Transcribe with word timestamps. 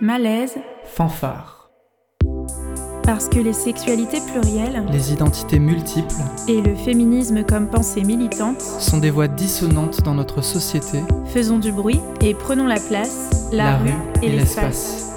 Malaise, 0.00 0.56
fanfare. 0.84 1.70
Parce 3.02 3.28
que 3.28 3.40
les 3.40 3.52
sexualités 3.52 4.20
plurielles, 4.30 4.86
les 4.92 5.12
identités 5.12 5.58
multiples 5.58 6.14
et 6.46 6.62
le 6.62 6.76
féminisme 6.76 7.42
comme 7.42 7.68
pensée 7.68 8.04
militante 8.04 8.60
sont 8.60 8.98
des 8.98 9.10
voix 9.10 9.26
dissonantes 9.26 10.02
dans 10.02 10.14
notre 10.14 10.40
société. 10.40 11.00
Faisons 11.26 11.58
du 11.58 11.72
bruit 11.72 12.00
et 12.20 12.34
prenons 12.34 12.68
la 12.68 12.78
place, 12.78 13.50
la, 13.52 13.78
rue, 13.78 13.90
et, 14.22 14.28
l'espace. 14.28 15.10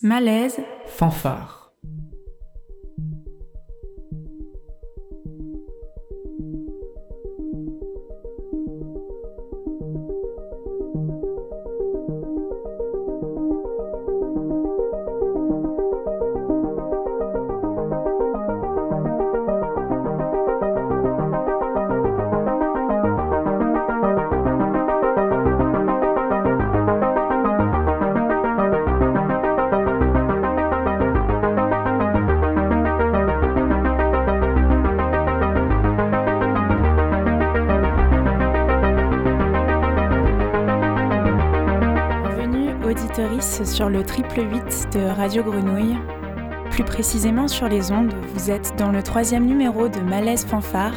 Malaise, 0.00 0.56
fanfare. 0.86 1.59
Triple 44.30 44.54
8 44.54 44.88
de 44.92 45.00
Radio 45.06 45.42
Grenouille. 45.42 45.96
Plus 46.70 46.84
précisément 46.84 47.48
sur 47.48 47.68
les 47.68 47.90
ondes, 47.90 48.14
vous 48.34 48.50
êtes 48.50 48.76
dans 48.76 48.92
le 48.92 49.02
troisième 49.02 49.44
numéro 49.44 49.88
de 49.88 50.00
Malaise 50.00 50.44
Fanfare. 50.44 50.92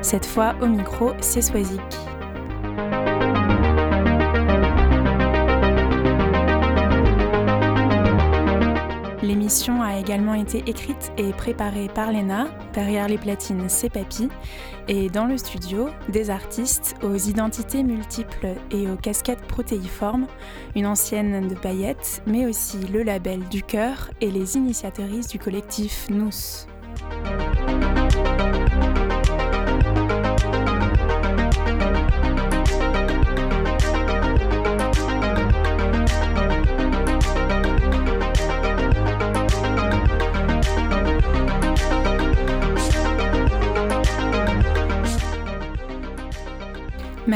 Cette 0.00 0.24
fois 0.24 0.54
au 0.62 0.66
micro, 0.66 1.12
c'est 1.20 1.42
Swazik. 1.42 1.97
Écrite 10.56 11.12
et 11.18 11.32
préparée 11.32 11.88
par 11.88 12.12
Léna, 12.12 12.48
derrière 12.72 13.08
les 13.08 13.18
platines 13.18 13.68
c'est 13.68 13.90
Papy, 13.90 14.28
et 14.88 15.10
dans 15.10 15.26
le 15.26 15.36
studio, 15.36 15.88
des 16.08 16.30
artistes 16.30 16.96
aux 17.02 17.16
identités 17.16 17.82
multiples 17.82 18.54
et 18.70 18.88
aux 18.88 18.96
casquettes 18.96 19.46
protéiformes, 19.46 20.26
une 20.74 20.86
ancienne 20.86 21.48
de 21.48 21.54
paillettes, 21.54 22.22
mais 22.26 22.46
aussi 22.46 22.78
le 22.92 23.02
label 23.02 23.40
du 23.48 23.62
cœur 23.62 24.10
et 24.20 24.30
les 24.30 24.56
initiatrices 24.56 25.28
du 25.28 25.38
collectif 25.38 26.06
Nous. 26.10 26.67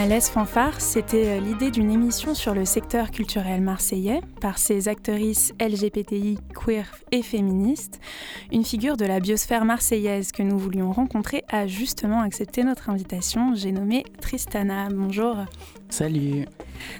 Malaise 0.02 0.30
Fanfare, 0.30 0.80
c'était 0.80 1.28
euh, 1.28 1.38
l'idée 1.38 1.70
d'une 1.70 1.88
émission 1.88 2.34
sur 2.34 2.54
le 2.54 2.64
secteur 2.64 3.12
culturel 3.12 3.60
marseillais 3.60 4.20
par 4.40 4.58
ses 4.58 4.88
actrices 4.88 5.54
LGBTI, 5.60 6.38
queer 6.52 6.92
et 7.12 7.22
féministes. 7.22 8.00
Une 8.50 8.64
figure 8.64 8.96
de 8.96 9.04
la 9.04 9.20
biosphère 9.20 9.64
marseillaise 9.64 10.32
que 10.32 10.42
nous 10.42 10.58
voulions 10.58 10.90
rencontrer 10.90 11.44
a 11.48 11.68
justement 11.68 12.20
accepté 12.20 12.64
notre 12.64 12.90
invitation. 12.90 13.54
J'ai 13.54 13.70
nommé 13.70 14.02
Tristana. 14.20 14.88
Bonjour. 14.88 15.36
Salut. 15.88 16.46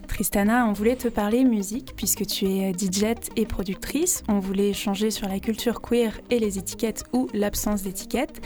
Tristana, 0.09 0.67
on 0.67 0.73
voulait 0.73 0.97
te 0.97 1.09
parler 1.09 1.45
musique 1.45 1.95
puisque 1.97 2.27
tu 2.27 2.47
es 2.47 2.73
DJ 2.73 3.15
et 3.37 3.47
productrice. 3.47 4.23
On 4.29 4.39
voulait 4.39 4.71
échanger 4.71 5.11
sur 5.11 5.29
la 5.29 5.41
culture 5.41 5.81
queer 5.81 6.21
et 6.31 6.39
les 6.39 6.59
étiquettes 6.59 7.05
ou 7.13 7.29
l'absence 7.33 7.83
d'étiquettes. 7.83 8.41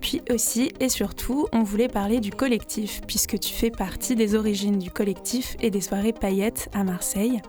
Puis 0.00 0.22
aussi 0.30 0.72
et 0.80 0.88
surtout, 0.88 1.46
on 1.52 1.62
voulait 1.62 1.88
parler 1.88 2.20
du 2.20 2.30
collectif 2.30 3.00
puisque 3.06 3.38
tu 3.38 3.52
fais 3.52 3.70
partie 3.70 4.14
des 4.14 4.34
origines 4.34 4.78
du 4.78 4.90
collectif 4.90 5.56
et 5.60 5.70
des 5.70 5.80
soirées 5.80 6.12
paillettes 6.12 6.68
à 6.74 6.84
Marseille. 6.84 7.40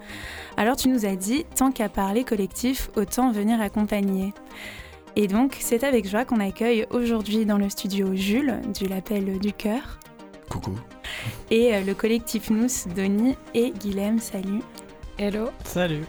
Alors 0.55 0.75
tu 0.75 0.87
nous 0.87 1.05
as 1.05 1.15
dit, 1.15 1.45
tant 1.55 1.71
qu'à 1.71 1.89
parler 1.89 2.23
collectif, 2.23 2.89
autant 2.95 3.31
venir 3.31 3.61
accompagner. 3.61 4.33
Et 5.15 5.27
donc, 5.27 5.57
c'est 5.59 5.83
avec 5.83 6.07
joie 6.07 6.25
qu'on 6.25 6.39
accueille 6.39 6.85
aujourd'hui 6.91 7.47
dans 7.47 7.57
le 7.57 7.69
studio 7.69 8.13
Jules 8.13 8.61
du 8.79 8.87
L'Appel 8.87 9.39
du 9.39 9.51
Cœur. 9.51 9.99
Coucou. 10.49 10.77
Et 11.51 11.75
euh, 11.75 11.81
le 11.81 11.93
collectif 11.93 12.49
Nous, 12.49 12.67
Denis 12.95 13.35
et 13.53 13.71
Guilhem, 13.71 14.19
salut. 14.19 14.61
Hello. 15.17 15.49
Salut. 15.63 16.05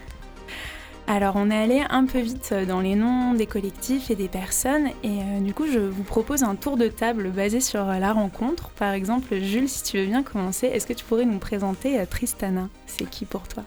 Alors 1.11 1.37
on 1.37 1.51
est 1.51 1.57
allé 1.57 1.83
un 1.89 2.05
peu 2.05 2.19
vite 2.19 2.53
dans 2.53 2.81
les 2.81 2.95
noms 2.95 3.33
des 3.33 3.47
collectifs 3.47 4.11
et 4.11 4.15
des 4.15 4.29
personnes 4.29 4.89
et 5.03 5.23
euh, 5.23 5.41
du 5.41 5.55
coup 5.55 5.67
je 5.67 5.79
vous 5.79 6.03
propose 6.03 6.43
un 6.43 6.55
tour 6.55 6.77
de 6.77 6.89
table 6.89 7.31
basé 7.31 7.63
sur 7.63 7.87
la 7.87 8.13
rencontre. 8.13 8.69
Par 8.71 8.93
exemple 8.93 9.41
Jules, 9.41 9.71
si 9.71 9.83
tu 9.83 9.97
veux 9.97 10.05
bien 10.05 10.23
commencer, 10.23 10.67
est-ce 10.67 10.87
que 10.87 10.93
tu 10.93 11.07
pourrais 11.07 11.25
nous 11.25 11.39
présenter 11.39 11.99
euh, 11.99 12.05
Tristana? 12.05 12.69
C'est 12.87 13.09
qui 13.09 13.25
pour 13.25 13.49
toi? 13.49 13.65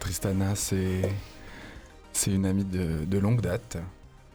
Tristana 0.00 0.56
c'est 0.56 1.02
c'est 2.12 2.32
une 2.32 2.44
amie 2.44 2.64
de, 2.64 3.18
longue 3.18 3.40
date. 3.40 3.78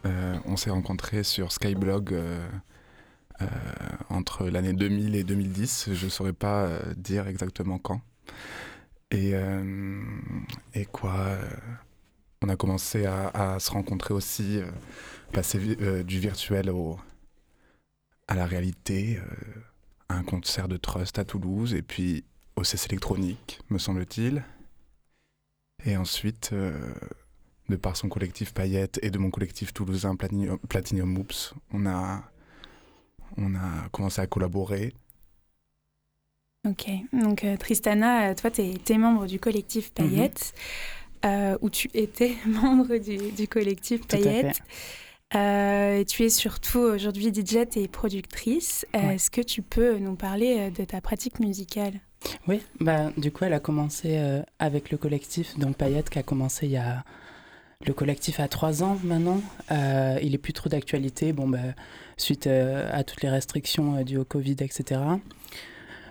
on 0.04 0.56
s'est 0.56 0.70
rencontrés 0.70 1.24
sur 1.24 1.52
Skyblog 1.52 2.14
euh, 2.14 2.48
entre 4.08 4.48
l'année 4.48 4.72
2000 4.72 5.14
et 5.14 5.24
2010. 5.24 5.90
Je 5.92 6.04
ne 6.04 6.10
saurais 6.10 6.32
pas 6.32 6.64
euh, 6.64 6.80
dire 6.96 7.28
exactement 7.28 7.78
quand. 7.78 8.00
Et, 9.10 9.30
euh, 9.34 10.02
quoi 10.92 11.38
On 12.42 12.48
a 12.48 12.56
commencé 12.56 13.06
à, 13.06 13.58
se 13.58 13.70
rencontrer 13.70 14.14
aussi, 14.14 14.60
passer 15.32 15.58
du 16.04 16.18
virtuel 16.18 16.70
au, 16.70 16.98
à 18.26 18.34
la 18.34 18.44
réalité, 18.46 19.18
à 20.08 20.16
un 20.16 20.22
concert 20.22 20.68
de 20.68 20.76
Trust 20.76 21.18
à 21.18 21.24
Toulouse, 21.24 21.74
et 21.74 21.82
puis 21.82 22.24
au 22.56 22.64
CES 22.64 22.86
électronique, 22.86 23.60
me 23.70 23.78
semble-t-il. 23.78 24.44
Et 25.86 25.96
ensuite, 25.96 26.52
de 27.68 27.76
par 27.76 27.96
son 27.96 28.08
collectif 28.08 28.54
Payette 28.54 28.98
et 29.02 29.10
de 29.10 29.18
mon 29.18 29.30
collectif 29.30 29.72
toulousain 29.72 30.16
Platinum, 30.16 30.58
Platinum 30.68 31.18
Oops, 31.18 31.54
on 31.72 31.86
a 31.86 32.24
on 33.38 33.54
a 33.54 33.88
commencé 33.90 34.20
à 34.20 34.26
collaborer. 34.26 34.92
Ok, 36.68 36.90
donc 37.12 37.44
euh, 37.44 37.56
Tristana, 37.56 38.30
euh, 38.30 38.34
toi, 38.34 38.50
tu 38.50 38.62
es, 38.62 38.98
membre 38.98 39.26
du 39.26 39.38
collectif 39.38 39.92
mhm. 39.98 40.10
Payette, 40.10 40.54
euh, 41.24 41.56
où 41.60 41.70
tu 41.70 41.88
étais 41.94 42.34
membre 42.46 42.96
du, 42.96 43.48
collectif 43.48 44.06
Payette. 44.06 44.60
tu 45.32 46.22
es 46.24 46.28
surtout 46.28 46.80
aujourd'hui 46.80 47.32
DJ 47.32 47.58
et 47.76 47.88
productrice. 47.88 48.86
Est-ce 48.92 49.30
que 49.30 49.40
tu 49.40 49.62
peux 49.62 49.98
nous 49.98 50.16
parler 50.16 50.70
de 50.70 50.84
ta 50.84 51.00
pratique 51.00 51.38
musicale? 51.38 51.94
Oui, 52.48 52.60
bah, 52.80 53.12
du 53.16 53.30
coup, 53.30 53.44
elle 53.44 53.52
a 53.52 53.60
commencé 53.60 54.20
avec 54.58 54.90
le 54.90 54.98
collectif, 54.98 55.56
donc 55.58 55.76
Payette, 55.76 56.10
qui 56.10 56.18
a 56.18 56.22
commencé 56.24 56.66
il 56.66 56.72
y 56.72 56.76
a. 56.76 57.04
Le 57.86 57.94
collectif 57.94 58.40
a 58.40 58.48
trois 58.48 58.82
ans 58.82 58.98
maintenant. 59.04 59.40
il 59.70 60.34
est 60.34 60.38
plus 60.38 60.52
trop 60.52 60.68
d'actualité. 60.68 61.32
Bon, 61.32 61.48
bah 61.48 61.58
suite 62.16 62.46
euh, 62.46 62.90
à 62.92 63.04
toutes 63.04 63.22
les 63.22 63.28
restrictions 63.30 63.96
euh, 63.96 64.02
dues 64.02 64.18
au 64.18 64.24
Covid, 64.24 64.56
etc. 64.60 65.00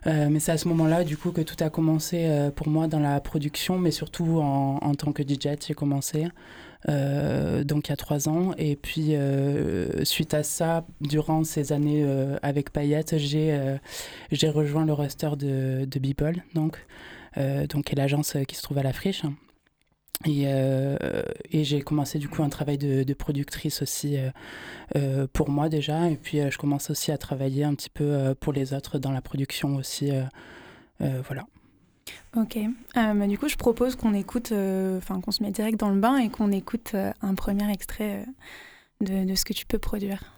Euh, 0.06 0.30
mais 0.32 0.40
c'est 0.40 0.54
à 0.54 0.58
ce 0.58 0.68
moment-là, 0.70 1.04
du 1.04 1.18
coup, 1.18 1.32
que 1.32 1.42
tout 1.42 1.62
a 1.62 1.70
commencé 1.70 2.50
pour 2.56 2.70
moi 2.70 2.88
dans 2.88 3.00
la 3.00 3.20
production, 3.20 3.78
mais 3.78 3.92
surtout 3.92 4.40
en, 4.40 4.96
tant 4.96 5.12
que 5.12 5.22
DJ, 5.22 5.58
j'ai 5.68 5.74
commencé. 5.74 6.30
donc 6.88 7.88
il 7.88 7.90
y 7.90 7.94
a 7.94 7.98
trois 7.98 8.30
ans. 8.30 8.54
Et 8.58 8.78
puis, 8.78 9.16
suite 10.04 10.34
à 10.34 10.44
ça, 10.44 10.86
durant 11.02 11.44
ces 11.44 11.74
années 11.74 12.06
avec 12.42 12.72
Payette, 12.72 13.18
j'ai 13.18 14.50
rejoint 14.50 14.86
le 14.86 14.94
roster 14.94 15.32
de, 15.38 15.86
de 15.86 16.00
Beeple, 16.00 16.42
donc, 16.54 16.86
qui 17.36 17.92
est 17.92 17.96
l'agence 17.98 18.38
qui 18.48 18.56
se 18.56 18.62
trouve 18.62 18.78
à 18.78 18.84
la 18.84 18.94
Friche. 18.94 19.24
Et, 20.26 20.46
euh, 20.48 20.98
et 21.52 21.64
j'ai 21.64 21.82
commencé 21.82 22.18
du 22.18 22.28
coup 22.28 22.42
un 22.42 22.50
travail 22.50 22.78
de, 22.78 23.14
productrice 23.14 23.82
aussi 23.82 24.18
euh, 24.18 24.30
euh, 24.96 25.28
pour 25.32 25.50
moi 25.50 25.70
déjà. 25.70 26.10
Et 26.10 26.16
puis 26.16 26.40
je 26.50 26.58
commence 26.58 26.90
aussi 26.90 27.12
à 27.12 27.18
travailler 27.18 27.64
un 27.64 27.76
petit 27.76 27.90
peu 27.90 28.34
pour 28.40 28.54
les 28.54 28.74
autres 28.74 28.98
dans 28.98 29.12
la 29.12 29.22
production 29.22 29.76
aussi. 29.76 30.12
voilà. 31.00 31.46
Ok. 32.36 32.58
Du 33.28 33.38
coup, 33.38 33.48
je 33.48 33.58
propose 33.58 33.96
qu'on 33.96 34.14
écoute, 34.14 34.52
enfin 34.98 35.22
qu'on 35.22 35.32
se 35.32 35.44
mette 35.44 35.56
direct 35.56 35.80
dans 35.80 35.90
le 35.90 36.00
bain 36.00 36.18
et 36.18 36.30
qu'on 36.30 36.52
écoute 36.52 36.96
un 37.22 37.36
premier 37.36 37.72
extrait 37.72 38.26
de 39.02 39.36
ce 39.36 39.46
que 39.46 39.54
tu 39.54 39.66
peux 39.66 39.80
produire. 39.80 40.34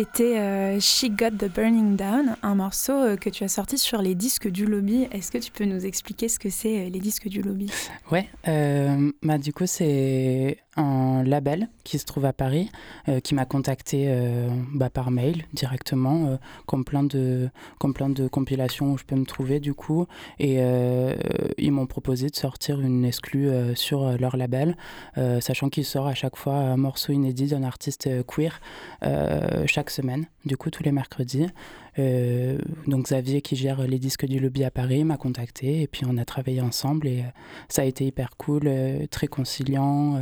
C'était 0.00 0.38
euh, 0.38 0.80
She 0.80 1.10
Got 1.10 1.32
the 1.32 1.54
Burning 1.54 1.94
Down, 1.94 2.34
un 2.42 2.54
morceau 2.54 2.94
euh, 2.94 3.16
que 3.16 3.28
tu 3.28 3.44
as 3.44 3.48
sorti 3.48 3.76
sur 3.76 4.00
les 4.00 4.14
disques 4.14 4.48
du 4.48 4.64
lobby. 4.64 5.06
Est-ce 5.12 5.30
que 5.30 5.36
tu 5.36 5.52
peux 5.52 5.66
nous 5.66 5.84
expliquer 5.84 6.30
ce 6.30 6.38
que 6.38 6.48
c'est 6.48 6.86
euh, 6.86 6.88
les 6.88 7.00
disques 7.00 7.28
du 7.28 7.42
lobby? 7.42 7.70
Ouais, 8.10 8.26
bah, 9.22 9.36
du 9.36 9.52
coup, 9.52 9.66
c'est 9.66 10.56
un 10.76 11.22
label 11.24 11.68
qui 11.84 11.98
se 11.98 12.04
trouve 12.04 12.24
à 12.24 12.32
Paris, 12.32 12.70
qui 13.24 13.34
m'a 13.34 13.44
contacté 13.44 14.08
bah, 14.72 14.88
par 14.90 15.10
mail 15.10 15.44
directement, 15.52 16.38
comme, 16.66 16.84
plein 16.84 17.02
de, 17.02 17.50
comme 17.78 17.92
plein 17.92 18.08
de 18.08 18.28
compilations 18.28 18.92
où 18.92 18.98
je 18.98 19.04
peux 19.04 19.16
me 19.16 19.24
trouver 19.24 19.60
du 19.60 19.74
coup. 19.74 20.06
Et 20.38 20.60
ils 21.58 21.72
m'ont 21.72 21.86
proposé 21.86 22.28
de 22.28 22.36
sortir 22.36 22.80
une 22.80 23.04
exclue 23.04 23.50
sur 23.74 24.16
leur 24.18 24.36
label, 24.36 24.76
sachant 25.40 25.68
qu'il 25.68 25.84
sort 25.84 26.06
à 26.06 26.14
chaque 26.14 26.36
fois 26.36 26.54
un 26.54 26.76
morceau 26.76 27.12
inédit 27.12 27.48
d'un 27.48 27.64
artiste 27.64 28.08
queer 28.26 28.60
chaque 29.66 29.90
semaine, 29.90 30.26
du 30.44 30.56
coup 30.56 30.70
tous 30.70 30.82
les 30.82 30.92
mercredis. 30.92 31.48
Euh, 31.98 32.58
donc 32.86 33.06
Xavier 33.06 33.42
qui 33.42 33.56
gère 33.56 33.82
les 33.86 33.98
disques 33.98 34.26
du 34.26 34.38
lobby 34.38 34.64
à 34.64 34.70
Paris 34.70 35.04
m'a 35.04 35.16
contacté 35.16 35.82
et 35.82 35.86
puis 35.86 36.02
on 36.06 36.16
a 36.18 36.24
travaillé 36.24 36.60
ensemble 36.60 37.08
et 37.08 37.20
euh, 37.20 37.30
ça 37.68 37.82
a 37.82 37.84
été 37.84 38.06
hyper 38.06 38.36
cool, 38.36 38.62
euh, 38.66 39.06
très 39.10 39.26
conciliant. 39.26 40.20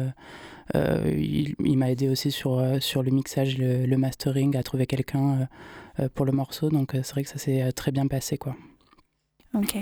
il, 0.74 1.54
m'a 1.58 1.90
aidé 1.90 2.08
aussi 2.08 2.30
sur, 2.30 2.62
sur 2.80 3.02
le 3.02 3.10
mixage, 3.10 3.58
le, 3.58 3.96
mastering, 3.96 4.56
à 4.56 4.62
trouver 4.62 4.86
quelqu'un 4.86 5.48
pour 6.14 6.26
le 6.26 6.32
morceau. 6.32 6.68
Donc 6.68 6.90
c'est 6.92 7.10
vrai 7.10 7.22
que 7.22 7.30
ça 7.30 7.38
s'est 7.38 7.72
très 7.72 7.92
bien 7.92 8.06
passé 8.06 8.38
quoi. 8.38 8.54
Ok. 9.55 9.76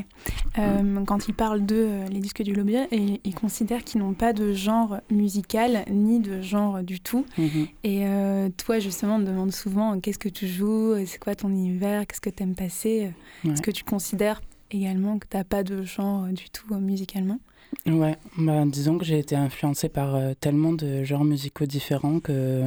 Euh, 0.59 1.05
quand 1.05 1.29
ils 1.29 1.35
parlent 1.35 1.67
de 1.67 1.77
euh, 1.77 2.09
les 2.09 2.21
disques 2.21 2.43
du 2.43 2.55
lobby, 2.55 2.77
ils 2.93 3.35
considèrent 3.35 3.83
qu'ils 3.83 4.01
n'ont 4.01 4.15
pas 4.15 4.33
de 4.33 4.53
genre 4.53 4.99
musical 5.11 5.85
ni 5.91 6.21
de 6.21 6.41
genre 6.41 6.83
du 6.83 7.01
tout. 7.01 7.27
Mhm. 7.37 7.67
Et 7.83 8.07
euh, 8.07 8.49
toi, 8.57 8.79
justement, 8.79 9.17
on 9.17 9.21
te 9.21 9.27
demande 9.27 9.53
souvent 9.53 9.99
qu'est-ce 9.99 10.19
que 10.19 10.29
tu 10.29 10.47
joues, 10.47 10.95
c'est 11.05 11.19
quoi 11.19 11.35
ton 11.35 11.49
univers, 11.49 12.07
qu'est-ce 12.07 12.21
que 12.21 12.31
tu 12.31 12.43
aimes 12.43 12.55
passer. 12.55 13.11
Est-ce 13.45 13.63
que 13.63 13.73
tu 13.73 13.85
considères 13.85 14.41
également 14.71 15.19
que 15.19 15.27
tu 15.29 15.37
n'as 15.37 15.45
pas 15.45 15.65
de 15.65 15.83
genre 15.83 16.27
du 16.29 16.49
tout 16.51 16.73
musicalement? 16.77 17.39
Ouais, 17.87 18.17
bah, 18.39 18.65
disons 18.67 18.99
que 18.99 19.05
j'ai 19.05 19.19
été 19.19 19.35
influencée 19.35 19.89
par 19.89 20.17
tellement 20.41 20.73
de 20.73 21.03
genres 21.03 21.25
musicaux 21.25 21.67
différents 21.67 22.21
que 22.21 22.63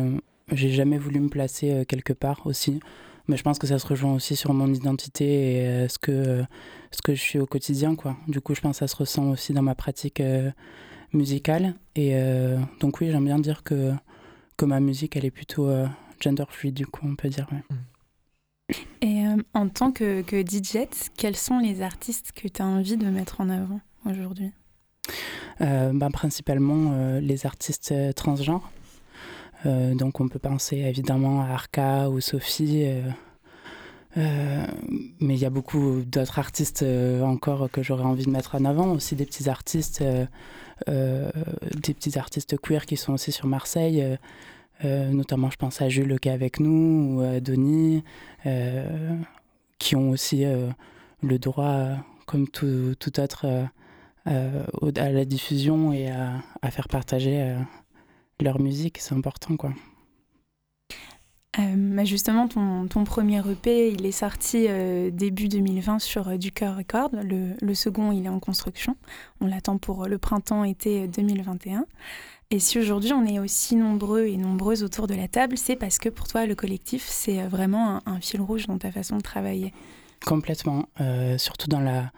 j'ai 0.51 0.69
jamais 0.69 0.97
voulu 0.97 1.21
me 1.21 1.29
placer 1.29 1.85
quelque 1.87 2.13
part 2.13 2.41
aussi. 2.45 2.81
Mais 3.29 3.37
je 3.37 3.43
pense 3.43 3.59
que 3.59 3.67
ça 3.67 3.77
se 3.77 3.85
rejoint 3.85 4.15
aussi 4.15 4.35
sur 4.35 4.55
mon 4.55 4.73
identité 4.73 5.57
et 5.57 5.67
euh, 5.67 5.87
ce, 5.87 5.99
que, 5.99 6.43
ce 6.89 6.99
que 7.03 7.13
je 7.13 7.21
suis 7.21 7.37
au 7.37 7.45
quotidien. 7.45 7.95
Quoi. 7.95 8.17
Du 8.27 8.41
coup, 8.41 8.55
je 8.55 8.61
pense 8.61 8.77
que 8.77 8.79
ça 8.79 8.87
se 8.87 8.95
ressent 8.95 9.29
aussi 9.29 9.53
dans 9.53 9.61
ma 9.61 9.75
pratique 9.75 10.19
euh, 10.19 10.49
musicale. 11.13 11.75
Et 11.95 12.15
euh, 12.15 12.57
donc 12.79 12.99
oui, 12.99 13.11
j'aime 13.11 13.25
bien 13.25 13.37
dire 13.37 13.61
que, 13.61 13.93
que 14.57 14.65
ma 14.65 14.79
musique, 14.79 15.15
elle 15.15 15.25
est 15.25 15.31
plutôt 15.31 15.69
gender 16.19 16.45
fluid, 16.49 16.73
du 16.73 16.87
coup, 16.87 17.05
on 17.05 17.15
peut 17.15 17.29
dire. 17.29 17.47
Mm. 17.51 18.73
Et 19.03 19.23
en 19.53 19.69
tant 19.69 19.91
que, 19.91 20.23
que 20.23 20.41
DJ, 20.41 20.87
quels 21.15 21.35
sont 21.35 21.59
les 21.59 21.83
artistes 21.83 22.31
que 22.31 22.47
tu 22.47 22.63
as 22.63 22.65
envie 22.65 22.97
de 22.97 23.05
mettre 23.05 23.41
en 23.41 23.49
avant 23.49 23.79
aujourd'hui? 24.07 24.51
Ben, 25.59 26.09
Principalement 26.11 27.19
les 27.19 27.45
artistes 27.45 27.93
transgenres. 28.15 28.71
Euh, 29.65 29.93
donc 29.93 30.21
on 30.21 30.27
peut 30.29 30.39
penser 30.39 30.77
évidemment 30.77 31.41
à 31.41 31.49
Arca 31.49 32.09
ou 32.09 32.21
Sophie. 32.21 32.83
Euh, 32.85 33.01
euh, 34.17 34.65
mais 35.19 35.35
il 35.35 35.39
y 35.39 35.45
a 35.45 35.49
beaucoup 35.49 36.01
d'autres 36.01 36.39
artistes 36.39 36.83
encore 37.21 37.69
que 37.69 37.83
j'aurais 37.83 38.05
envie 38.05 38.25
de 38.25 38.31
mettre 38.31 38.55
en 38.55 38.65
avant, 38.65 38.91
aussi 38.91 39.15
des 39.15 39.25
petits 39.25 39.49
artistes, 39.49 40.03
des 40.87 41.93
petits 41.93 42.17
artistes 42.17 42.57
queer 42.59 42.87
qui 42.87 42.97
sont 42.97 43.13
aussi 43.13 43.31
sur 43.31 43.45
Marseille, 43.45 44.17
notamment 44.83 45.51
je 45.51 45.57
pense 45.57 45.79
à 45.83 45.89
Jules 45.89 46.19
qui 46.19 46.27
est 46.27 46.31
avec 46.31 46.59
nous, 46.59 47.17
ou 47.17 47.21
à 47.21 47.39
Denis, 47.39 48.03
qui 49.77 49.95
ont 49.95 50.09
aussi 50.09 50.43
le 51.21 51.37
droit, 51.37 51.89
comme 52.25 52.47
tout, 52.47 52.95
tout 52.99 53.19
autre, 53.19 53.45
à 54.25 55.09
la 55.11 55.25
diffusion 55.25 55.93
et 55.93 56.09
à 56.09 56.71
faire 56.71 56.87
partager 56.87 57.55
leur 58.41 58.59
musique, 58.59 58.97
c'est 58.99 59.15
important 59.15 59.57
quoi. 59.57 59.71
Euh, 61.57 62.05
justement, 62.05 62.47
ton, 62.47 62.87
ton, 62.87 63.03
premier 63.03 63.39
EP, 63.39 63.91
il 63.91 64.05
est 64.05 64.11
sorti 64.11 64.67
euh, 64.69 65.09
début 65.11 65.47
2020 65.47 65.99
sur 65.99 66.29
euh, 66.29 66.37
Du 66.37 66.51
Cœur 66.51 66.77
Record. 66.77 67.09
Le, 67.11 67.55
le, 67.59 67.73
second, 67.73 68.11
il 68.11 68.25
est 68.25 68.29
en 68.29 68.39
construction. 68.39 68.95
On 69.41 69.47
l'attend 69.47 69.77
pour 69.77 70.05
le 70.05 70.17
printemps-été 70.17 71.07
2021. 71.07 71.85
Et 72.51 72.59
si 72.59 72.79
aujourd'hui 72.79 73.13
on 73.13 73.25
est 73.25 73.39
aussi 73.39 73.75
nombreux 73.75 74.25
et 74.25 74.37
nombreuses 74.37 74.83
autour 74.83 75.05
de 75.05 75.13
la 75.15 75.27
table, 75.27 75.57
c'est 75.57 75.75
parce 75.75 75.99
que 75.99 76.09
pour 76.09 76.27
toi, 76.27 76.45
le 76.45 76.55
collectif, 76.55 77.05
c'est 77.07 77.43
vraiment 77.43 77.99
un, 78.07 78.19
fil 78.21 78.41
rouge 78.41 78.65
dans 78.67 78.77
ta 78.77 78.91
façon 78.91 79.17
de 79.17 79.21
travailler. 79.21 79.73
Complètement. 80.25 80.85
surtout 81.37 81.67
dans 81.67 81.79
la 81.79 82.11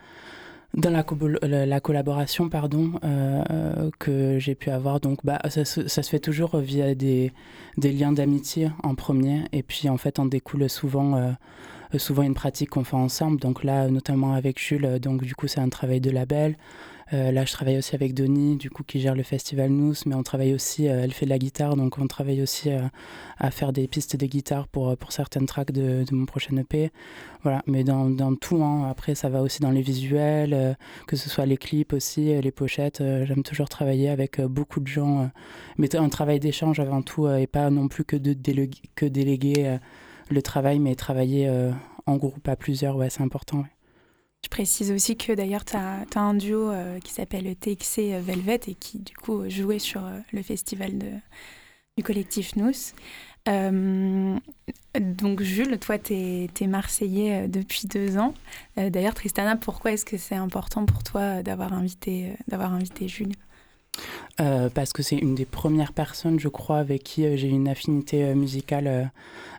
dans 0.73 0.89
la, 0.89 1.65
la, 1.65 1.79
collaboration 1.81 2.49
pardon, 2.49 2.93
euh, 3.03 3.89
que 3.99 4.39
j'ai 4.39 4.55
pu 4.55 4.69
avoir, 4.69 4.99
donc 4.99 5.19
bah, 5.23 5.39
ça, 5.49 5.65
ça, 5.65 6.03
se 6.03 6.09
fait 6.09 6.19
toujours 6.19 6.57
via 6.57 6.95
des, 6.95 7.31
liens 7.77 8.13
d'amitié 8.13 8.69
en 8.83 8.95
premier, 8.95 9.43
et 9.51 9.63
puis 9.63 9.89
en 9.89 9.97
fait 9.97 10.19
on 10.19 10.25
découle 10.25 10.69
souvent, 10.69 11.17
euh, 11.17 11.31
souvent 11.97 12.23
une 12.23 12.35
pratique 12.35 12.69
qu'on 12.69 12.83
fait 12.85 12.95
ensemble. 12.95 13.39
Donc 13.39 13.63
là, 13.63 13.89
notamment 13.89 14.33
avec 14.33 14.59
Jules, 14.59 14.99
donc 14.99 15.23
du 15.23 15.35
coup 15.35 15.47
c'est 15.47 15.59
un 15.61 15.69
travail 15.69 15.99
de 15.99 16.09
label. 16.09 16.55
Euh, 17.13 17.31
là, 17.31 17.43
je 17.43 17.51
travaille 17.51 17.77
aussi 17.77 17.93
avec 17.93 18.13
Denis, 18.13 18.55
du 18.55 18.69
coup, 18.69 18.83
qui 18.83 19.01
gère 19.01 19.15
le 19.15 19.23
festival 19.23 19.69
Nous, 19.69 19.93
mais 20.05 20.15
on 20.15 20.23
travaille 20.23 20.53
aussi, 20.53 20.87
euh, 20.87 21.03
elle 21.03 21.11
fait 21.11 21.25
de 21.25 21.29
la 21.29 21.39
guitare, 21.39 21.75
donc 21.75 21.97
on 21.97 22.07
travaille 22.07 22.41
aussi 22.41 22.69
euh, 22.71 22.79
à 23.37 23.51
faire 23.51 23.73
des 23.73 23.87
pistes 23.87 24.15
de 24.15 24.25
guitare 24.25 24.67
pour, 24.69 24.95
pour 24.95 25.11
certaines 25.11 25.45
tracks 25.45 25.71
de, 25.71 26.05
mon 26.11 26.25
prochain 26.25 26.55
EP. 26.55 26.91
Voilà, 27.43 27.63
mais 27.67 27.83
dans, 27.83 28.09
dans 28.09 28.35
tout, 28.35 28.63
hein. 28.63 28.87
après, 28.89 29.15
ça 29.15 29.29
va 29.29 29.41
aussi 29.41 29.61
dans 29.61 29.71
les 29.71 29.81
visuels, 29.81 30.77
que 31.07 31.15
ce 31.15 31.29
soit 31.29 31.45
les 31.45 31.57
clips 31.57 31.91
aussi, 31.91 32.39
les 32.39 32.51
pochettes. 32.51 33.03
J'aime 33.25 33.43
toujours 33.43 33.67
travailler 33.67 34.09
avec 34.09 34.39
beaucoup 34.41 34.79
de 34.79 34.87
gens, 34.87 35.29
mais 35.77 35.95
un 35.95 36.09
travail 36.09 36.39
d'échange 36.39 36.79
avant 36.79 37.01
tout, 37.01 37.27
et 37.27 37.47
pas 37.47 37.69
non 37.71 37.87
plus 37.87 38.05
que 38.05 38.15
de 38.15 38.33
déléguer, 38.33 38.81
que 38.95 39.05
déléguer 39.05 39.77
le 40.29 40.41
travail, 40.43 40.79
mais 40.79 40.93
travailler 40.95 41.49
en 42.05 42.17
groupe 42.17 42.47
à 42.47 42.55
plusieurs, 42.55 42.95
ouais, 42.95 43.09
c'est 43.09 43.23
important. 43.23 43.63
Je 44.43 44.49
précise 44.49 44.91
aussi 44.91 45.17
que 45.17 45.33
d'ailleurs, 45.33 45.63
tu 45.63 45.75
as, 45.75 46.05
un 46.15 46.33
duo 46.33 46.71
euh, 46.71 46.99
qui 46.99 47.11
s'appelle 47.11 47.55
TXC 47.55 48.19
Velvet 48.21 48.59
et 48.67 48.73
qui, 48.73 48.97
du 48.97 49.13
coup, 49.13 49.47
jouait 49.47 49.79
sur 49.79 50.03
euh, 50.03 50.19
le 50.33 50.41
festival 50.41 50.91
du 51.95 52.03
collectif 52.03 52.55
Nous. 52.55 52.71
Euh, 53.47 54.35
donc, 54.99 55.41
Jules, 55.41 55.77
toi, 55.77 55.99
tu 55.99 56.13
es, 56.13 56.67
Marseillais 56.67 57.47
depuis 57.47 57.87
deux 57.87 58.17
ans. 58.17 58.33
d'ailleurs, 58.77 59.13
Tristana, 59.13 59.57
pourquoi 59.57 59.91
est-ce 59.91 60.05
que 60.05 60.17
c'est 60.17 60.35
important 60.35 60.85
pour 60.85 61.03
toi 61.03 61.43
d'avoir 61.43 61.73
invité, 61.73 62.33
d'avoir 62.47 62.73
invité 62.73 63.07
Jules? 63.07 63.35
Parce 64.37 64.91
que 64.91 65.03
c'est 65.03 65.17
une 65.17 65.35
des 65.35 65.45
premières 65.45 65.93
personnes, 65.93 66.39
je 66.39 66.47
crois, 66.47 66.79
avec 66.79 67.03
qui 67.03 67.37
j'ai 67.37 67.47
une 67.47 67.67
affinité 67.67 68.33
musicale 68.33 69.11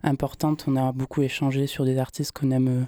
importante. 0.02 0.64
On 0.66 0.74
a 0.74 0.90
beaucoup 0.90 1.22
échangé 1.22 1.68
sur 1.68 1.84
des 1.84 1.98
artistes 1.98 2.32
qu'on 2.32 2.50
aime 2.50 2.86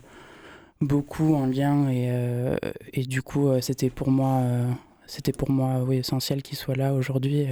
beaucoup 0.85 1.35
en 1.35 1.47
lien 1.47 1.88
et, 1.88 2.07
euh, 2.11 2.57
et 2.93 3.05
du 3.05 3.23
coup 3.23 3.49
euh, 3.49 3.61
c'était 3.61 3.91
pour 3.91 4.11
moi 4.11 4.41
euh, 4.43 4.71
c'était 5.07 5.33
pour 5.33 5.50
moi 5.50 5.83
oui, 5.83 5.97
essentiel 5.97 6.43
qu'il 6.43 6.57
soit 6.57 6.76
là 6.76 6.95
aujourd'hui. 6.95 7.47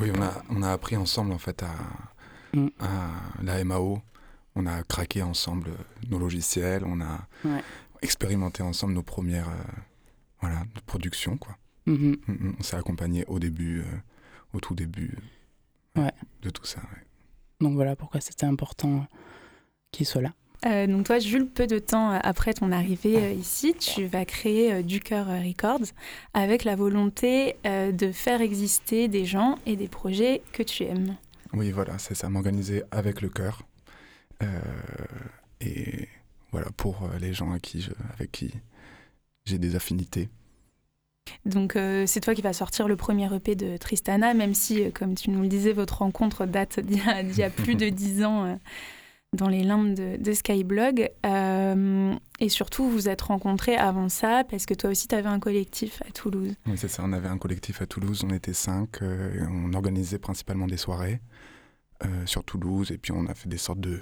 Oui, 0.00 0.10
on 0.16 0.22
a, 0.22 0.42
on 0.50 0.62
a 0.62 0.72
appris 0.72 0.96
ensemble 0.96 1.32
en 1.32 1.38
fait 1.38 1.62
à, 1.62 1.74
mm. 2.54 2.68
à, 2.80 3.42
la 3.42 3.64
MAO. 3.64 4.00
On 4.54 4.66
a 4.66 4.82
craqué 4.82 5.22
ensemble 5.22 5.70
nos 6.08 6.18
logiciels, 6.18 6.82
on 6.86 7.00
a 7.02 7.28
expérimenté 8.00 8.62
ensemble 8.62 8.94
nos 8.94 9.02
premières 9.02 9.50
voilà, 10.40 10.62
productions. 10.86 11.36
Quoi. 11.36 11.56
Mm-hmm. 11.86 12.16
Mm, 12.26 12.32
mm. 12.32 12.56
On 12.58 12.62
s'est 12.62 12.76
accompagné 12.76 13.26
au 13.26 13.38
début, 13.38 13.84
au 14.54 14.60
tout 14.60 14.74
début 14.74 15.18
de 15.94 16.50
tout 16.50 16.64
ça. 16.64 16.80
Donc 17.60 17.74
voilà 17.74 17.96
pourquoi 17.96 18.22
c'était 18.22 18.46
important 18.46 19.06
qu'il 19.92 20.06
soit 20.06 20.22
là. 20.22 20.32
Euh, 20.64 20.86
donc 20.86 21.06
toi, 21.06 21.18
Jules, 21.18 21.46
peu 21.46 21.66
de 21.66 21.78
temps 21.78 22.12
euh, 22.12 22.18
après 22.22 22.54
ton 22.54 22.72
arrivée 22.72 23.18
euh, 23.18 23.32
ici, 23.32 23.74
tu 23.74 24.06
vas 24.06 24.24
créer 24.24 24.82
Du 24.82 25.00
Cœur 25.00 25.26
Records 25.26 25.92
avec 26.34 26.64
la 26.64 26.76
volonté 26.76 27.56
de 27.64 28.12
faire 28.12 28.40
exister 28.40 29.08
des 29.08 29.24
gens 29.24 29.58
et 29.66 29.76
des 29.76 29.88
projets 29.88 30.42
que 30.52 30.62
tu 30.62 30.84
aimes. 30.84 31.16
Oui, 31.52 31.70
voilà, 31.70 31.98
c'est 31.98 32.14
ça, 32.14 32.28
m'organiser 32.28 32.82
avec 32.90 33.20
le 33.20 33.28
cœur. 33.28 33.62
et 35.60 36.08
voilà, 36.52 36.68
pour 36.76 37.08
les 37.20 37.32
gens 37.32 37.50
avec 37.50 37.62
qui, 37.62 37.88
avec 38.14 38.32
qui 38.32 38.52
j'ai 39.44 39.58
des 39.58 39.76
affinités. 39.76 40.28
Donc 41.44 41.76
c'est 42.06 42.20
toi 42.20 42.34
qui 42.34 42.42
vas 42.42 42.52
sortir 42.52 42.88
le 42.88 42.96
premier 42.96 43.32
EP 43.34 43.54
de 43.54 43.76
Tristana, 43.76 44.34
même 44.34 44.54
si, 44.54 44.90
comme 44.92 45.14
tu 45.14 45.30
nous 45.30 45.42
le 45.42 45.48
disais, 45.48 45.72
votre 45.72 45.98
rencontre 45.98 46.46
date 46.46 46.80
d'il 46.80 47.02
y, 47.02 47.38
y, 47.38 47.42
a 47.42 47.50
plus 47.50 47.74
de 47.74 47.88
dix 47.90 48.24
ans 48.24 48.58
dans 49.32 49.48
les 49.48 49.62
limbes 49.62 49.94
de, 49.94 50.32
Skyblog. 50.32 51.10
Euh, 51.24 52.14
et 52.40 52.48
surtout, 52.48 52.88
vous 52.88 53.08
êtes 53.08 53.22
rencontrés 53.22 53.76
avant 53.76 54.08
ça 54.08 54.44
parce 54.48 54.66
que 54.66 54.74
toi 54.74 54.90
aussi, 54.90 55.08
tu 55.08 55.14
avais 55.14 55.28
un 55.28 55.38
collectif 55.38 56.02
à 56.08 56.10
Toulouse. 56.10 56.54
Oui, 56.66 56.76
c'est 56.76 56.88
ça. 56.88 57.02
On 57.04 57.12
avait 57.12 57.28
un 57.28 57.38
collectif 57.38 57.82
à 57.82 57.86
Toulouse. 57.86 58.24
On 58.24 58.30
était 58.30 58.52
cinq. 58.52 59.02
Euh, 59.02 59.46
on 59.50 59.72
organisait 59.74 60.18
principalement 60.18 60.66
des 60.66 60.76
soirées. 60.76 61.20
sur 62.26 62.44
Toulouse, 62.44 62.90
et 62.92 62.98
puis 62.98 63.12
on 63.12 63.26
a 63.26 63.34
fait 63.34 63.48
des 63.48 63.56
sortes 63.56 63.80
de 63.80 64.00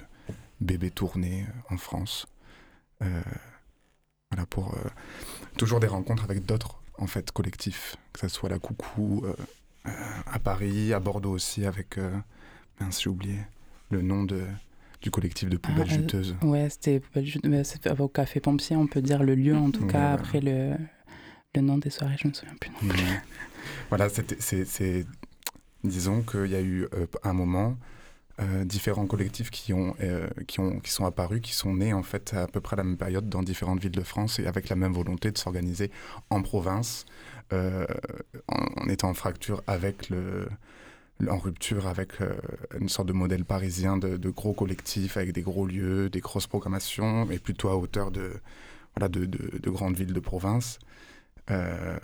bébés 0.60 0.90
tournées 0.90 1.46
en 1.70 1.76
France. 1.76 2.26
voilà, 3.00 4.46
pour 4.50 4.76
toujours 5.56 5.78
des 5.78 5.86
rencontres 5.86 6.24
avec 6.24 6.44
d'autres 6.44 6.82
en 6.98 7.06
fait 7.06 7.30
collectifs, 7.30 7.96
que 8.12 8.18
ce 8.18 8.28
soit 8.28 8.48
la 8.48 8.58
Coucou 8.58 9.24
à 9.84 10.38
Paris, 10.40 10.92
à 10.92 10.98
Bordeaux 10.98 11.30
aussi, 11.30 11.64
avec. 11.66 12.00
j'ai 12.90 13.10
oublié 13.10 13.38
le 13.90 14.02
nom 14.02 14.24
de, 14.24 14.44
du 15.04 15.10
collectif 15.10 15.50
de 15.50 15.58
poubelles 15.58 15.86
ah, 15.90 15.94
juteuses. 15.94 16.34
Ouais, 16.40 16.68
c'était 16.70 17.02
au 17.98 18.08
Café 18.08 18.40
Pompier, 18.40 18.74
on 18.74 18.86
peut 18.86 19.02
dire 19.02 19.22
le 19.22 19.34
lieu 19.34 19.54
en 19.54 19.70
tout 19.70 19.86
cas, 19.86 20.12
après 20.12 20.40
le, 20.40 20.76
le 21.54 21.60
nom 21.60 21.76
des 21.76 21.90
soirées, 21.90 22.16
je 22.18 22.26
me 22.26 22.32
souviens 22.32 22.54
plus. 22.58 22.70
Non 22.82 22.88
plus. 22.88 23.04
voilà, 23.90 24.08
c'est. 24.08 25.06
Disons 25.84 26.22
qu'il 26.22 26.46
y 26.46 26.54
a 26.54 26.62
eu 26.62 26.88
euh, 26.94 27.06
un 27.22 27.34
moment. 27.34 27.76
Euh, 28.40 28.64
différents 28.64 29.06
collectifs 29.06 29.48
qui, 29.50 29.72
ont, 29.72 29.94
euh, 30.00 30.28
qui, 30.48 30.58
ont, 30.58 30.80
qui 30.80 30.90
sont 30.90 31.04
apparus, 31.04 31.40
qui 31.40 31.52
sont 31.52 31.72
nés 31.74 31.92
en 31.92 32.02
fait 32.02 32.34
à 32.34 32.48
peu 32.48 32.60
près 32.60 32.74
à 32.74 32.78
la 32.78 32.82
même 32.82 32.96
période 32.96 33.28
dans 33.28 33.44
différentes 33.44 33.78
villes 33.78 33.92
de 33.92 34.02
France 34.02 34.40
et 34.40 34.48
avec 34.48 34.68
la 34.68 34.74
même 34.74 34.92
volonté 34.92 35.30
de 35.30 35.38
s'organiser 35.38 35.92
en 36.30 36.42
province, 36.42 37.06
en, 37.52 37.84
en, 38.48 38.88
étant 38.88 39.10
en 39.10 39.14
fracture 39.14 39.62
avec 39.68 40.10
le, 40.10 40.48
en 41.28 41.38
rupture 41.38 41.86
avec 41.86 42.12
une 42.78 42.88
sorte 42.88 43.08
de 43.08 43.12
modèle 43.12 43.44
parisien 43.44 43.96
de, 43.96 44.30
gros 44.30 44.52
collectifs 44.52 45.16
avec 45.16 45.32
des 45.32 45.42
gros 45.42 45.66
lieux, 45.66 46.10
des 46.10 46.20
grosses 46.20 46.46
programmations, 46.46 47.24
mais 47.26 47.38
plutôt 47.38 47.68
à 47.68 47.76
hauteur 47.76 48.10
de, 48.10 48.32
voilà, 48.96 49.08
de, 49.08 49.24
de 49.24 49.70
grandes 49.70 49.96
villes 49.96 50.12
de 50.12 50.20
province. 50.20 50.78
Euh, 51.50 51.98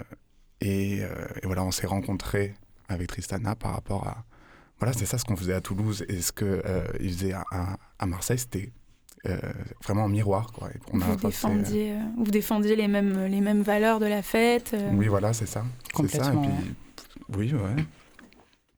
et, 0.60 1.02
voilà, 1.44 1.64
on 1.64 1.70
s'est 1.70 1.86
rencontrés 1.86 2.54
avec 2.88 3.08
Tristana 3.08 3.54
par 3.54 3.72
rapport 3.72 4.06
à. 4.06 4.24
Voilà, 4.78 4.94
c'est 4.94 5.06
ça 5.06 5.18
ce 5.18 5.24
qu'on 5.24 5.36
faisait 5.36 5.52
à 5.52 5.60
Toulouse 5.60 6.04
et 6.08 6.22
ce 6.22 6.32
qu'il 6.32 6.46
euh, 6.46 6.86
faisait 6.98 7.34
à, 7.34 7.44
à 7.98 8.06
Marseille, 8.06 8.38
c'était 8.38 8.72
euh, 9.26 9.38
vraiment 9.84 10.04
un 10.04 10.08
miroir. 10.08 10.52
Quoi. 10.52 10.70
vous, 10.90 11.16
défendiez, 11.16 11.96
vous 12.16 12.30
défendiez 12.30 12.76
les 12.76 12.88
mêmes, 12.88 13.26
les 13.26 13.42
mêmes 13.42 13.60
valeurs 13.60 14.00
de 14.00 14.06
la 14.06 14.22
fête 14.22 14.74
Oui, 14.92 15.08
voilà, 15.08 15.34
c'est 15.34 15.46
ça. 15.46 15.64
Complètement. 15.92 16.24
Ça. 16.24 16.32
Et 16.32 16.48
puis, 16.48 16.74
oui, 17.36 17.52
ouais. 17.52 17.84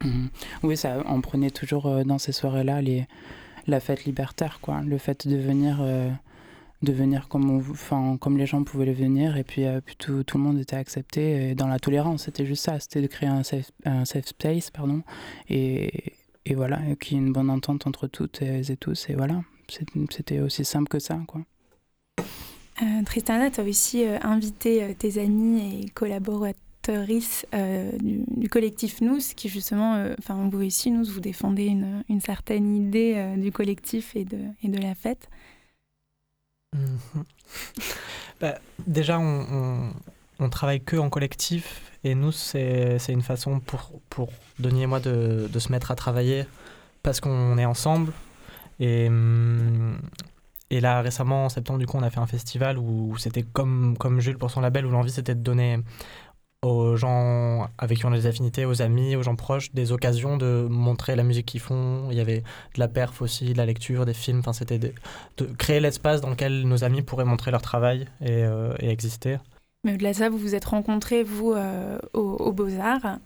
Mhm. 0.03 0.29
Oui, 0.63 0.77
ça, 0.77 1.03
on 1.07 1.21
prenait 1.21 1.51
toujours 1.51 2.05
dans 2.05 2.19
ces 2.19 2.33
soirées-là 2.33 2.83
les, 2.83 3.07
la 3.67 3.81
fête 3.81 4.05
libertaire, 4.05 4.59
quoi. 4.61 4.83
Le 4.83 4.99
fait 4.99 5.27
de 5.27 5.37
venir 5.37 5.81
de 6.83 6.93
venir 6.93 7.29
comme, 7.29 7.63
on, 7.91 8.17
comme 8.19 8.37
les 8.37 8.47
gens 8.47 8.65
pouvaient 8.65 8.87
le 8.87 8.93
venir 8.93 9.37
et 9.37 9.45
puis, 9.45 9.65
euh, 9.65 9.81
tout, 9.99 10.25
tout, 10.25 10.37
le 10.37 10.45
monde 10.45 10.59
était 10.59 10.77
accepté 10.77 11.55
dans 11.55 11.69
la 11.69 11.79
tolérance. 11.79 12.25
C'était 12.25 12.45
juste 12.45 12.65
ça, 12.65 12.81
c'était 12.81 13.03
de 13.03 13.07
créer 13.07 13.29
un 13.29 13.45
safe, 13.45 14.27
space 14.27 14.71
pardon, 14.71 15.03
et, 15.49 16.15
et 16.45 16.55
voilà, 16.55 16.81
qu'il 17.01 17.17
y 17.17 17.21
ait 17.21 17.25
une 17.25 17.33
bonne 17.33 17.51
entente 17.51 17.87
entre 17.87 18.09
toutes 18.09 18.43
et, 18.43 18.77
tous. 18.77 19.09
Et 19.11 19.15
voilà, 19.15 19.43
c'était 20.11 20.41
aussi 20.41 20.65
simple 20.65 20.89
que 20.89 20.99
ça. 20.99 21.19
Quoi. 21.27 21.43
Euh, 22.19 23.03
Tristana, 23.05 23.51
tu 23.51 23.61
as 23.61 23.65
aussi 23.65 24.05
euh, 24.05 24.19
invité 24.23 24.83
euh, 24.83 24.95
tes 24.99 25.21
amis 25.21 25.85
et 25.85 25.89
collaborateurs 25.91 26.61
du, 26.89 28.25
du, 28.29 28.49
collectif 28.49 29.01
Nous, 29.01 29.19
qui 29.37 29.49
justement, 29.49 30.05
enfin 30.19 30.49
vous 30.51 30.63
ici, 30.63 30.91
Nous, 30.91 31.05
vous 31.05 31.21
défendez 31.21 31.67
une, 31.67 32.21
certaine 32.21 32.75
idée 32.75 33.35
du 33.37 33.53
collectif 33.53 34.17
et 34.17 34.25
de, 34.25 34.79
la 34.81 34.95
fête. 34.95 35.29
Mhm. 36.75 37.25
bah, 38.41 38.59
déjà, 38.87 39.19
on, 39.19 39.93
travaille 40.51 40.81
que 40.81 40.97
en 40.97 41.09
collectif 41.09 41.93
et 42.05 42.15
nous, 42.15 42.33
c'est 42.33 42.99
une 43.09 43.23
façon 43.23 43.61
pour, 43.61 43.93
pour 44.11 44.33
Denis 44.59 44.83
et 44.83 44.87
moi 44.87 44.99
de, 45.01 45.49
se 45.59 45.71
mettre 45.71 45.91
à 45.91 45.95
travailler 45.95 46.47
parce 47.03 47.21
qu'on 47.21 47.59
est 47.59 47.65
ensemble. 47.65 48.13
Et, 48.81 49.07
hum, 49.09 49.99
et 50.73 50.81
là, 50.81 51.03
récemment, 51.03 51.45
en 51.45 51.49
septembre, 51.51 51.79
du 51.79 51.87
coup, 51.87 51.99
on 51.99 52.03
a 52.03 52.09
fait 52.09 52.19
un 52.19 52.27
festival 52.27 52.79
où 52.79 53.15
c'était 53.19 53.43
comme, 53.43 53.95
comme 53.99 54.21
Jules 54.21 54.39
pour 54.39 54.51
son 54.51 54.63
label, 54.63 54.87
où 54.87 54.91
l'envie 54.91 55.11
c'était 55.11 55.35
de 55.35 55.43
donner 55.43 55.79
aux 56.63 56.97
gens 56.97 57.69
avec 57.79 57.99
qui 57.99 58.07
on 58.07 58.13
a 58.13 58.17
des 58.17 58.27
affinités, 58.27 58.65
aux 58.65 58.83
amis, 58.83 59.17
aux 59.17 59.23
gens 59.23 59.35
proches, 59.35 59.73
des 59.73 59.93
occasions 59.93 60.37
de 60.37 60.67
montrer 60.71 61.17
la 61.17 61.25
musique 61.25 61.47
qu'ils 61.47 61.61
font. 61.61 62.09
Il 62.11 62.17
y 62.17 62.21
avait 62.21 62.41
de 62.75 62.81
la 62.81 62.89
perf 62.89 63.21
aussi, 63.21 63.53
de 63.53 63.59
la 63.59 63.67
lecture, 63.67 64.07
des 64.07 64.15
films. 64.15 64.39
Enfin, 64.41 64.53
c'était 64.53 64.79
de, 64.79 64.93
créer 65.59 65.81
l'espace 65.81 66.21
dans 66.21 66.31
lequel 66.31 66.63
nos 66.63 66.85
amis 66.85 67.03
pourraient 67.03 67.25
montrer 67.25 67.51
leur 67.51 67.63
travail 67.63 68.07
et, 68.21 68.45
euh, 68.45 68.75
exister. 68.79 69.39
Mais 69.85 69.95
au-delà 69.95 70.13
de 70.13 70.17
ça, 70.17 70.29
vous 70.29 70.39
vous 70.39 70.55
êtes 70.55 70.65
rencontrés, 70.65 71.25
vous, 71.25 71.53
euh, 71.53 71.99
aux 72.13 72.53
Beaux-Arts. 72.53 73.19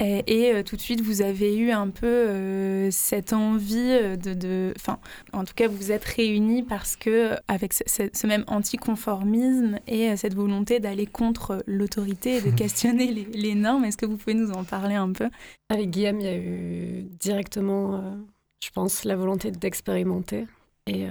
Et, 0.00 0.52
euh, 0.52 0.64
tout 0.64 0.74
de 0.74 0.80
suite, 0.80 1.00
vous 1.02 1.22
avez 1.22 1.56
eu 1.56 1.70
un 1.70 1.88
peu 1.88 2.06
euh, 2.06 2.90
cette 2.90 3.32
envie 3.32 4.16
de, 4.18 4.72
enfin, 4.76 4.98
en 5.32 5.44
tout 5.44 5.54
cas, 5.54 5.68
vous 5.68 5.76
vous 5.76 5.92
êtes 5.92 6.04
réunis 6.04 6.64
parce 6.64 6.96
que 6.96 7.36
avec 7.46 7.72
ce, 7.72 8.26
même 8.26 8.44
anticonformisme 8.48 9.78
et 9.86 10.10
euh, 10.10 10.16
cette 10.16 10.34
volonté 10.34 10.80
d'aller 10.80 11.06
contre 11.06 11.62
l'autorité 11.68 12.38
et 12.38 12.40
de 12.40 12.50
questionner 12.56 13.06
les, 13.12 13.54
normes. 13.54 13.84
Est-ce 13.84 13.96
que 13.96 14.06
vous 14.06 14.16
pouvez 14.16 14.34
nous 14.34 14.50
en 14.50 14.64
parler 14.64 14.96
un 14.96 15.12
peu? 15.12 15.30
Avec 15.68 15.90
Guillaume, 15.90 16.18
il 16.18 16.26
y 16.26 16.28
a 16.28 16.36
eu 16.36 17.04
directement, 17.20 18.18
je 18.64 18.70
pense, 18.70 19.04
la 19.04 19.14
volonté 19.14 19.52
d'expérimenter 19.52 20.46
et, 20.88 21.06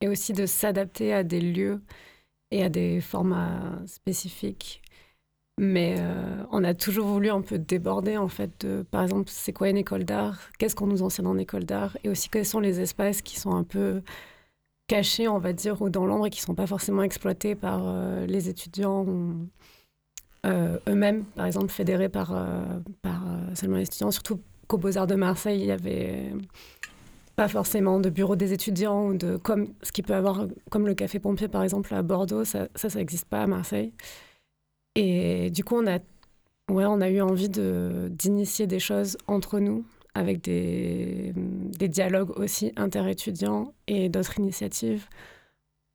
et 0.00 0.08
aussi 0.08 0.32
de 0.32 0.46
s'adapter 0.46 1.12
à 1.12 1.24
des 1.24 1.40
lieux 1.40 1.80
et 2.52 2.62
à 2.62 2.68
des 2.68 3.00
formats 3.00 3.82
spécifiques 3.86 4.83
mais 5.58 5.96
euh, 5.98 6.44
on 6.50 6.64
a 6.64 6.74
toujours 6.74 7.06
voulu 7.06 7.30
un 7.30 7.40
peu 7.40 7.58
déborder, 7.58 8.16
en 8.16 8.28
fait, 8.28 8.66
de, 8.66 8.84
par 8.90 9.02
exemple, 9.02 9.24
c'est 9.28 9.52
quoi 9.52 9.68
une 9.68 9.76
école 9.76 10.04
d'art? 10.04 10.38
Qu'est-ce 10.58 10.74
qu'on 10.74 10.88
nous 10.88 11.02
enseigne 11.02 11.26
en 11.26 11.38
école 11.38 11.64
d'art? 11.64 11.96
Et 12.02 12.08
aussi, 12.08 12.28
quels 12.28 12.46
sont 12.46 12.60
les 12.60 12.80
espaces 12.80 13.22
qui 13.22 13.38
sont 13.38 13.54
un 13.54 13.62
peu 13.62 14.02
cachés, 14.88 15.28
on 15.28 15.38
va 15.38 15.52
dire, 15.52 15.80
ou 15.80 15.90
dans 15.90 16.06
l'ombre 16.06 16.26
et 16.26 16.30
qui 16.30 16.40
ne 16.40 16.46
sont 16.46 16.54
pas 16.56 16.66
forcément 16.66 17.02
exploités 17.02 17.54
par 17.54 17.82
euh, 17.84 18.26
les 18.26 18.48
étudiants 18.48 19.06
euh, 20.44 20.78
eux-mêmes, 20.88 21.24
par 21.36 21.46
exemple, 21.46 21.68
fédérés 21.68 22.08
par, 22.08 22.34
seulement 23.54 23.76
les 23.76 23.84
étudiants. 23.84 24.10
Surtout 24.10 24.40
qu'au 24.66 24.78
Beaux-Arts 24.78 25.06
de 25.06 25.14
Marseille, 25.14 25.60
il 25.60 25.66
y 25.66 25.72
avait 25.72 26.32
pas 27.36 27.48
forcément 27.48 28.00
de 28.00 28.10
bureau 28.10 28.36
des 28.36 28.52
étudiants 28.52 29.06
ou 29.06 29.14
de 29.14 29.36
comme 29.36 29.68
ce 29.82 29.92
qui 29.92 30.02
peut 30.02 30.14
avoir 30.14 30.46
comme 30.70 30.86
le 30.86 30.94
café 30.94 31.18
pompier 31.18 31.48
par 31.48 31.64
exemple 31.64 31.92
à 31.92 32.00
Bordeaux 32.02 32.44
ça 32.44 32.68
ça 32.76 32.88
n'existe 32.96 33.24
pas 33.24 33.42
à 33.42 33.46
Marseille 33.48 33.92
et 34.94 35.50
du 35.50 35.64
coup, 35.64 35.76
on 35.76 35.86
a, 35.86 35.98
ouais, 36.70 36.84
on 36.86 37.00
a 37.00 37.10
eu 37.10 37.20
envie 37.20 37.48
d'initier 37.48 38.66
des 38.66 38.78
choses 38.78 39.16
entre 39.26 39.58
nous, 39.58 39.84
avec 40.14 40.42
des, 40.42 41.32
des 41.34 41.88
dialogues 41.88 42.38
aussi 42.38 42.72
interétudiants 42.76 43.74
et 43.86 44.08
d'autres 44.08 44.38
initiatives. 44.38 45.08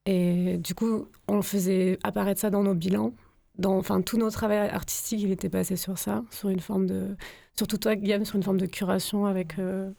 Et 0.06 0.58
du 0.58 0.76
coup, 0.76 1.08
on 1.28 1.42
faisait 1.42 2.00
apparaître 2.04 2.42
ça 2.42 2.50
dans 2.50 2.64
nos 2.64 2.74
bilans. 2.74 3.14
Dans, 3.58 3.78
enfin, 3.78 4.02
tout 4.02 4.18
notre 4.18 4.36
travail 4.36 4.70
artistique, 4.70 5.22
il 5.22 5.32
était 5.32 5.50
passé 5.50 5.76
sur 5.76 5.98
ça, 5.98 6.24
sur 6.32 6.50
une 6.50 6.60
forme 6.60 6.88
de... 6.88 7.16
Surtout 7.58 7.78
toi, 7.78 7.96
Guillaume, 7.96 8.26
sur 8.26 8.38
une 8.38 8.44
forme 8.44 8.58
de 8.58 8.66
curation 8.66 9.26
avec 9.26 9.60
euh, 9.60 9.92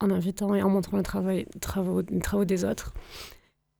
en 0.00 0.10
invitant 0.10 0.54
et 0.54 0.62
en 0.62 0.68
montrant 0.68 0.98
le 0.98 1.02
travail, 1.02 1.46
travaux, 1.60 2.02
les 2.08 2.20
travaux 2.20 2.44
des 2.44 2.64
autres. 2.64 2.92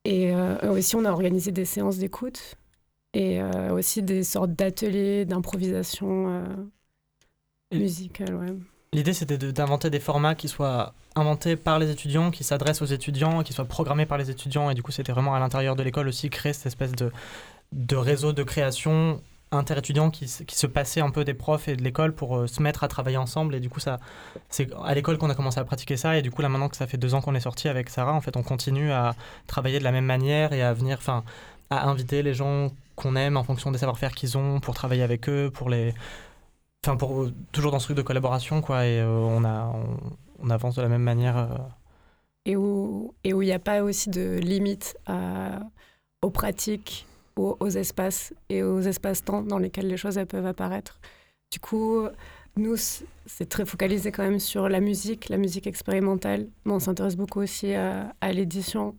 Et 0.04 0.34
euh, 0.34 0.72
aussi, 0.72 0.96
on 0.96 1.04
a 1.04 1.10
organisé 1.10 1.52
des 1.52 1.66
séances 1.66 1.98
d'écoute 1.98 2.56
et 3.18 3.42
euh, 3.42 3.72
aussi 3.72 4.00
des 4.00 4.22
sortes 4.22 4.52
d'ateliers 4.52 5.24
d'improvisation 5.24 6.28
euh, 6.28 7.76
musicale. 7.76 8.36
Ouais. 8.36 8.54
L'idée, 8.92 9.12
c'était 9.12 9.36
d'inventer 9.36 9.90
des 9.90 9.98
formats 9.98 10.36
qui 10.36 10.46
soient 10.46 10.94
inventés 11.16 11.56
par 11.56 11.80
les 11.80 11.90
étudiants, 11.90 12.30
qui 12.30 12.44
s'adressent 12.44 12.80
aux 12.80 12.86
étudiants, 12.86 13.42
qui 13.42 13.52
soient 13.52 13.64
programmés 13.64 14.06
par 14.06 14.18
les 14.18 14.30
étudiants. 14.30 14.70
Et 14.70 14.74
du 14.74 14.84
coup, 14.84 14.92
c'était 14.92 15.10
vraiment 15.10 15.34
à 15.34 15.40
l'intérieur 15.40 15.74
de 15.74 15.82
l'école 15.82 16.06
aussi 16.06 16.30
créer 16.30 16.52
cette 16.52 16.66
espèce 16.66 16.92
de, 16.92 17.10
de 17.72 17.96
réseau 17.96 18.32
de 18.32 18.44
création 18.44 19.20
interétudiants 19.50 20.10
qui, 20.10 20.26
qui 20.46 20.56
se 20.56 20.66
passaient 20.68 21.00
un 21.00 21.10
peu 21.10 21.24
des 21.24 21.34
profs 21.34 21.68
et 21.68 21.74
de 21.74 21.82
l'école 21.82 22.14
pour 22.14 22.36
euh, 22.36 22.46
se 22.46 22.62
mettre 22.62 22.84
à 22.84 22.88
travailler 22.88 23.16
ensemble. 23.16 23.56
Et 23.56 23.60
du 23.60 23.68
coup, 23.68 23.80
ça, 23.80 23.98
c'est 24.48 24.68
à 24.84 24.94
l'école 24.94 25.18
qu'on 25.18 25.30
a 25.30 25.34
commencé 25.34 25.58
à 25.58 25.64
pratiquer 25.64 25.96
ça. 25.96 26.16
Et 26.16 26.22
du 26.22 26.30
coup, 26.30 26.40
là, 26.40 26.48
maintenant 26.48 26.68
que 26.68 26.76
ça 26.76 26.86
fait 26.86 26.98
deux 26.98 27.14
ans 27.14 27.20
qu'on 27.20 27.34
est 27.34 27.40
sorti 27.40 27.68
avec 27.68 27.90
Sarah, 27.90 28.14
en 28.14 28.20
fait, 28.20 28.36
on 28.36 28.44
continue 28.44 28.92
à 28.92 29.16
travailler 29.48 29.80
de 29.80 29.84
la 29.84 29.90
même 29.90 30.06
manière 30.06 30.52
et 30.52 30.62
à 30.62 30.72
venir, 30.72 30.98
enfin, 30.98 31.24
à 31.70 31.88
inviter 31.88 32.22
les 32.22 32.32
gens 32.32 32.70
qu'on 32.98 33.14
aime 33.14 33.36
en 33.36 33.44
fonction 33.44 33.70
des 33.70 33.78
savoir-faire 33.78 34.12
qu'ils 34.12 34.36
ont 34.36 34.58
pour 34.60 34.74
travailler 34.74 35.02
avec 35.02 35.28
eux, 35.28 35.50
pour 35.52 35.70
les. 35.70 35.94
Enfin, 36.84 36.96
pour, 36.96 37.28
toujours 37.52 37.70
dans 37.70 37.78
ce 37.78 37.86
truc 37.86 37.96
de 37.96 38.02
collaboration, 38.02 38.60
quoi. 38.60 38.86
Et 38.86 39.00
euh, 39.00 39.08
on, 39.08 39.44
a, 39.44 39.72
on, 40.40 40.50
avance 40.50 40.74
de 40.74 40.82
la 40.82 40.88
même 40.88 41.02
manière. 41.02 41.38
Euh. 41.38 41.48
Et 42.44 42.56
où 42.56 43.12
il 43.24 43.38
n'y 43.38 43.52
a 43.52 43.58
pas 43.58 43.82
aussi 43.82 44.10
de 44.10 44.38
limite 44.38 44.96
aux 46.22 46.30
pratiques, 46.30 47.06
aux, 47.36 47.68
espaces 47.68 48.32
et 48.48 48.62
aux 48.62 48.80
espaces-temps 48.80 49.42
dans 49.42 49.58
lesquels 49.58 49.86
les 49.86 49.98
choses 49.98 50.18
peuvent 50.28 50.46
apparaître. 50.46 50.98
Du 51.52 51.60
coup, 51.60 52.06
nous, 52.56 52.76
c'est 53.26 53.48
très 53.48 53.66
focalisé 53.66 54.10
quand 54.12 54.22
même 54.22 54.40
sur 54.40 54.68
la 54.70 54.80
musique, 54.80 55.28
la 55.28 55.36
musique 55.36 55.66
expérimentale, 55.66 56.48
mais 56.64 56.72
on 56.72 56.78
s'intéresse 56.78 57.16
beaucoup 57.16 57.40
aussi 57.40 57.74
à 57.74 58.32
l'édition 58.32 58.94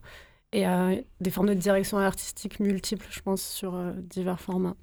et 0.52 0.64
à 0.64 0.90
des 1.20 1.30
formes 1.30 1.48
de 1.48 1.54
direction 1.54 1.98
artistique 1.98 2.60
multiples, 2.60 3.06
je 3.10 3.20
pense, 3.20 3.42
sur 3.42 3.74
euh, 3.74 3.92
divers 3.96 4.40
formats. 4.40 4.76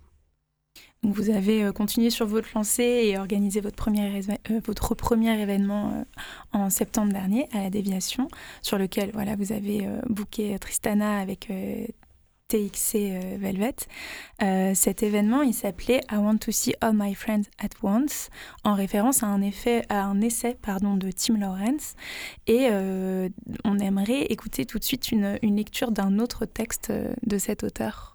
vous 1.04 1.30
avez 1.30 1.72
continué 1.74 2.10
sur 2.10 2.26
votre 2.26 2.50
lancée 2.56 3.02
et 3.06 3.18
organisé 3.18 3.62
votre 3.62 3.76
premier, 3.76 4.22
votre 4.66 4.96
premier 4.96 5.40
événement 5.42 6.06
en 6.54 6.70
septembre 6.70 7.12
dernier 7.12 7.48
à 7.54 7.64
la 7.64 7.70
Déviation, 7.70 8.28
sur 8.62 8.78
lequel 8.78 9.12
voilà, 9.14 9.36
vous 9.36 9.52
avez 9.52 9.88
booké 10.10 10.58
Tristana 10.60 11.20
avec 11.20 11.50
TXC 12.48 12.96
euh, 12.96 13.38
Velvet. 13.40 13.76
Euh, 14.42 14.74
cet 14.74 15.04
événement, 15.04 15.42
il 15.42 15.54
s'appelait 15.54 16.02
I 16.12 16.16
Want 16.16 16.38
to 16.38 16.52
See 16.52 16.74
All 16.82 16.94
My 16.96 17.14
Friends 17.14 17.44
at 17.60 17.70
Once, 17.84 18.30
en 18.64 18.74
référence 18.74 19.24
à 19.24 19.28
un, 19.28 19.42
effet, 19.42 19.84
à 19.90 20.04
un 20.04 20.22
essai 20.22 20.56
pardon, 20.62 20.96
de 20.96 21.12
Tim 21.12 21.38
Lawrence. 21.38 21.96
Et 22.48 22.68
euh, 22.72 23.30
on 23.66 23.80
aimerait 23.80 24.24
écouter 24.24 24.66
tout 24.66 24.80
de 24.80 24.84
suite 24.84 25.12
une, 25.12 25.38
une 25.42 25.58
lecture 25.58 25.92
d'un 25.92 26.20
autre 26.20 26.46
texte 26.46 26.92
de 27.26 27.38
cet 27.38 27.64
auteur. 27.64 28.14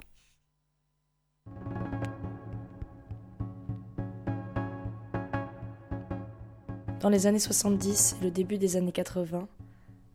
Dans 7.00 7.08
les 7.08 7.26
années 7.26 7.40
70 7.40 8.16
et 8.20 8.24
le 8.24 8.30
début 8.30 8.58
des 8.58 8.76
années 8.76 8.92
80, 8.92 9.48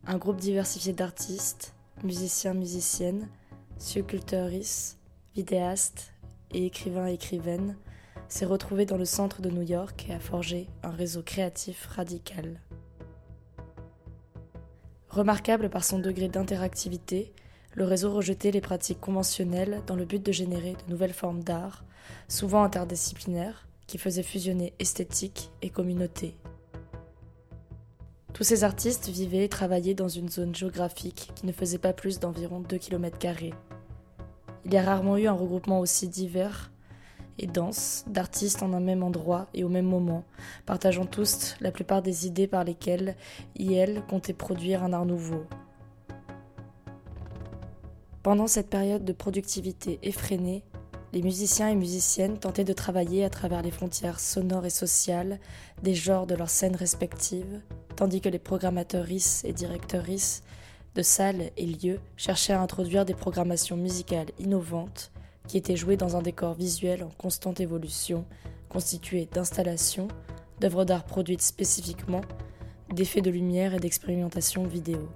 un 0.06 0.16
groupe 0.16 0.38
diversifié 0.38 0.94
d'artistes, 0.94 1.74
musiciens, 2.02 2.54
musiciennes, 2.54 3.28
sculpteuriste, 3.78 4.98
vidéaste 5.34 6.12
et 6.52 6.66
écrivain-écrivaine, 6.66 7.76
s'est 8.28 8.44
retrouvé 8.44 8.84
dans 8.84 8.96
le 8.96 9.04
centre 9.04 9.40
de 9.40 9.50
New 9.50 9.62
York 9.62 10.06
et 10.08 10.14
a 10.14 10.20
forgé 10.20 10.66
un 10.82 10.90
réseau 10.90 11.22
créatif 11.22 11.86
radical. 11.86 12.60
Remarquable 15.08 15.70
par 15.70 15.84
son 15.84 15.98
degré 15.98 16.28
d'interactivité, 16.28 17.32
le 17.74 17.84
réseau 17.84 18.12
rejetait 18.12 18.50
les 18.50 18.60
pratiques 18.60 19.00
conventionnelles 19.00 19.82
dans 19.86 19.96
le 19.96 20.04
but 20.04 20.24
de 20.24 20.32
générer 20.32 20.76
de 20.86 20.90
nouvelles 20.90 21.12
formes 21.12 21.42
d'art, 21.42 21.84
souvent 22.26 22.64
interdisciplinaires, 22.64 23.66
qui 23.86 23.96
faisaient 23.96 24.22
fusionner 24.22 24.74
esthétique 24.78 25.50
et 25.62 25.70
communauté. 25.70 26.34
Tous 28.34 28.44
ces 28.44 28.62
artistes 28.62 29.08
vivaient 29.08 29.44
et 29.44 29.48
travaillaient 29.48 29.94
dans 29.94 30.08
une 30.08 30.28
zone 30.28 30.54
géographique 30.54 31.32
qui 31.34 31.46
ne 31.46 31.52
faisait 31.52 31.78
pas 31.78 31.92
plus 31.92 32.20
d'environ 32.20 32.60
2 32.60 32.76
km. 32.78 33.18
Il 34.68 34.74
y 34.74 34.76
a 34.76 34.82
rarement 34.82 35.16
eu 35.16 35.26
un 35.26 35.32
regroupement 35.32 35.80
aussi 35.80 36.08
divers 36.08 36.70
et 37.38 37.46
dense 37.46 38.04
d'artistes 38.06 38.62
en 38.62 38.74
un 38.74 38.80
même 38.80 39.02
endroit 39.02 39.46
et 39.54 39.64
au 39.64 39.70
même 39.70 39.86
moment, 39.86 40.24
partageant 40.66 41.06
tous 41.06 41.56
la 41.62 41.72
plupart 41.72 42.02
des 42.02 42.26
idées 42.26 42.46
par 42.46 42.64
lesquelles 42.64 43.16
IL 43.56 44.02
comptait 44.10 44.34
produire 44.34 44.82
un 44.84 44.92
art 44.92 45.06
nouveau. 45.06 45.46
Pendant 48.22 48.46
cette 48.46 48.68
période 48.68 49.06
de 49.06 49.12
productivité 49.14 50.00
effrénée, 50.02 50.64
les 51.14 51.22
musiciens 51.22 51.70
et 51.70 51.74
musiciennes 51.74 52.38
tentaient 52.38 52.64
de 52.64 52.74
travailler 52.74 53.24
à 53.24 53.30
travers 53.30 53.62
les 53.62 53.70
frontières 53.70 54.20
sonores 54.20 54.66
et 54.66 54.70
sociales 54.70 55.40
des 55.82 55.94
genres 55.94 56.26
de 56.26 56.34
leurs 56.34 56.50
scènes 56.50 56.76
respectives, 56.76 57.62
tandis 57.96 58.20
que 58.20 58.28
les 58.28 58.38
programmatrices 58.38 59.44
et 59.46 59.54
directrices 59.54 60.42
de 60.98 61.02
salles 61.04 61.52
et 61.56 61.64
lieux 61.64 62.00
cherchaient 62.16 62.54
à 62.54 62.60
introduire 62.60 63.04
des 63.04 63.14
programmations 63.14 63.76
musicales 63.76 64.26
innovantes 64.40 65.12
qui 65.46 65.56
étaient 65.56 65.76
jouées 65.76 65.96
dans 65.96 66.16
un 66.16 66.22
décor 66.22 66.54
visuel 66.54 67.04
en 67.04 67.10
constante 67.10 67.60
évolution, 67.60 68.24
constitué 68.68 69.28
d'installations, 69.32 70.08
d'œuvres 70.58 70.84
d'art 70.84 71.04
produites 71.04 71.40
spécifiquement, 71.40 72.22
d'effets 72.92 73.20
de 73.20 73.30
lumière 73.30 73.74
et 73.74 73.78
d'expérimentation 73.78 74.64
vidéo. 74.64 75.08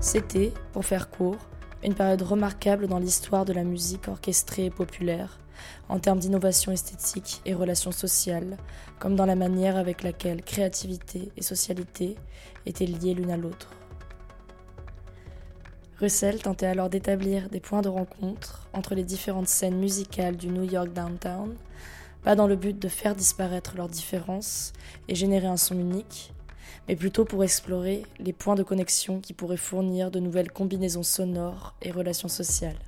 C'était, 0.00 0.54
pour 0.72 0.86
faire 0.86 1.10
court, 1.10 1.36
une 1.84 1.94
période 1.94 2.22
remarquable 2.22 2.86
dans 2.86 2.98
l'histoire 2.98 3.44
de 3.44 3.52
la 3.52 3.62
musique 3.62 4.08
orchestrée 4.08 4.66
et 4.66 4.70
populaire, 4.70 5.38
en 5.88 5.98
termes 5.98 6.18
d'innovation 6.18 6.72
esthétique 6.72 7.40
et 7.44 7.54
relations 7.54 7.92
sociales, 7.92 8.56
comme 8.98 9.16
dans 9.16 9.26
la 9.26 9.36
manière 9.36 9.76
avec 9.76 10.02
laquelle 10.02 10.42
créativité 10.42 11.30
et 11.36 11.42
socialité 11.42 12.16
étaient 12.66 12.86
liées 12.86 13.14
l'une 13.14 13.30
à 13.30 13.36
l'autre. 13.36 13.70
Russell 16.00 16.42
tentait 16.42 16.66
alors 16.66 16.90
d'établir 16.90 17.48
des 17.48 17.60
points 17.60 17.82
de 17.82 17.88
rencontre 17.88 18.68
entre 18.72 18.94
les 18.94 19.04
différentes 19.04 19.48
scènes 19.48 19.78
musicales 19.78 20.36
du 20.36 20.48
New 20.48 20.64
York 20.64 20.92
Downtown, 20.92 21.54
pas 22.22 22.34
dans 22.34 22.46
le 22.46 22.56
but 22.56 22.78
de 22.78 22.88
faire 22.88 23.14
disparaître 23.14 23.76
leurs 23.76 23.88
différences 23.88 24.72
et 25.08 25.14
générer 25.14 25.46
un 25.46 25.56
son 25.56 25.78
unique, 25.78 26.33
mais 26.88 26.96
plutôt 26.96 27.24
pour 27.24 27.44
explorer 27.44 28.02
les 28.18 28.32
points 28.32 28.54
de 28.54 28.62
connexion 28.62 29.20
qui 29.20 29.32
pourraient 29.32 29.56
fournir 29.56 30.10
de 30.10 30.20
nouvelles 30.20 30.50
combinaisons 30.50 31.02
sonores 31.02 31.74
et 31.82 31.90
relations 31.90 32.28
sociales. 32.28 32.78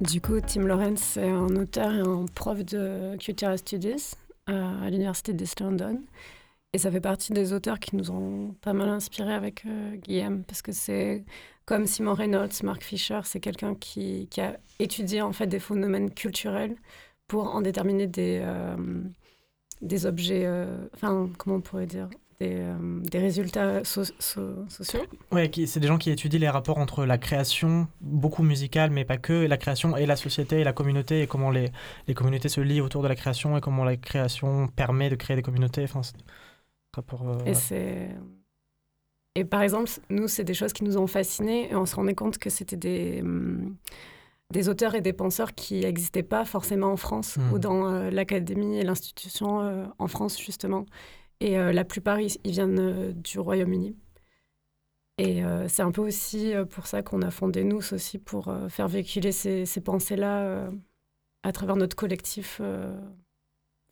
Du 0.00 0.20
coup, 0.20 0.38
Tim 0.40 0.66
Lawrence 0.66 1.16
est 1.16 1.30
un 1.30 1.56
auteur 1.56 1.90
et 1.94 2.00
un 2.00 2.26
prof 2.34 2.62
de 2.62 3.16
Cultural 3.16 3.56
Studies 3.56 4.12
euh, 4.50 4.84
à 4.84 4.90
l'Université 4.90 5.32
d'East 5.32 5.60
London. 5.60 6.02
Et 6.74 6.78
ça 6.78 6.90
fait 6.90 7.00
partie 7.00 7.32
des 7.32 7.54
auteurs 7.54 7.80
qui 7.80 7.96
nous 7.96 8.10
ont 8.10 8.54
pas 8.60 8.74
mal 8.74 8.90
inspirés 8.90 9.32
avec 9.32 9.64
euh, 9.64 9.96
Guillaume, 9.96 10.44
parce 10.44 10.60
que 10.60 10.72
c'est 10.72 11.24
comme 11.64 11.86
Simon 11.86 12.12
Reynolds, 12.12 12.62
Mark 12.62 12.82
Fisher, 12.82 13.20
c'est 13.24 13.40
quelqu'un 13.40 13.74
qui, 13.74 14.28
a 14.36 14.58
étudié 14.78 15.22
en 15.22 15.32
fait 15.32 15.46
des 15.46 15.58
phénomènes 15.58 16.12
culturels 16.12 16.76
pour 17.26 17.54
en 17.54 17.62
déterminer 17.62 18.06
des, 18.06 18.40
euh, 18.44 18.76
des 19.82 20.06
objets, 20.06 20.42
euh, 20.44 20.86
enfin, 20.94 21.28
comment 21.38 21.56
on 21.56 21.60
pourrait 21.60 21.86
dire 21.86 22.08
des, 22.40 22.56
euh, 22.58 23.00
des 23.00 23.18
résultats 23.18 23.82
sociaux 23.84 24.54
Oui, 25.32 25.66
c'est 25.66 25.80
des 25.80 25.86
gens 25.86 25.98
qui 25.98 26.10
étudient 26.10 26.40
les 26.40 26.48
rapports 26.48 26.78
entre 26.78 27.04
la 27.04 27.18
création, 27.18 27.88
beaucoup 28.00 28.42
musicale, 28.42 28.90
mais 28.90 29.04
pas 29.04 29.16
que, 29.16 29.44
et 29.44 29.48
la 29.48 29.56
création 29.56 29.96
et 29.96 30.06
la 30.06 30.16
société 30.16 30.60
et 30.60 30.64
la 30.64 30.72
communauté, 30.72 31.22
et 31.22 31.26
comment 31.26 31.50
les, 31.50 31.70
les 32.06 32.14
communautés 32.14 32.48
se 32.48 32.60
lient 32.60 32.80
autour 32.80 33.02
de 33.02 33.08
la 33.08 33.16
création, 33.16 33.56
et 33.56 33.60
comment 33.60 33.84
la 33.84 33.96
création 33.96 34.68
permet 34.68 35.08
de 35.10 35.16
créer 35.16 35.36
des 35.36 35.42
communautés. 35.42 35.84
Enfin, 35.84 36.02
rapport, 36.94 37.28
euh, 37.28 37.44
et 37.44 37.54
c'est... 37.54 38.08
Et 39.34 39.44
par 39.44 39.60
exemple, 39.60 39.90
nous, 40.08 40.28
c'est 40.28 40.44
des 40.44 40.54
choses 40.54 40.72
qui 40.72 40.82
nous 40.82 40.96
ont 40.96 41.06
fascinés, 41.06 41.70
et 41.70 41.76
on 41.76 41.84
se 41.84 41.94
rendait 41.94 42.14
compte 42.14 42.38
que 42.38 42.50
c'était 42.50 42.76
des... 42.76 43.20
Hum, 43.20 43.76
des 44.52 44.68
auteurs 44.68 44.94
et 44.94 45.00
des 45.00 45.12
penseurs 45.12 45.54
qui 45.54 45.80
n'existaient 45.80 46.22
pas 46.22 46.44
forcément 46.44 46.92
en 46.92 46.96
France 46.96 47.36
ou 47.52 47.56
hmm. 47.56 47.58
dans 47.58 47.88
euh, 47.88 48.10
l'académie 48.10 48.78
et 48.78 48.84
l'institution 48.84 49.60
euh, 49.60 49.84
en 49.98 50.06
France, 50.06 50.40
justement. 50.40 50.86
Et 51.40 51.58
euh, 51.58 51.72
la 51.72 51.84
plupart, 51.84 52.20
ils, 52.20 52.38
viennent 52.44 53.12
du 53.12 53.38
Royaume-Uni. 53.38 53.96
Et 55.18 55.42
c'est 55.68 55.80
un 55.80 55.92
peu 55.92 56.02
aussi 56.02 56.52
pour 56.68 56.86
ça 56.86 57.00
qu'on 57.02 57.22
a 57.22 57.30
fondé 57.30 57.64
Nous 57.64 57.94
aussi, 57.94 58.18
pour 58.18 58.54
faire 58.68 58.86
véhiculer 58.86 59.32
ces, 59.32 59.64
ces 59.64 59.80
pensées-là 59.80 60.68
à 61.42 61.52
travers 61.52 61.76
notre 61.76 61.96
collectif, 61.96 62.60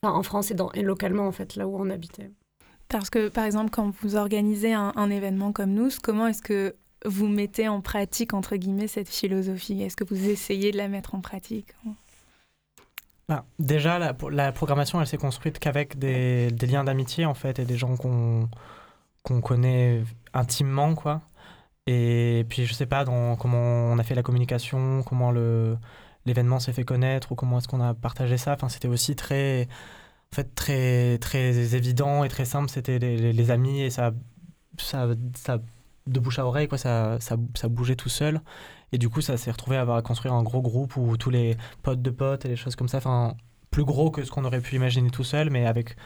en 0.02 0.22
France 0.22 0.50
et, 0.50 0.54
dans, 0.54 0.70
et 0.72 0.82
localement, 0.82 1.26
en 1.26 1.32
fait, 1.32 1.56
là 1.56 1.66
où 1.66 1.76
on 1.78 1.88
habitait. 1.88 2.30
Parce 2.88 3.08
que, 3.08 3.30
par 3.30 3.44
exemple, 3.44 3.70
quand 3.70 3.88
vous 4.02 4.16
organisez 4.16 4.74
un, 4.74 4.92
un 4.96 5.08
événement 5.08 5.52
comme 5.52 5.72
nous, 5.72 5.88
comment 6.02 6.26
est-ce 6.26 6.42
que 6.42 6.76
vous 7.04 7.28
mettez 7.28 7.68
en 7.68 7.80
pratique, 7.80 8.34
entre 8.34 8.56
guillemets, 8.56 8.88
cette 8.88 9.08
philosophie? 9.08 9.82
Est-ce 9.82 9.96
que 9.96 10.04
vous 10.04 10.28
essayez 10.28 10.72
de 10.72 10.76
la 10.76 10.88
mettre 10.88 11.14
en 11.14 11.20
pratique? 11.20 11.74
Bah, 13.28 13.44
Déjà, 13.58 13.98
la, 13.98 14.52
programmation, 14.52 15.00
elle 15.00 15.06
s'est 15.06 15.16
construite 15.16 15.58
qu'avec 15.58 15.98
des, 15.98 16.50
liens 16.50 16.84
d'amitié, 16.84 17.26
en 17.26 17.34
fait, 17.34 17.58
et 17.58 17.64
des 17.64 17.76
gens 17.76 17.96
qu'on 17.96 18.48
qu'on 19.22 19.40
connaît 19.40 20.02
intimement, 20.34 20.94
quoi. 20.94 21.22
Et 21.86 22.44
puis, 22.48 22.66
je 22.66 22.74
sais 22.74 22.86
pas 22.86 23.04
comment 23.04 23.92
on 23.92 23.98
a 23.98 24.02
fait 24.02 24.14
la 24.14 24.22
communication, 24.22 25.02
comment 25.02 25.32
l'événement 26.26 26.60
s'est 26.60 26.72
fait 26.74 26.84
connaître, 26.84 27.32
ou 27.32 27.34
comment 27.34 27.58
est-ce 27.58 27.68
qu'on 27.68 27.80
a 27.80 27.94
partagé 27.94 28.36
ça. 28.38 28.52
Enfin, 28.54 28.68
c'était 28.68 28.88
aussi 28.88 29.16
très, 29.16 29.68
en 30.32 30.36
fait, 30.36 30.54
très, 30.54 31.18
très 31.18 31.74
évident 31.74 32.24
et 32.24 32.28
très 32.28 32.44
simple. 32.44 32.70
C'était 32.70 32.98
les, 32.98 33.50
amis, 33.50 33.82
et 33.82 33.90
ça, 33.90 34.12
ça 34.78 35.08
de 36.06 36.20
bouche 36.20 36.38
à 36.38 36.46
oreille, 36.46 36.68
quoi, 36.68 36.78
ça, 36.78 37.18
ça, 37.20 37.36
ça 37.54 37.68
bougeait 37.68 37.96
tout 37.96 38.08
seul. 38.08 38.40
Et 38.92 38.98
du 38.98 39.08
coup, 39.08 39.20
ça 39.20 39.36
s'est 39.36 39.50
retrouvé 39.50 39.76
à 39.76 40.02
construire 40.02 40.34
un 40.34 40.42
gros 40.42 40.62
groupe 40.62 40.96
où 40.96 41.16
tous 41.16 41.30
les 41.30 41.56
potes 41.82 42.02
de 42.02 42.10
potes 42.10 42.44
et 42.44 42.48
les 42.48 42.56
choses 42.56 42.76
comme 42.76 42.88
ça, 42.88 42.98
enfin, 42.98 43.36
plus 43.74 43.84
gros 43.84 44.10
que 44.10 44.22
ce 44.22 44.30
qu'on 44.30 44.44
aurait 44.44 44.60
pu 44.60 44.76
imaginer 44.76 45.10
tout 45.10 45.24
seul, 45.24 45.50
mais 45.50 45.66
avec 45.66 45.96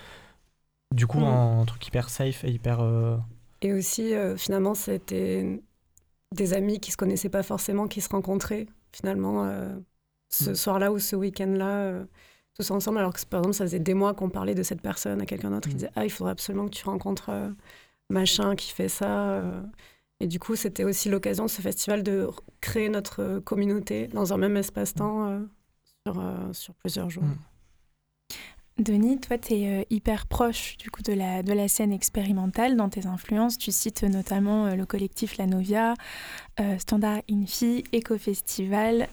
du 0.94 1.06
coup 1.06 1.20
mm. 1.20 1.24
un, 1.24 1.64
truc 1.66 1.86
hyper 1.86 2.08
safe 2.08 2.44
et 2.44 2.50
hyper. 2.50 2.80
Euh, 2.80 3.18
et 3.60 3.74
aussi, 3.74 4.14
euh, 4.14 4.36
finalement, 4.36 4.74
c'était 4.74 5.60
des 6.34 6.54
amis 6.54 6.80
qui 6.80 6.90
se 6.92 6.96
connaissaient 6.96 7.28
pas 7.28 7.42
forcément, 7.42 7.86
qui 7.88 8.00
se 8.00 8.08
rencontraient 8.08 8.66
finalement 8.92 9.44
euh, 9.44 9.76
ce 10.30 10.50
mm. 10.50 10.54
soir-là 10.54 10.92
ou 10.92 10.98
ce 10.98 11.14
week-end-là. 11.14 12.06
tous 12.54 12.70
ensemble, 12.70 12.98
alors 12.98 13.12
que 13.12 13.22
par 13.26 13.40
exemple, 13.40 13.56
ça 13.56 13.64
faisait 13.64 13.80
des 13.80 13.94
mois 13.94 14.14
qu'on 14.14 14.30
parlait 14.30 14.54
de 14.54 14.62
cette 14.62 14.80
personne 14.80 15.20
à 15.20 15.26
quelqu'un 15.26 15.50
d'autre 15.50 15.68
qui 15.68 15.74
mm. 15.74 15.78
disait 15.78 15.90
Ah, 15.94 16.04
il 16.04 16.10
faudrait 16.10 16.32
absolument 16.32 16.64
que 16.64 16.74
tu 16.74 16.84
rencontres 16.86 17.30
machin 18.08 18.56
qui 18.56 18.72
fait 18.72 18.88
ça. 18.88 19.30
Euh. 19.30 19.62
Et 20.20 20.26
du 20.26 20.38
coup, 20.38 20.56
c'était 20.56 20.84
aussi 20.84 21.08
l'occasion 21.08 21.44
de 21.44 21.50
ce 21.50 21.62
festival 21.62 22.02
de 22.02 22.28
créer 22.60 22.88
notre 22.88 23.38
communauté 23.40 24.08
dans 24.08 24.32
un 24.32 24.36
même 24.36 24.56
espace-temps 24.56 25.28
euh, 25.28 25.40
sur, 26.06 26.20
euh, 26.20 26.52
sur, 26.52 26.74
plusieurs 26.74 27.08
jours. 27.08 27.22
Mm. 27.22 27.36
Denis, 28.78 29.18
toi, 29.18 29.38
tu 29.38 29.54
es 29.54 29.86
hyper 29.90 30.26
proche 30.28 30.76
du 30.76 30.88
coup 30.88 31.02
de 31.02 31.12
la, 31.12 31.42
de 31.42 31.52
la 31.52 31.66
scène 31.66 31.92
expérimentale 31.92 32.76
dans 32.76 32.88
tes 32.88 33.06
influences. 33.06 33.58
Tu 33.58 33.72
cites 33.72 34.04
notamment 34.04 34.72
le 34.72 34.86
collectif 34.86 35.36
La 35.36 35.46
Novia, 35.46 35.94
Standard 36.78 37.22
Infi, 37.28 37.82
Eco-Festival. 37.92 39.08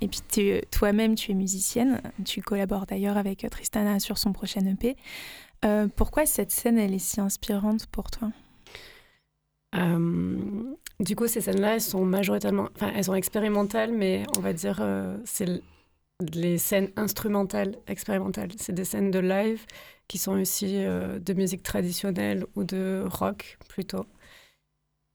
et 0.00 0.08
puis 0.08 0.62
toi-même, 0.70 1.16
tu 1.16 1.32
es 1.32 1.34
musicienne. 1.34 2.00
Tu 2.24 2.40
collabores 2.40 2.86
d'ailleurs 2.86 3.18
avec 3.18 3.46
Tristana 3.50 4.00
sur 4.00 4.16
son 4.16 4.32
prochain 4.32 4.64
EP. 4.64 4.96
Pourquoi 5.96 6.26
cette 6.26 6.50
scène, 6.50 6.78
elle 6.78 6.94
est 6.94 6.98
si 6.98 7.20
inspirante 7.20 7.86
pour 7.86 8.10
toi? 8.10 8.30
Du 11.00 11.14
coup, 11.16 11.26
ces 11.26 11.40
scènes-là, 11.40 11.74
elles 11.74 11.80
sont 11.80 12.04
majoritairement... 12.04 12.68
Enfin, 12.74 12.92
elles 12.94 13.04
sont 13.04 13.14
expérimentales, 13.14 13.92
mais 13.92 14.24
on 14.36 14.40
va 14.40 14.52
dire... 14.52 14.82
c'est 15.24 15.62
les 16.32 16.58
scènes 16.58 16.90
instrumentales 16.96 17.76
expérimentales. 17.86 18.50
C'est 18.56 18.74
des 18.74 18.84
scènes 18.84 19.10
de 19.10 19.18
live 19.18 19.64
qui 20.08 20.18
sont 20.18 20.40
aussi 20.40 20.84
euh, 20.84 21.18
de 21.18 21.32
musique 21.34 21.62
traditionnelle 21.62 22.46
ou 22.56 22.64
de 22.64 23.04
rock 23.06 23.58
plutôt. 23.68 24.06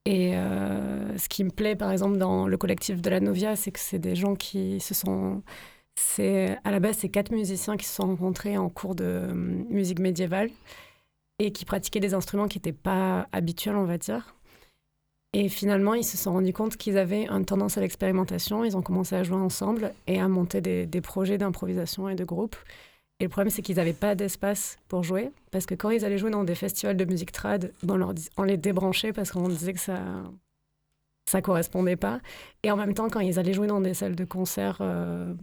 Et 0.05 0.35
euh, 0.37 1.17
ce 1.17 1.27
qui 1.29 1.43
me 1.43 1.49
plaît, 1.49 1.75
par 1.75 1.91
exemple, 1.91 2.17
dans 2.17 2.47
le 2.47 2.57
collectif 2.57 3.01
de 3.01 3.09
la 3.09 3.19
Novia, 3.19 3.55
c'est 3.55 3.71
que 3.71 3.79
c'est 3.79 3.99
des 3.99 4.15
gens 4.15 4.35
qui 4.35 4.79
se 4.79 4.93
sont. 4.93 5.41
C'est 5.95 6.57
à 6.63 6.71
la 6.71 6.79
base, 6.79 6.97
c'est 6.97 7.09
quatre 7.09 7.31
musiciens 7.31 7.77
qui 7.77 7.85
se 7.85 7.95
sont 7.95 8.07
rencontrés 8.07 8.57
en 8.57 8.69
cours 8.69 8.95
de 8.95 9.03
euh, 9.03 9.33
musique 9.33 9.99
médiévale 9.99 10.49
et 11.39 11.51
qui 11.51 11.65
pratiquaient 11.65 11.99
des 11.99 12.13
instruments 12.13 12.47
qui 12.47 12.57
n'étaient 12.57 12.71
pas 12.71 13.27
habituels, 13.31 13.75
on 13.75 13.85
va 13.85 13.97
dire. 13.97 14.35
Et 15.33 15.49
finalement, 15.49 15.95
ils 15.95 16.03
se 16.03 16.15
sont 16.15 16.31
rendus 16.33 16.53
compte 16.53 16.77
qu'ils 16.77 16.97
avaient 16.97 17.27
une 17.27 17.45
tendance 17.45 17.77
à 17.77 17.81
l'expérimentation. 17.81 18.63
Ils 18.63 18.77
ont 18.77 18.83
commencé 18.83 19.15
à 19.15 19.23
jouer 19.23 19.37
ensemble 19.37 19.91
et 20.05 20.19
à 20.19 20.27
monter 20.27 20.61
des, 20.61 21.01
projets 21.01 21.39
d'improvisation 21.39 22.07
et 22.07 22.15
de 22.15 22.23
groupe. 22.23 22.55
Et 23.19 23.23
le 23.23 23.29
problème, 23.29 23.49
c'est 23.49 23.63
qu'ils 23.63 23.77
n'avaient 23.77 23.93
pas 23.93 24.13
d'espace 24.13 24.77
pour 24.87 25.01
jouer. 25.03 25.31
Parce 25.49 25.65
que 25.65 25.73
quand 25.73 25.89
ils 25.89 26.05
allaient 26.05 26.19
jouer 26.19 26.29
dans 26.29 26.43
des 26.43 26.53
festivals 26.53 26.97
de 26.97 27.05
musique 27.05 27.31
trad, 27.31 27.73
on, 28.37 28.43
les 28.43 28.57
débranchait 28.57 29.11
parce 29.11 29.31
qu'on 29.31 29.47
disait 29.47 29.73
que 29.73 29.79
ça 29.79 29.99
ça 31.25 31.41
correspondait 31.41 31.95
pas. 31.95 32.19
Et 32.63 32.69
en 32.69 32.75
même 32.77 32.93
temps, 32.93 33.09
quand 33.09 33.21
ils 33.21 33.39
allaient 33.39 33.53
jouer 33.53 33.67
dans 33.67 33.81
des 33.81 33.93
salles 33.93 34.15
de 34.15 34.25
concert, 34.25 34.79
euh, 34.81 35.33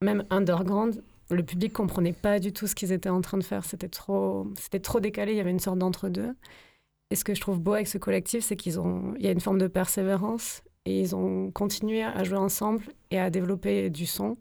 même 0.00 0.24
underground, 0.30 1.02
le 1.30 1.42
public 1.42 1.72
comprenait 1.72 2.12
pas 2.12 2.40
du 2.40 2.52
tout 2.52 2.66
ce 2.66 2.74
qu'ils 2.74 2.92
étaient 2.92 3.08
en 3.08 3.20
train 3.20 3.38
de 3.38 3.44
faire. 3.44 3.64
C'était 3.64 3.88
trop, 3.88 4.48
c'était 4.58 4.80
trop 4.80 5.00
décalé. 5.00 5.32
Il 5.32 5.36
y 5.36 5.40
avait 5.40 5.50
une 5.50 5.60
sorte 5.60 5.78
d'entre-deux. 5.78 6.34
Et 7.10 7.16
ce 7.16 7.24
que 7.24 7.34
je 7.34 7.40
trouve 7.40 7.60
beau 7.60 7.74
avec 7.74 7.88
ce 7.88 7.98
collectif, 7.98 8.44
c'est 8.44 8.56
qu'il 8.56 8.72
y 9.18 9.26
a 9.26 9.30
une 9.30 9.40
forme 9.40 9.58
de 9.58 9.66
persévérance 9.66 10.62
et 10.86 11.00
ils 11.00 11.14
ont 11.14 11.50
continué 11.50 12.02
à 12.02 12.24
jouer 12.24 12.38
ensemble 12.38 12.84
et 13.10 13.18
à 13.18 13.30
développer 13.30 13.90
du 13.90 14.06
son. 14.06 14.36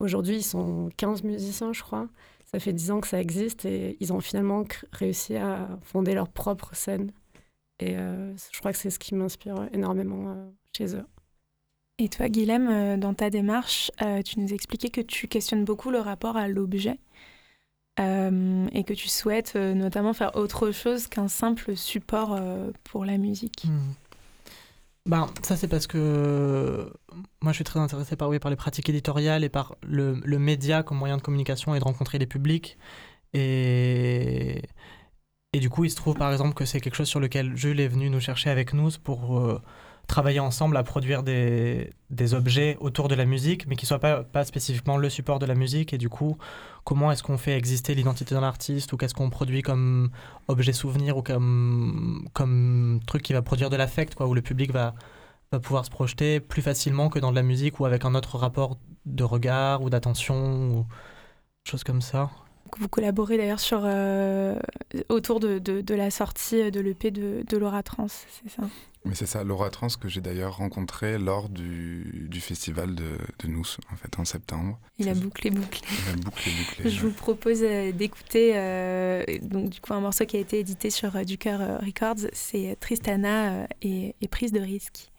Aujourd'hui, 0.00 0.36
ils 0.36 0.44
sont 0.44 0.90
15 0.96 1.22
musiciens, 1.22 1.72
je 1.72 1.82
crois. 1.82 2.08
Ça 2.44 2.58
fait 2.60 2.72
10 2.72 2.90
ans 2.92 3.00
que 3.00 3.08
ça 3.08 3.20
existe 3.20 3.64
et 3.66 3.96
ils 4.00 4.12
ont 4.12 4.20
finalement 4.20 4.64
réussi 4.92 5.36
à 5.36 5.68
fonder 5.82 6.14
leur 6.14 6.28
propre 6.28 6.74
scène. 6.74 7.12
Et 7.78 7.96
euh, 7.96 8.34
je 8.52 8.58
crois 8.58 8.72
que 8.72 8.78
c'est 8.78 8.90
ce 8.90 8.98
qui 8.98 9.14
m'inspire 9.14 9.68
énormément 9.72 10.30
euh, 10.30 10.50
chez 10.76 10.96
eux. 10.96 11.04
Et 11.98 12.08
toi, 12.08 12.28
Guilhem, 12.28 12.68
euh, 12.68 12.96
dans 12.96 13.14
ta 13.14 13.30
démarche, 13.30 13.90
tu 14.24 14.40
nous 14.40 14.52
expliquais 14.52 14.90
que 14.90 15.00
tu 15.00 15.28
questionnes 15.28 15.64
beaucoup 15.64 15.90
le 15.90 15.98
rapport 15.98 16.36
à 16.36 16.48
l'objet. 16.48 16.98
Euh, 17.98 18.66
et 18.72 18.84
que 18.84 18.92
tu 18.92 19.08
souhaites 19.08 19.54
euh, 19.56 19.74
notamment 19.74 20.12
faire 20.12 20.36
autre 20.36 20.70
chose 20.70 21.08
qu'un 21.08 21.26
simple 21.26 21.76
support 21.76 22.32
euh, 22.32 22.70
pour 22.84 23.04
la 23.04 23.18
musique. 23.18 23.66
Ben, 25.04 25.26
ça 25.42 25.56
c'est 25.56 25.66
parce 25.66 25.88
que 25.88 26.92
moi 27.40 27.50
je 27.50 27.56
suis 27.56 27.64
très 27.64 27.80
intéressé 27.80 28.14
par, 28.14 28.30
les 28.30 28.38
pratiques 28.38 28.88
éditoriales 28.88 29.42
et 29.42 29.48
par 29.48 29.74
le, 29.82 30.20
le, 30.24 30.38
média 30.38 30.82
comme 30.82 30.98
moyen 30.98 31.16
de 31.16 31.22
communication 31.22 31.74
et 31.74 31.80
de 31.80 31.84
rencontrer 31.84 32.18
les 32.18 32.26
publics. 32.26 32.78
Et, 33.32 34.62
et 35.52 35.58
du 35.58 35.68
coup 35.68 35.84
il 35.84 35.90
se 35.90 35.96
trouve 35.96 36.14
par 36.14 36.30
exemple 36.30 36.54
que 36.54 36.66
c'est 36.66 36.80
quelque 36.80 36.94
chose 36.94 37.08
sur 37.08 37.20
lequel 37.20 37.56
Jules 37.56 37.80
est 37.80 37.88
venu 37.88 38.10
nous 38.10 38.20
chercher 38.20 38.50
avec 38.50 38.74
nous 38.74 38.90
pour 39.02 39.60
travailler 40.08 40.40
ensemble 40.40 40.76
à 40.76 40.82
produire 40.82 41.22
des, 41.22 41.92
des, 42.10 42.34
objets 42.34 42.76
autour 42.80 43.08
de 43.08 43.14
la 43.14 43.26
musique, 43.26 43.66
mais 43.68 43.76
qui 43.76 43.84
ne 43.84 43.88
soient 43.88 44.00
pas, 44.00 44.24
pas 44.24 44.44
spécifiquement 44.44 44.96
le 44.96 45.08
support 45.10 45.38
de 45.38 45.46
la 45.46 45.54
musique. 45.54 45.92
Et 45.92 45.98
du 45.98 46.08
coup, 46.08 46.38
comment 46.84 47.12
est-ce 47.12 47.22
qu'on 47.22 47.38
fait 47.38 47.56
exister 47.56 47.94
l'identité 47.94 48.34
d'un 48.34 48.42
artiste 48.42 48.92
ou 48.92 48.96
qu'est-ce 48.96 49.14
qu'on 49.14 49.30
produit 49.30 49.62
comme 49.62 50.10
objet 50.48 50.72
souvenir 50.72 51.18
ou 51.18 51.22
comme, 51.22 52.26
comme 52.32 53.00
truc 53.06 53.22
qui 53.22 53.34
va 53.34 53.42
produire 53.42 53.70
de 53.70 53.76
l'affect, 53.76 54.14
quoi, 54.14 54.26
où 54.26 54.34
le 54.34 54.42
public 54.42 54.72
va, 54.72 54.94
va 55.52 55.60
pouvoir 55.60 55.84
se 55.84 55.90
projeter 55.90 56.40
plus 56.40 56.62
facilement 56.62 57.10
que 57.10 57.18
dans 57.18 57.30
de 57.30 57.36
la 57.36 57.42
musique 57.42 57.78
ou 57.78 57.84
avec 57.84 58.04
un 58.06 58.14
autre 58.14 58.38
rapport 58.38 58.78
de 59.04 59.24
regard 59.24 59.82
ou 59.82 59.90
d'attention 59.90 60.70
ou 60.70 60.86
choses 61.64 61.84
comme 61.84 62.00
ça. 62.00 62.30
Vous 62.78 62.88
collaborez 62.88 63.36
d'ailleurs 63.36 63.60
sur 63.60 63.80
euh, 63.84 64.58
autour 65.08 65.40
de, 65.40 65.58
de, 65.58 65.80
de, 65.80 65.94
la 65.94 66.10
sortie 66.10 66.70
de 66.70 66.80
l'EP 66.80 67.10
de, 67.10 67.44
de 67.48 67.56
Laura 67.56 67.82
Trans, 67.82 68.08
c'est 68.08 68.50
ça? 68.50 68.62
Mais 69.04 69.14
c'est 69.14 69.26
ça, 69.26 69.44
Laura 69.44 69.70
Trans 69.70 69.88
que 69.88 70.08
j'ai 70.08 70.20
d'ailleurs 70.20 70.56
rencontré 70.56 71.18
lors 71.18 71.48
du, 71.48 72.26
du 72.28 72.40
festival 72.40 72.94
de, 72.94 73.16
Nous, 73.46 73.64
en 73.92 73.96
fait, 73.96 74.18
en 74.18 74.24
septembre. 74.24 74.78
Il 74.98 75.08
a 75.08 75.14
bouclé, 75.14 75.50
bouclé. 75.50 75.80
Il 75.88 76.12
a 76.12 76.16
bouclé, 76.16 76.52
bouclé. 76.52 76.90
Je 76.90 77.00
vous 77.00 77.12
propose 77.12 77.62
euh, 77.62 77.92
d'écouter 77.92 78.52
euh, 78.54 79.24
donc 79.42 79.70
du 79.70 79.80
coup 79.80 79.94
un 79.94 80.00
morceau 80.00 80.26
qui 80.26 80.36
a 80.36 80.40
été 80.40 80.58
édité 80.58 80.90
sur 80.90 81.14
euh, 81.16 81.24
Du 81.24 81.38
Cœur 81.38 81.80
Records, 81.80 82.28
c'est 82.32 82.76
Tristana 82.80 83.66
et, 83.82 84.14
et 84.20 84.28
Prise 84.28 84.52
de 84.52 84.60
risque. 84.60 85.10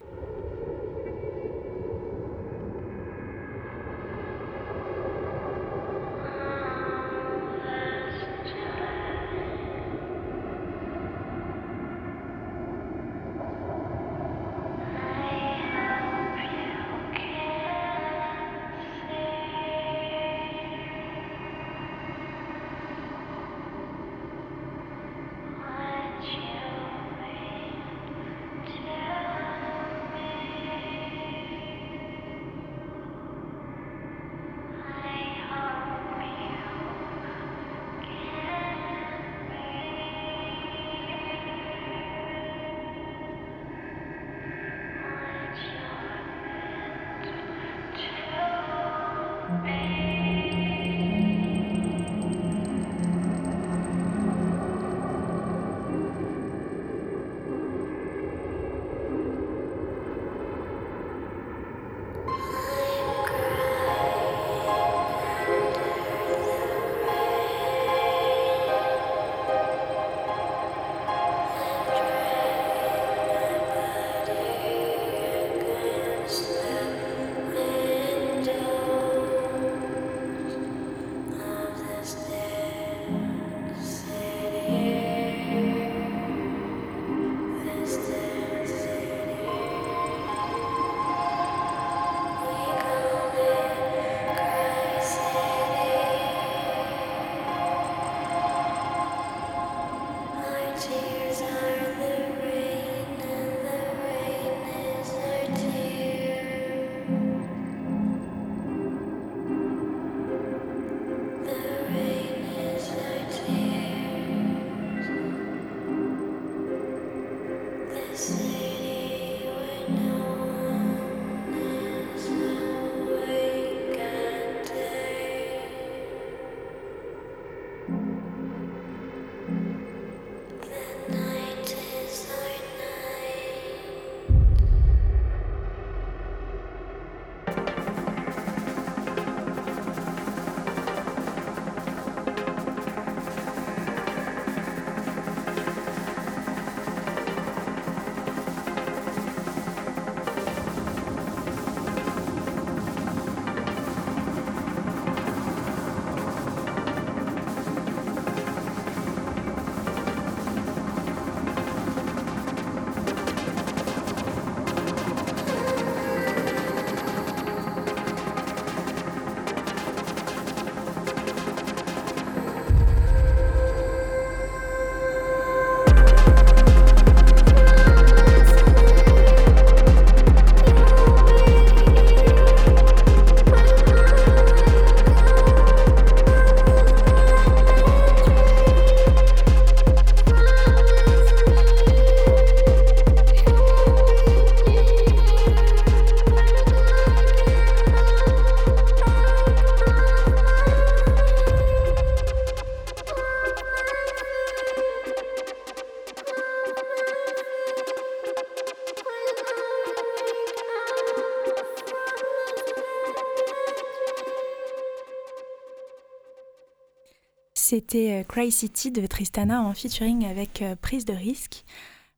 C'était 217.70 218.26
Cry 218.28 218.50
City 218.50 218.90
de 218.90 219.06
Tristana 219.06 219.62
en 219.62 219.76
featuring 219.76 220.26
avec 220.26 220.64
Prise 220.82 221.06
de 221.06 221.14
risque. 221.14 221.66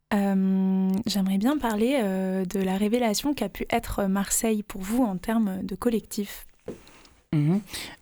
J'aimerais 0.09 1.37
bien 1.37 1.57
parler 1.57 2.01
de 2.01 2.59
la 2.61 2.77
révélation 2.77 3.33
qu'a 3.33 3.49
pu 3.49 3.65
être 3.69 4.05
Marseille 4.05 4.63
pour 4.63 4.79
vous 4.79 5.03
en 5.03 5.17
termes 5.17 5.61
de 5.63 5.75
collectif. 5.75 6.45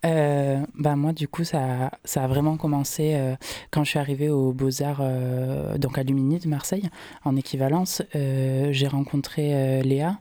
Euh, 0.04 0.58
bah 0.74 0.96
moi, 0.96 1.12
du 1.12 1.28
coup, 1.28 1.44
ça, 1.44 1.90
ça 2.04 2.24
a 2.24 2.26
vraiment 2.26 2.56
commencé 2.56 3.14
euh, 3.14 3.36
quand 3.70 3.84
je 3.84 3.90
suis 3.90 3.98
arrivée 3.98 4.28
aux 4.28 4.52
Beaux-Arts, 4.52 5.00
euh, 5.02 5.78
donc 5.78 5.98
à 5.98 6.02
Lumini 6.02 6.38
de 6.38 6.48
Marseille, 6.48 6.88
en 7.24 7.36
équivalence. 7.36 8.02
J'ai 8.12 8.88
rencontré 8.88 9.82
Léa, 9.82 10.18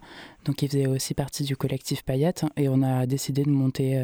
donc 0.49 0.55
qui 0.55 0.67
faisait 0.67 0.87
aussi 0.87 1.13
partie 1.13 1.43
du 1.43 1.55
collectif 1.55 2.03
Payette, 2.03 2.43
et 2.57 2.69
on 2.69 2.81
a 2.81 3.05
décidé 3.05 3.43
de 3.43 3.51
monter 3.51 4.01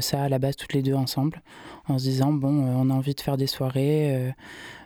ça 0.00 0.22
à 0.22 0.28
la 0.30 0.38
base 0.38 0.56
toutes 0.56 0.72
les 0.72 0.80
deux 0.80 0.94
ensemble, 0.94 1.42
en 1.86 1.98
se 1.98 2.04
disant, 2.04 2.32
bon, 2.32 2.48
on 2.48 2.88
a 2.88 2.94
envie 2.94 3.14
de 3.14 3.20
faire 3.20 3.36
des 3.36 3.46
soirées. 3.46 4.32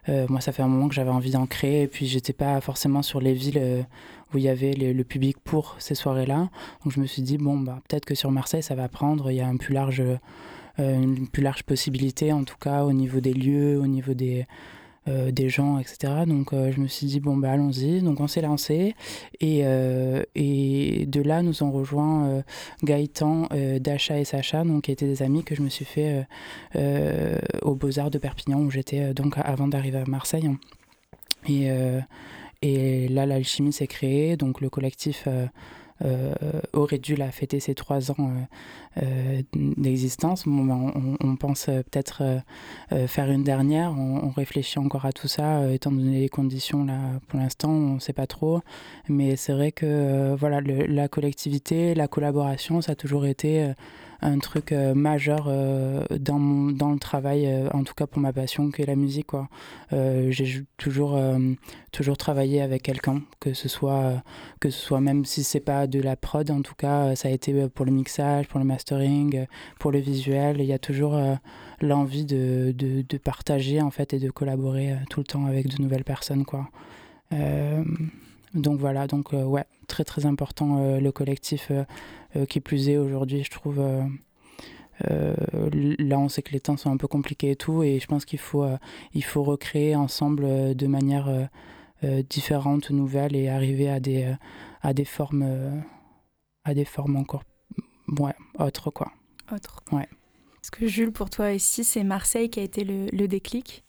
moi, 0.09 0.41
ça 0.41 0.51
fait 0.51 0.63
un 0.63 0.69
moment 0.69 0.89
que 0.89 0.95
j'avais 0.95 1.11
envie 1.11 1.31
d'en 1.31 1.47
créer, 1.47 1.83
et 1.83 1.87
puis 1.87 2.07
j'étais 2.07 2.33
pas 2.33 2.61
forcément 2.61 3.03
sur 3.03 3.21
les 3.21 3.35
villes 3.35 3.87
où 4.35 4.39
il 4.39 4.43
y 4.43 4.49
avait 4.49 4.73
le 4.73 5.05
public 5.05 5.39
pour 5.39 5.77
ces 5.79 5.95
soirées-là. 5.95 6.51
Donc 6.85 6.93
je 6.93 6.99
me 6.99 7.07
suis 7.07 7.23
dit, 7.23 7.39
bon, 7.39 7.59
bah, 7.59 7.81
peut-être 7.89 8.05
que 8.05 8.17
sur 8.17 8.33
Marseille, 8.33 8.65
ça 8.65 8.75
va 8.75 8.89
prendre. 8.89 9.31
Il 9.31 9.37
y 9.37 9.41
a 9.41 9.47
un 9.47 9.59
plus 9.59 9.75
large, 9.75 10.01
euh, 10.01 10.17
une 10.79 11.29
plus 11.29 11.43
large 11.43 11.63
possibilité, 11.63 12.33
en 12.33 12.43
tout 12.43 12.59
cas, 12.61 12.83
au 12.83 12.93
niveau 12.93 13.21
des 13.21 13.33
lieux, 13.33 13.79
au 13.79 13.87
niveau 13.87 14.15
des, 14.15 14.47
euh, 15.09 15.31
des 15.31 15.49
gens, 15.49 15.79
etc. 15.79 16.25
Donc 16.27 16.53
euh, 16.53 16.73
je 16.73 16.81
me 16.81 16.87
suis 16.87 17.07
dit, 17.07 17.21
bon, 17.21 17.37
bah, 17.37 17.53
allons-y. 17.53 18.01
Donc 18.03 18.21
on 18.21 18.29
s'est 18.29 18.43
lancé. 18.43 18.95
Et, 19.41 19.61
et 20.35 21.07
de 21.07 21.23
là, 21.23 21.43
nous 21.43 21.63
ont 21.63 21.71
rejoint 21.71 22.43
Gaëtan, 22.83 23.49
Dacha 23.81 24.19
et 24.19 24.25
Sacha, 24.25 24.65
donc, 24.65 24.85
qui 24.85 24.93
étaient 24.93 25.07
des 25.07 25.23
amis 25.23 25.45
que 25.45 25.55
je 25.55 25.63
me 25.63 25.69
suis 25.69 25.85
fait 25.85 26.27
aux 27.63 27.75
Beaux-Arts 27.75 28.11
de 28.11 28.19
Perpignan, 28.19 28.61
où 28.61 28.71
j'étais 28.71 29.15
donc 29.15 29.35
avant 29.39 29.69
d'arriver 29.69 29.99
à 29.99 30.05
Marseille. 30.07 30.51
Et, 31.49 31.71
et 32.63 33.09
là, 33.09 33.25
l'alchimie 33.25 33.73
s'est 33.73 33.87
créée, 33.87 34.37
donc 34.37 34.61
le 34.61 34.69
collectif 34.69 35.25
euh, 35.27 35.31
euh, 35.31 35.47
aurait 36.73 36.99
dû 36.99 37.15
la 37.15 37.31
fêter 37.31 37.61
ses 37.61 37.75
trois 37.75 38.11
ans 38.11 38.31
euh, 39.03 39.43
d'existence. 39.55 40.45
Ben, 40.47 41.17
on, 41.21 41.37
pense 41.37 41.67
peut-être 41.67 42.23
faire 43.07 43.31
une 43.31 43.45
dernière, 43.45 43.93
on, 43.93 44.31
réfléchit 44.31 44.79
encore 44.79 45.07
à 45.07 45.13
tout 45.13 45.29
ça, 45.29 45.71
étant 45.73 45.93
donné 45.93 46.21
les 46.21 46.29
conditions 46.29 46.85
là 46.85 46.99
pour 47.29 47.39
l'instant, 47.39 47.71
on 47.71 47.95
ne 47.95 48.01
sait 48.01 48.13
pas 48.13 48.27
trop. 48.27 48.61
Mais 49.09 49.37
c'est 49.37 49.53
vrai 49.53 49.73
que 49.73 50.35
voilà, 50.35 50.61
la 50.61 51.09
collectivité, 51.09 51.95
la 51.95 52.09
collaboration, 52.09 52.81
ça 52.81 52.93
a 52.93 52.95
toujours 52.95 53.27
été 53.27 53.73
un 54.23 54.39
truc 54.39 54.73
euh, 54.73 54.95
majeur 54.95 55.47
euh, 55.49 56.05
dans, 56.19 56.39
mon, 56.39 56.73
dans 56.73 56.93
le 56.93 56.99
travail, 56.99 57.47
euh, 57.47 57.69
en 57.73 57.85
tout 57.85 57.95
cas 57.95 58.07
pour 58.07 58.21
ma 58.21 58.33
passion, 58.33 58.71
qui 58.71 58.83
est 58.83 58.87
la 58.87 58.97
musique. 58.97 59.29
Quoi. 59.29 59.49
j'ai 59.93 60.65
toujours, 60.77 61.19
toujours 61.93 62.17
travaillé 62.17 62.63
avec 62.63 62.83
quelqu'un, 62.83 63.23
que 63.39 63.53
ce 63.55 63.69
soit, 63.69 64.23
que 64.61 64.71
ce 64.71 64.81
soit 64.81 65.01
même 65.01 65.25
si 65.25 65.45
c'est 65.45 65.61
pas 65.61 65.87
de 65.87 66.01
la 66.01 66.17
prod, 66.17 66.51
en 66.51 66.63
tout 66.63 66.75
cas, 66.75 67.15
ça 67.15 67.29
a 67.29 67.31
été 67.31 67.69
pour 67.69 67.85
le 67.85 67.93
mixage, 67.93 68.49
pour 68.49 68.59
le 68.59 68.67
mastering, 68.67 69.47
pour 69.79 69.93
le 69.93 69.99
visuel. 69.99 70.61
Il 70.61 70.67
y 70.67 70.73
a 70.73 70.79
toujours 70.79 71.19
l'envie 71.81 72.25
de, 72.25 72.75
de, 72.77 73.19
partager 73.19 73.81
en 73.83 73.91
fait 73.91 74.15
et 74.15 74.19
de 74.19 74.31
collaborer 74.31 74.97
tout 75.11 75.21
le 75.21 75.27
temps 75.27 75.47
avec 75.47 75.69
de 75.69 75.83
nouvelles 75.83 76.05
personnes. 76.05 76.45
Quoi. 76.45 76.69
Donc 78.55 78.81
voilà, 78.81 79.07
donc 79.07 79.33
ouais, 79.33 79.65
très 79.87 80.05
très 80.05 80.27
important 80.27 80.99
le 80.99 81.11
collectif 81.11 81.71
euh, 82.37 82.47
qui 82.47 82.61
plus 82.61 82.89
est 82.89 82.97
aujourd'hui, 82.97 83.43
je 83.43 83.51
trouve. 83.51 83.81
Euh, 83.81 84.03
euh, 85.11 85.35
là, 85.99 86.19
on 86.19 86.29
sait 86.29 86.43
que 86.43 86.53
les 86.53 86.61
temps 86.61 86.77
sont 86.77 86.93
un 86.93 86.97
peu 86.97 87.09
compliqués 87.09 87.53
et 87.53 87.57
tout, 87.57 87.83
et 87.83 87.99
je 87.99 88.07
pense 88.07 88.25
qu'il 88.25 88.39
faut, 88.39 88.67
il 89.15 89.25
faut 89.25 89.43
recréer 89.43 89.97
ensemble 89.97 90.75
de 90.75 90.87
manière 90.87 91.49
différente, 92.29 92.91
nouvelle, 92.91 93.35
et 93.35 93.49
arriver 93.49 93.89
à 93.89 93.99
des, 93.99 94.33
à 94.83 94.93
des 94.93 95.07
formes, 95.07 95.83
à 96.65 96.75
des 96.75 96.85
formes 96.85 97.17
encore, 97.17 97.45
ouais, 98.19 98.35
autres 98.59 98.91
quoi. 98.91 99.11
Autres. 99.51 99.83
Ouais. 99.91 100.07
Est-ce 100.63 100.71
que 100.71 100.87
Jules, 100.87 101.13
pour 101.13 101.31
toi 101.31 101.53
ici, 101.53 101.83
c'est 101.83 102.05
Marseille 102.05 102.51
qui 102.51 102.61
a 102.61 102.63
été 102.63 102.85
le, 102.85 103.07
le 103.07 103.27
déclic? 103.27 103.83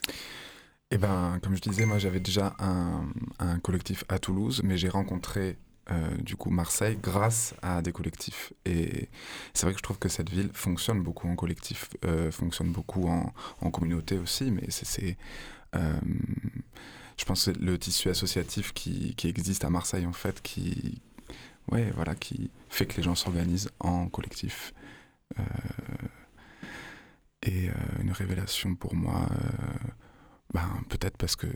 Eh 0.94 0.98
ben, 0.98 1.40
comme 1.42 1.56
je 1.56 1.62
disais, 1.62 1.86
moi 1.86 2.00
j'avais 2.00 2.20
déjà 2.20 2.54
un, 2.60 3.60
collectif 3.60 4.04
à 4.10 4.20
Toulouse, 4.20 4.62
mais 4.66 4.78
j'ai 4.78 4.90
rencontré 4.90 5.58
euh, 5.90 6.18
du 6.18 6.36
coup 6.36 6.50
Marseille 6.50 6.98
grâce 7.02 7.56
à 7.62 7.82
des 7.82 7.94
collectifs. 7.94 8.52
Et 8.66 9.08
c'est 9.54 9.66
vrai 9.66 9.72
que 9.74 9.80
je 9.80 9.84
trouve 9.84 10.00
que 10.00 10.10
cette 10.10 10.30
ville 10.30 10.50
fonctionne 10.54 11.02
beaucoup 11.02 11.30
en 11.30 11.36
collectif, 11.38 11.90
euh, 12.04 12.30
fonctionne 12.30 12.72
beaucoup 12.74 13.08
en, 13.08 13.72
communauté 13.72 14.18
aussi, 14.18 14.52
mais 14.52 14.66
c'est... 14.70 15.18
Euh, 15.76 16.00
je 17.18 17.24
pense 17.24 17.46
que 17.46 17.52
le 17.52 17.78
tissu 17.80 18.10
associatif 18.10 18.74
qui, 18.74 19.16
qui, 19.16 19.30
existe 19.30 19.64
à 19.64 19.70
Marseille 19.70 20.06
en 20.06 20.14
fait, 20.14 20.42
qui, 20.42 21.02
ouais, 21.72 21.90
voilà, 21.96 22.16
qui 22.16 22.52
fait 22.68 22.86
que 22.86 22.98
les 22.98 23.04
gens 23.04 23.16
s'organisent 23.16 23.72
en 23.80 24.10
collectif. 24.10 24.74
et 27.44 27.70
une 28.02 28.12
révélation 28.12 28.76
pour 28.76 28.94
moi 28.96 29.28
ben, 30.54 30.84
Peut-être 30.90 31.18
parce 31.18 31.36
que 31.36 31.48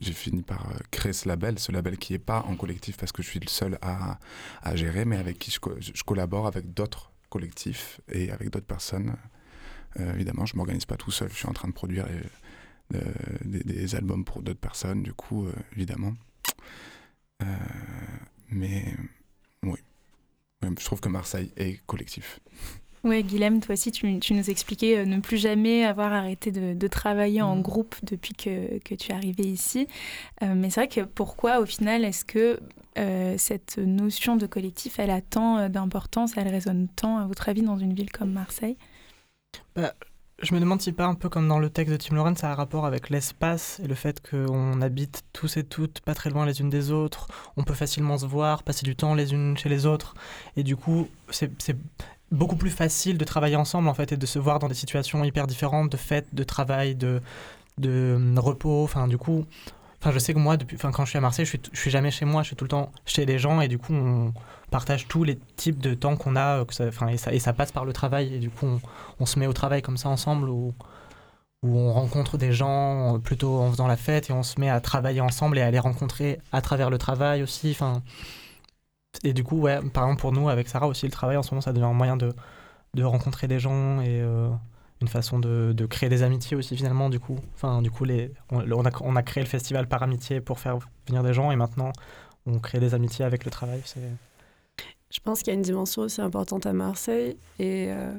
j'ai 0.00 0.12
fini 0.12 0.42
par 0.42 0.70
euh, 0.70 0.78
créer 0.90 1.12
ce 1.12 1.28
label, 1.28 1.58
ce 1.58 1.72
label 1.72 1.98
qui 1.98 2.12
n'est 2.12 2.18
pas 2.18 2.42
en 2.42 2.56
collectif 2.56 2.96
parce 2.96 3.12
que 3.12 3.22
je 3.22 3.28
suis 3.28 3.40
le 3.40 3.48
seul 3.48 3.78
à, 3.82 4.18
à 4.62 4.76
gérer, 4.76 5.04
mais 5.04 5.16
avec 5.16 5.38
qui 5.38 5.50
je, 5.50 5.58
je 5.94 6.02
collabore 6.02 6.46
avec 6.46 6.72
d'autres 6.74 7.12
collectifs 7.28 8.00
et 8.08 8.30
avec 8.30 8.50
d'autres 8.50 8.66
personnes. 8.66 9.16
Euh, 9.98 10.14
évidemment, 10.14 10.46
je 10.46 10.56
m'organise 10.56 10.84
pas 10.84 10.96
tout 10.96 11.10
seul, 11.10 11.30
je 11.30 11.36
suis 11.36 11.48
en 11.48 11.52
train 11.52 11.68
de 11.68 11.72
produire 11.72 12.06
euh, 12.94 13.00
des, 13.44 13.94
albums 13.94 14.24
pour 14.24 14.42
d'autres 14.42 14.60
personnes, 14.60 15.02
du 15.02 15.12
coup, 15.12 15.48
évidemment. 15.72 16.14
mais 18.50 18.96
oui, 19.62 19.78
je 20.62 20.84
trouve 20.84 21.00
que 21.00 21.08
Marseille 21.08 21.52
est 21.56 21.84
collectif. 21.86 22.40
Oui, 23.02 23.22
Guilhem, 23.24 23.60
toi 23.60 23.72
aussi, 23.72 23.92
tu, 23.92 24.06
nous 24.06 24.50
expliquais 24.50 24.98
euh, 24.98 25.04
ne 25.06 25.20
plus 25.20 25.38
jamais 25.38 25.84
avoir 25.86 26.12
arrêté 26.12 26.50
de, 26.50 26.88
travailler 26.88 27.40
en 27.40 27.56
mm. 27.56 27.62
groupe 27.62 27.94
depuis 28.02 28.34
que, 28.34 28.78
tu 28.78 29.10
es 29.10 29.14
arrivé 29.14 29.44
ici. 29.44 29.88
Euh, 30.42 30.54
mais 30.54 30.68
c'est 30.68 30.80
vrai 30.80 30.88
que 30.88 31.00
pourquoi, 31.02 31.60
au 31.60 31.66
final, 31.66 32.04
est-ce 32.04 32.24
que 32.24 32.60
euh, 32.98 33.34
cette 33.38 33.78
notion 33.78 34.36
de 34.36 34.46
collectif, 34.46 34.98
elle 34.98 35.10
a 35.10 35.22
tant 35.22 35.68
d'importance, 35.70 36.32
elle 36.36 36.48
résonne 36.48 36.88
tant, 36.88 37.18
à 37.18 37.26
votre 37.26 37.48
avis, 37.48 37.62
dans 37.62 37.78
une 37.78 37.94
ville 37.94 38.12
comme 38.12 38.32
Marseille? 38.32 38.76
Bah, 39.74 39.94
Je 40.42 40.54
me 40.54 40.60
demande 40.60 40.82
si 40.82 40.92
pas 40.92 41.06
un 41.06 41.14
peu 41.14 41.30
comme 41.30 41.48
dans 41.48 41.58
le 41.58 41.70
texte 41.70 41.92
de 41.92 41.96
Tim 41.96 42.16
Loren, 42.16 42.36
ça 42.36 42.50
a 42.50 42.52
un 42.52 42.54
rapport 42.54 42.84
avec 42.84 43.08
l'espace 43.08 43.80
et 43.82 43.86
le 43.86 43.94
fait 43.94 44.20
qu'on 44.28 44.82
habite 44.82 45.22
tous 45.32 45.56
et 45.56 45.64
toutes 45.64 46.00
pas 46.00 46.14
très 46.14 46.28
loin 46.28 46.44
les 46.44 46.60
unes 46.60 46.70
des 46.70 46.90
autres, 46.90 47.28
on 47.56 47.64
peut 47.64 47.74
facilement 47.74 48.18
se 48.18 48.26
voir, 48.26 48.62
passer 48.62 48.84
du 48.84 48.94
temps 48.94 49.14
les 49.14 49.32
unes 49.32 49.56
chez 49.56 49.70
les 49.70 49.86
autres. 49.86 50.14
Et 50.56 50.64
du 50.64 50.76
coup, 50.76 51.08
c'est 51.30 51.50
beaucoup 52.30 52.56
plus 52.56 52.70
facile 52.70 53.18
de 53.18 53.24
travailler 53.24 53.56
ensemble 53.56 53.88
en 53.88 53.94
fait 53.94 54.12
et 54.12 54.16
de 54.16 54.26
se 54.26 54.38
voir 54.38 54.58
dans 54.58 54.68
des 54.68 54.74
situations 54.74 55.24
hyper 55.24 55.46
différentes 55.46 55.90
de 55.90 55.96
fêtes, 55.96 56.28
de 56.32 56.44
travail, 56.44 56.94
de, 56.94 57.20
de 57.78 58.18
euh, 58.18 58.40
repos. 58.40 58.84
Enfin, 58.84 59.08
du 59.08 59.18
coup, 59.18 59.46
enfin, 60.00 60.12
je 60.12 60.18
sais 60.18 60.32
que 60.34 60.38
moi, 60.38 60.56
depuis, 60.56 60.76
enfin, 60.76 60.92
quand 60.92 61.04
je 61.04 61.10
suis 61.10 61.18
à 61.18 61.20
Marseille, 61.20 61.44
je 61.44 61.50
suis, 61.50 61.60
je 61.72 61.78
suis 61.78 61.90
jamais 61.90 62.10
chez 62.10 62.24
moi, 62.24 62.42
je 62.42 62.48
suis 62.48 62.56
tout 62.56 62.64
le 62.64 62.70
temps 62.70 62.92
chez 63.04 63.26
les 63.26 63.38
gens 63.38 63.60
et 63.60 63.68
du 63.68 63.78
coup, 63.78 63.92
on 63.92 64.32
partage 64.70 65.08
tous 65.08 65.24
les 65.24 65.38
types 65.56 65.80
de 65.80 65.94
temps 65.94 66.16
qu'on 66.16 66.36
a. 66.36 66.64
Ça, 66.70 66.86
enfin, 66.86 67.08
et, 67.08 67.16
ça, 67.16 67.32
et 67.32 67.38
ça 67.38 67.52
passe 67.52 67.72
par 67.72 67.84
le 67.84 67.92
travail 67.92 68.34
et 68.34 68.38
du 68.38 68.50
coup, 68.50 68.66
on, 68.66 68.80
on 69.18 69.26
se 69.26 69.38
met 69.38 69.46
au 69.46 69.52
travail 69.52 69.82
comme 69.82 69.96
ça 69.96 70.08
ensemble 70.08 70.48
où, 70.48 70.72
où 71.62 71.76
on 71.76 71.92
rencontre 71.92 72.38
des 72.38 72.52
gens 72.52 73.18
plutôt 73.20 73.58
en 73.58 73.70
faisant 73.70 73.86
la 73.88 73.96
fête 73.96 74.30
et 74.30 74.32
on 74.32 74.42
se 74.42 74.60
met 74.60 74.70
à 74.70 74.80
travailler 74.80 75.20
ensemble 75.20 75.58
et 75.58 75.62
à 75.62 75.70
les 75.70 75.78
rencontrer 75.78 76.38
à 76.52 76.62
travers 76.62 76.90
le 76.90 76.98
travail 76.98 77.42
aussi. 77.42 77.72
Enfin, 77.72 78.02
et 79.24 79.32
du 79.32 79.44
coup, 79.44 79.58
ouais, 79.58 79.80
par 79.92 80.04
exemple, 80.04 80.20
pour 80.20 80.32
nous, 80.32 80.48
avec 80.48 80.68
Sarah 80.68 80.86
aussi, 80.86 81.06
le 81.06 81.12
travail 81.12 81.36
en 81.36 81.42
ce 81.42 81.50
moment, 81.50 81.60
ça 81.60 81.72
devient 81.72 81.84
un 81.84 81.92
moyen 81.92 82.16
de, 82.16 82.32
de 82.94 83.04
rencontrer 83.04 83.48
des 83.48 83.58
gens 83.58 84.00
et 84.00 84.20
euh, 84.20 84.48
une 85.00 85.08
façon 85.08 85.38
de, 85.38 85.72
de, 85.74 85.86
créer 85.86 86.08
des 86.08 86.22
amitiés 86.22 86.56
aussi, 86.56 86.76
finalement, 86.76 87.10
du 87.10 87.20
coup. 87.20 87.38
Enfin, 87.54 87.82
du 87.82 87.90
coup, 87.90 88.04
les, 88.04 88.32
on, 88.50 88.60
a, 88.84 88.90
on 89.02 89.16
a 89.16 89.22
créé 89.22 89.42
le 89.42 89.48
festival 89.48 89.88
par 89.88 90.02
amitié 90.02 90.40
pour 90.40 90.58
faire 90.58 90.78
venir 91.06 91.22
des 91.22 91.34
gens 91.34 91.50
et 91.50 91.56
maintenant, 91.56 91.92
on 92.46 92.58
crée 92.58 92.80
des 92.80 92.94
amitiés 92.94 93.24
avec 93.24 93.44
le 93.44 93.50
travail. 93.50 93.82
Je 95.10 95.20
pense 95.20 95.40
qu'il 95.40 95.48
y 95.48 95.50
a 95.50 95.54
une 95.54 95.62
dimension 95.62 96.02
aussi 96.02 96.20
importante 96.20 96.66
à 96.66 96.72
Marseille 96.72 97.36
et. 97.58 97.86
Euh, 97.90 98.18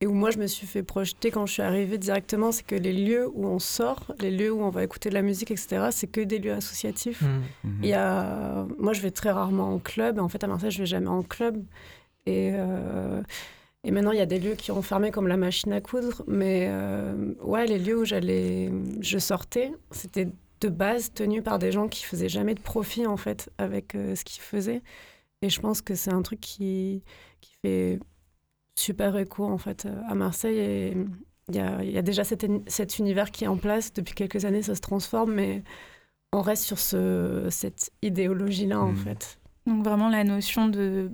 et 0.00 0.06
où 0.06 0.12
moi 0.12 0.30
je 0.30 0.38
me 0.38 0.46
suis 0.46 0.66
fait 0.66 0.82
projeter 0.82 1.30
quand 1.30 1.46
je 1.46 1.52
suis 1.54 1.62
arrivée 1.62 1.98
directement, 1.98 2.52
c'est 2.52 2.64
que 2.64 2.74
les 2.74 2.92
lieux 2.92 3.28
où 3.32 3.46
on 3.46 3.58
sort, 3.58 4.12
les 4.20 4.30
lieux 4.30 4.52
où 4.52 4.62
on 4.62 4.70
va 4.70 4.84
écouter 4.84 5.08
de 5.08 5.14
la 5.14 5.22
musique, 5.22 5.50
etc., 5.50 5.88
c'est 5.90 6.08
que 6.08 6.20
des 6.20 6.38
lieux 6.38 6.52
associatifs. 6.52 7.22
Mmh. 7.22 7.42
Mmh. 7.64 7.80
Il 7.82 7.88
y 7.88 7.94
a... 7.94 8.66
Moi 8.78 8.92
je 8.92 9.00
vais 9.00 9.10
très 9.10 9.30
rarement 9.30 9.72
en 9.72 9.78
club, 9.78 10.18
en 10.18 10.28
fait 10.28 10.42
à 10.44 10.46
Marseille 10.46 10.70
je 10.70 10.78
vais 10.80 10.86
jamais 10.86 11.08
en 11.08 11.22
club. 11.22 11.62
Et, 12.26 12.52
euh, 12.54 13.22
et 13.84 13.90
maintenant 13.90 14.10
il 14.10 14.18
y 14.18 14.22
a 14.22 14.26
des 14.26 14.40
lieux 14.40 14.54
qui 14.54 14.72
ont 14.72 14.82
fermé 14.82 15.10
comme 15.10 15.28
la 15.28 15.36
machine 15.36 15.72
à 15.72 15.80
coudre, 15.80 16.22
mais 16.26 16.66
euh, 16.68 17.34
ouais, 17.42 17.66
les 17.66 17.78
lieux 17.78 17.98
où 17.98 18.04
j'allais, 18.04 18.70
je 19.00 19.18
sortais, 19.18 19.72
c'était 19.90 20.28
de 20.60 20.68
base 20.68 21.12
tenu 21.12 21.42
par 21.42 21.58
des 21.58 21.72
gens 21.72 21.88
qui 21.88 22.04
faisaient 22.04 22.28
jamais 22.28 22.54
de 22.54 22.60
profit 22.60 23.06
en 23.06 23.16
fait 23.16 23.50
avec 23.58 23.94
euh, 23.94 24.14
ce 24.14 24.24
qu'ils 24.24 24.42
faisaient. 24.42 24.82
Et 25.42 25.50
je 25.50 25.60
pense 25.60 25.82
que 25.82 25.94
c'est 25.94 26.12
un 26.12 26.22
truc 26.22 26.40
qui, 26.40 27.02
qui 27.40 27.52
fait 27.62 28.00
super 28.76 29.16
écho 29.16 29.44
en 29.44 29.58
fait 29.58 29.86
à 30.08 30.14
Marseille 30.14 30.58
et, 30.58 30.96
il 31.48 31.56
y 31.56 31.98
a, 31.98 32.02
déjà 32.02 32.24
cet, 32.24 32.46
cet, 32.68 32.98
univers 32.98 33.30
qui 33.30 33.44
est 33.44 33.48
en 33.48 33.58
place. 33.58 33.92
Depuis 33.92 34.14
quelques 34.14 34.46
années, 34.46 34.62
ça 34.62 34.74
se 34.74 34.80
transforme, 34.80 35.34
mais 35.34 35.62
on 36.32 36.40
reste 36.40 36.64
sur 36.64 36.78
ce, 36.78 37.48
cette 37.50 37.92
idéologie-là, 38.00 38.80
en 38.80 38.92
mmh. 38.92 38.96
fait. 38.96 39.38
Donc 39.66 39.84
vraiment 39.84 40.08
la 40.08 40.24
notion 40.24 40.68
de 40.68 41.10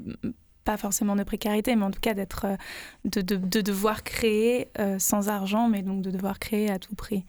pas 0.65 0.77
forcément 0.77 1.17
de 1.17 1.23
précarité, 1.23 1.75
mais 1.75 1.85
en 1.85 1.91
tout 1.91 2.01
cas 2.01 2.15
d'être, 2.15 2.45
euh, 2.45 2.57
de, 3.05 3.23
de, 3.23 3.37
de, 3.37 3.61
devoir 3.61 4.03
créer 4.03 4.69
euh, 4.79 4.99
sans 4.99 5.29
argent, 5.29 5.69
mais 5.69 5.83
donc 5.83 6.03
de 6.03 6.11
devoir 6.11 6.39
créer 6.39 6.71
à 6.71 6.79
tout 6.79 6.95
prix. 6.95 7.25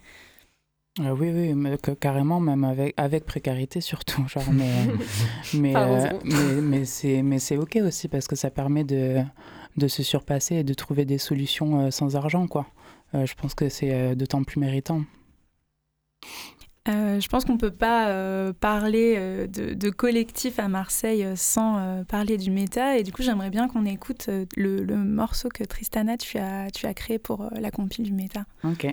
Euh, 0.99 1.15
oui, 1.17 1.31
oui, 1.33 1.53
mais 1.53 1.77
carrément, 1.99 2.39
même 2.39 2.65
avec, 2.65 2.93
avec 2.97 3.25
précarité 3.25 3.79
surtout. 3.79 4.27
Genre, 4.27 4.43
mais, 4.51 4.87
mais, 5.53 5.73
mais, 6.23 6.61
mais, 6.61 6.85
c'est, 6.85 7.21
mais 7.21 7.39
c'est 7.39 7.57
OK 7.57 7.77
aussi 7.77 8.09
parce 8.09 8.27
que 8.27 8.35
ça 8.35 8.49
permet 8.51 8.83
de, 8.83 9.23
de 9.77 9.87
se 9.87 10.03
surpasser 10.03 10.55
et 10.55 10.63
de 10.63 10.73
trouver 10.73 11.05
des 11.05 11.17
solutions 11.17 11.91
sans 11.91 12.15
argent. 12.15 12.47
Quoi. 12.47 12.67
je 13.13 13.33
pense 13.35 13.53
que 13.53 13.69
c'est 13.69 14.15
d'autant 14.15 14.43
plus 14.43 14.59
méritant. 14.59 15.03
Euh, 16.87 17.19
je 17.19 17.27
pense 17.27 17.45
qu'on 17.45 17.53
ne 17.53 17.59
peut 17.59 17.69
pas 17.69 18.09
euh, 18.09 18.53
parler 18.53 19.13
euh, 19.17 19.45
de, 19.45 19.89
collectif 19.91 20.57
à 20.57 20.67
Marseille 20.67 21.27
sans 21.35 22.03
parler 22.07 22.37
du 22.37 22.51
méta. 22.51 22.97
Et 22.97 23.03
du 23.03 23.11
coup, 23.11 23.21
j'aimerais 23.21 23.49
bien 23.49 23.67
qu'on 23.67 23.85
écoute 23.85 24.29
le, 24.55 24.83
le, 24.83 24.95
morceau 24.95 25.49
que 25.49 25.63
Tristana, 25.63 26.17
tu 26.17 26.37
as, 26.37 26.71
tu 26.71 26.87
as 26.87 26.93
créé 26.93 27.19
pour 27.19 27.49
la 27.59 27.71
compile 27.71 28.05
du 28.05 28.13
méta. 28.13 28.45
Ok. 28.63 28.87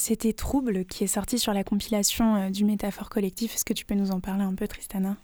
C'était 0.00 0.32
Trouble 0.32 0.84
qui 0.84 1.04
est 1.04 1.08
sorti 1.08 1.38
sur 1.38 1.52
la 1.52 1.64
compilation 1.64 2.50
du 2.50 2.64
Métaphore 2.64 3.10
Collectif. 3.10 3.54
Est-ce 3.54 3.64
que 3.64 3.72
tu 3.72 3.84
peux 3.84 3.94
nous 3.94 4.10
en 4.10 4.20
parler 4.20 4.42
un 4.42 4.54
peu, 4.54 4.66
Tristana? 4.66 5.16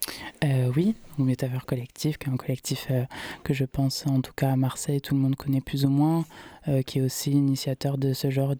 Oui, 0.76 0.94
Métaphore 1.18 1.64
Collectif, 1.64 2.18
qui 2.18 2.28
est 2.28 2.32
un 2.32 2.36
collectif 2.36 2.88
que 3.42 3.54
je 3.54 3.64
pense, 3.64 4.06
en 4.06 4.20
tout 4.20 4.32
cas 4.34 4.52
à 4.52 4.56
Marseille, 4.56 5.00
tout 5.00 5.14
le 5.14 5.20
monde 5.20 5.36
connaît 5.36 5.60
plus 5.60 5.84
ou 5.84 5.88
moins. 5.88 6.24
Euh, 6.68 6.82
qui 6.82 6.98
est 6.98 7.02
aussi 7.02 7.30
initiateur 7.30 7.96
de 7.96 8.12
ce 8.12 8.28
genre 8.28 8.56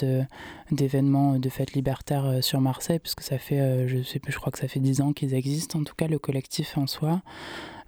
d'événements, 0.71 1.41
de, 1.41 1.49
fêtes 1.49 1.73
libertaires 1.73 2.25
euh, 2.25 2.41
sur 2.41 2.61
Marseille, 2.61 3.01
puisque 3.01 3.23
ça 3.23 3.37
fait, 3.37 3.59
euh, 3.59 3.89
je 3.89 4.01
sais 4.05 4.21
plus, 4.21 4.31
je 4.31 4.39
crois 4.39 4.53
que 4.53 4.61
ça 4.61 4.69
fait 4.69 4.79
dix 4.79 5.01
ans 5.01 5.13
qu'ils 5.13 5.35
existent, 5.35 5.81
en 5.81 5.83
tout 5.83 5.95
cas 5.97 6.07
le 6.07 6.21
collectif 6.21 6.79
en 6.79 6.87
soi. 6.87 7.21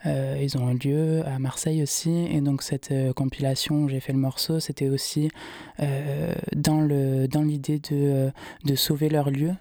Ils 0.04 0.56
ont 0.56 0.66
un 0.66 0.74
lieu 0.74 1.22
à 1.26 1.38
Marseille 1.38 1.82
aussi, 1.82 2.26
et 2.30 2.40
donc 2.40 2.62
cette 2.62 2.92
compilation 3.14 3.84
où 3.84 3.88
j'ai 3.88 4.00
fait 4.00 4.12
le 4.12 4.18
morceau, 4.18 4.60
c'était 4.60 4.88
aussi 4.88 5.30
dans 6.56 6.80
l'idée 6.82 7.80
dans 7.80 7.96
de, 7.96 8.30
de 8.64 8.74
sauver 8.74 9.08
leur 9.08 9.30
lieu, 9.30 9.52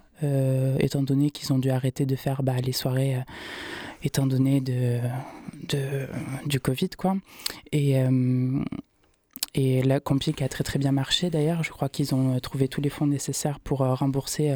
étant 0.79 1.03
donné 1.03 1.31
qu'ils 1.31 1.53
ont 1.53 1.59
dû 1.59 1.69
arrêter 1.69 2.05
de 2.05 2.15
faire 2.15 2.43
bah, 2.43 2.55
les 2.63 2.71
soirées, 2.71 3.17
étant 4.03 4.27
donné 4.27 4.61
de, 4.61 4.99
de, 5.69 6.07
du 6.45 6.59
Covid. 6.59 6.89
Quoi. 6.97 7.17
Et, 7.71 7.95
et 9.57 9.81
la 9.81 9.99
Compic 9.99 10.43
a 10.43 10.47
très 10.47 10.63
très 10.63 10.77
bien 10.77 10.91
marché 10.91 11.31
d'ailleurs. 11.31 11.63
Je 11.63 11.71
crois 11.71 11.89
qu'ils 11.89 12.13
ont 12.13 12.35
euh, 12.35 12.39
trouvé 12.39 12.67
tous 12.67 12.79
les 12.79 12.89
fonds 12.89 13.07
nécessaires 13.07 13.59
pour 13.59 13.81
euh, 13.81 13.95
rembourser 13.95 14.55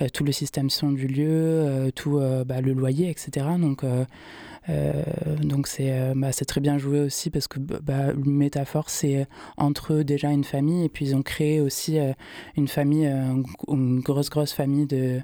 euh, 0.00 0.08
tout 0.08 0.24
le 0.24 0.32
système 0.32 0.70
son 0.70 0.90
du 0.90 1.06
lieu, 1.06 1.90
tout 1.94 2.18
bah, 2.46 2.62
le 2.62 2.72
loyer, 2.72 3.10
etc. 3.10 3.46
Donc 3.58 3.84
donc 5.42 5.66
c'est 5.66 6.14
bah, 6.14 6.30
très 6.32 6.60
bien 6.60 6.78
joué 6.78 7.00
aussi 7.00 7.30
parce 7.30 7.46
que 7.46 7.58
bah, 7.58 8.12
métaphore 8.24 8.90
c'est 8.90 9.26
entre 9.56 9.94
eux 9.94 10.04
déjà 10.04 10.30
une 10.30 10.44
famille 10.44 10.84
et 10.84 10.88
puis 10.88 11.06
ils 11.06 11.16
ont 11.16 11.22
créé 11.22 11.60
aussi 11.60 11.98
une 12.56 12.68
famille, 12.68 13.10
une 13.68 14.00
grosse 14.00 14.30
grosse 14.30 14.52
famille 14.52 14.86
de, 14.86 15.20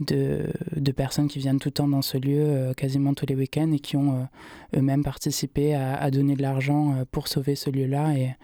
de, 0.00 0.46
de, 0.74 0.92
personnes 0.92 1.28
qui 1.28 1.38
viennent 1.38 1.58
tout 1.58 1.68
le 1.68 1.72
temps 1.72 1.88
dans 1.88 2.02
ce 2.02 2.18
lieu, 2.18 2.38
euh, 2.38 2.74
quasiment 2.74 3.14
tous 3.14 3.26
les 3.26 3.34
week-ends, 3.34 3.72
et 3.72 3.78
qui 3.78 3.96
ont 3.96 4.20
euh, 4.20 4.78
eux-mêmes 4.78 5.02
participé 5.02 5.74
à, 5.74 5.96
à, 5.96 6.10
donner 6.10 6.36
de 6.36 6.42
l'argent 6.42 6.94
euh, 6.94 7.04
pour 7.10 7.28
sauver 7.28 7.54
ce 7.54 7.70
lieu-là. 7.70 8.14
Et, 8.16 8.34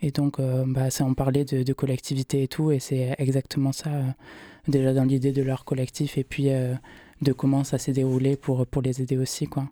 et 0.00 0.10
donc, 0.10 0.40
bah, 0.40 0.90
ça, 0.90 1.04
on 1.04 1.14
parlait 1.14 1.44
de, 1.44 1.62
de, 1.62 1.72
collectivité 1.72 2.42
et 2.42 2.48
tout, 2.48 2.72
et 2.72 2.80
c'est 2.80 3.14
exactement 3.18 3.70
ça, 3.70 3.90
déjà 4.66 4.92
dans 4.92 5.04
l'idée 5.04 5.30
de 5.30 5.42
leur 5.42 5.64
collectif, 5.64 6.18
et 6.18 6.24
puis 6.24 6.48
de 7.20 7.32
comment 7.32 7.62
ça 7.62 7.78
s'est 7.78 7.92
déroulé 7.92 8.36
pour, 8.36 8.66
pour 8.66 8.82
les 8.82 9.00
aider 9.00 9.16
aussi. 9.16 9.46
Quoi. 9.46 9.68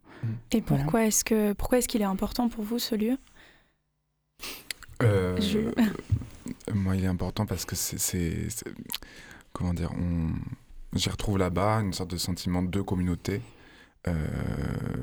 Et 0.52 0.60
pourquoi 0.60 1.04
est-ce 1.04 1.24
que 1.24 1.52
pourquoi 1.54 1.78
est-ce 1.78 1.88
qu'il 1.88 2.00
est 2.00 2.04
important 2.04 2.48
pour 2.48 2.62
vous, 2.62 2.78
ce 2.78 2.94
lieu? 2.94 3.18
Moi, 6.72 6.94
il 6.94 7.02
est 7.04 7.08
important 7.08 7.44
parce 7.44 7.64
que 7.64 7.74
c'est... 7.74 8.38
Comment 9.52 9.74
dire 9.74 9.90
on 9.98 10.30
J'y 10.92 11.08
retrouve 11.08 11.38
là-bas 11.38 11.80
une 11.82 11.92
sorte 11.92 12.10
de 12.10 12.16
sentiment 12.16 12.62
de 12.62 12.80
communauté, 12.80 13.42
euh, 14.08 14.12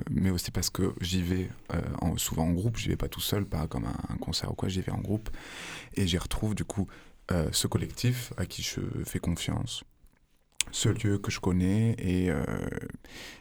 mais 0.09 0.29
aussi 0.31 0.51
parce 0.51 0.69
que 0.69 0.93
j'y 0.99 1.21
vais 1.21 1.49
euh, 1.73 2.17
souvent 2.17 2.43
en 2.43 2.51
groupe, 2.51 2.77
j'y 2.77 2.89
vais 2.89 2.97
pas 2.97 3.07
tout 3.07 3.21
seul, 3.21 3.45
pas 3.45 3.67
comme 3.67 3.85
un, 3.85 4.17
concert 4.17 4.51
ou 4.51 4.53
quoi, 4.53 4.67
j'y 4.67 4.81
vais 4.81 4.91
en 4.91 4.99
groupe, 4.99 5.29
et 5.95 6.05
j'y 6.05 6.17
retrouve 6.17 6.55
du 6.55 6.65
coup 6.65 6.87
euh, 7.31 7.47
ce 7.53 7.67
collectif 7.67 8.33
à 8.35 8.45
qui 8.45 8.63
je 8.63 8.81
fais 9.05 9.19
confiance, 9.19 9.85
ce 10.71 10.89
lieu 10.89 11.19
que 11.19 11.31
je 11.31 11.39
connais, 11.39 11.95
et, 11.99 12.29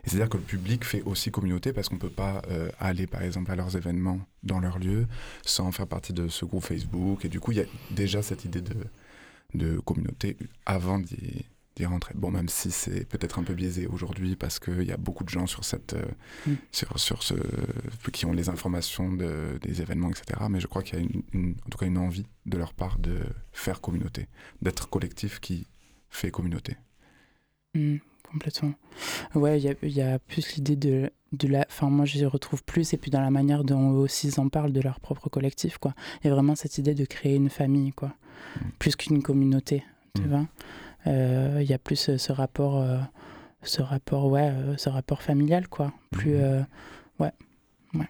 c'est-à-dire 0.04 0.28
que 0.28 0.36
le 0.36 0.44
public 0.44 0.84
fait 0.84 1.02
aussi 1.02 1.32
communauté 1.32 1.72
parce 1.72 1.88
qu'on 1.88 1.98
peut 1.98 2.08
pas 2.08 2.42
aller 2.78 3.08
par 3.08 3.22
exemple 3.22 3.50
à 3.50 3.56
leurs 3.56 3.76
événements 3.76 4.20
dans 4.44 4.60
leur 4.60 4.78
lieu 4.78 5.08
sans 5.44 5.72
faire 5.72 5.88
partie 5.88 6.12
de 6.12 6.28
ce 6.28 6.44
groupe 6.44 6.62
Facebook, 6.62 7.24
et 7.24 7.28
du 7.28 7.40
coup 7.40 7.50
il 7.50 7.58
y 7.58 7.62
a 7.62 7.66
déjà 7.90 8.22
cette 8.22 8.44
idée 8.44 8.60
de, 8.60 8.76
de 9.54 9.80
communauté 9.80 10.36
avant 10.64 11.00
d'y 11.00 11.44
d'y 11.76 11.84
rentrer. 11.84 12.14
Bon, 12.14 12.30
même 12.30 12.48
si 12.48 12.70
c'est 12.70 13.06
peut-être 13.06 13.38
un 13.38 13.42
peu 13.42 13.54
biaisé 13.54 13.86
aujourd'hui 13.86 14.34
parce 14.34 14.58
qu'il 14.58 14.82
y 14.82 14.92
a 14.92 14.96
beaucoup 14.96 15.24
de 15.24 15.28
gens 15.28 15.46
sur 15.46 15.64
cette, 15.64 15.92
euh, 15.92 16.04
mm. 16.46 16.54
sur, 16.72 16.98
sur 16.98 17.22
ce, 17.22 17.34
qui 18.12 18.26
ont 18.26 18.32
les 18.32 18.48
informations 18.48 19.12
de, 19.12 19.58
des 19.62 19.82
événements, 19.82 20.10
etc. 20.10 20.40
Mais 20.50 20.58
je 20.58 20.66
crois 20.66 20.82
qu'il 20.82 20.98
y 20.98 21.02
a 21.02 21.06
une, 21.32 21.54
en 21.66 21.68
tout 21.68 21.78
cas 21.78 21.86
une 21.86 21.98
envie 21.98 22.26
de 22.46 22.56
leur 22.56 22.72
part 22.72 22.98
de 22.98 23.18
faire 23.52 23.80
communauté, 23.80 24.26
d'être 24.62 24.88
collectif 24.88 25.38
qui 25.38 25.66
fait 26.08 26.30
communauté. 26.30 26.76
Mm, 27.74 27.96
complètement. 28.30 28.72
Ouais, 29.34 29.60
il 29.60 29.76
y, 29.82 29.90
y 29.90 30.00
a, 30.00 30.18
plus 30.18 30.56
l'idée 30.56 30.76
de, 30.76 31.10
de 31.32 31.48
la. 31.48 31.66
Enfin, 31.68 31.90
moi, 31.90 32.06
je 32.06 32.24
retrouve 32.24 32.64
plus, 32.64 32.94
et 32.94 32.96
puis 32.96 33.10
dans 33.10 33.20
la 33.20 33.30
manière 33.30 33.64
dont 33.64 33.92
eux 33.92 33.98
aussi 33.98 34.28
ils 34.28 34.40
en 34.40 34.48
parlent 34.48 34.72
de 34.72 34.80
leur 34.80 34.98
propre 35.00 35.28
collectif, 35.28 35.76
quoi. 35.76 35.94
Il 36.22 36.28
y 36.28 36.30
a 36.30 36.34
vraiment 36.34 36.54
cette 36.54 36.78
idée 36.78 36.94
de 36.94 37.04
créer 37.04 37.34
une 37.34 37.50
famille, 37.50 37.92
quoi. 37.92 38.14
Mm. 38.56 38.60
Plus 38.78 38.96
qu'une 38.96 39.22
communauté, 39.22 39.84
tu 40.14 40.22
vois. 40.22 40.46
Euh, 41.06 41.58
il 41.60 41.68
y 41.68 41.74
a 41.74 41.78
plus 41.78 42.08
euh, 42.08 42.18
ce 42.18 42.32
rapport, 42.32 42.78
euh, 42.78 42.98
ce 43.62 43.82
rapport, 43.82 44.26
ouais, 44.26 44.52
ce 44.76 44.88
rapport 44.88 45.22
familial, 45.22 45.68
quoi. 45.68 45.92
Plus, 46.10 46.36
mhm. 46.36 46.66
ouais, 47.20 47.32
ouais. 47.94 48.08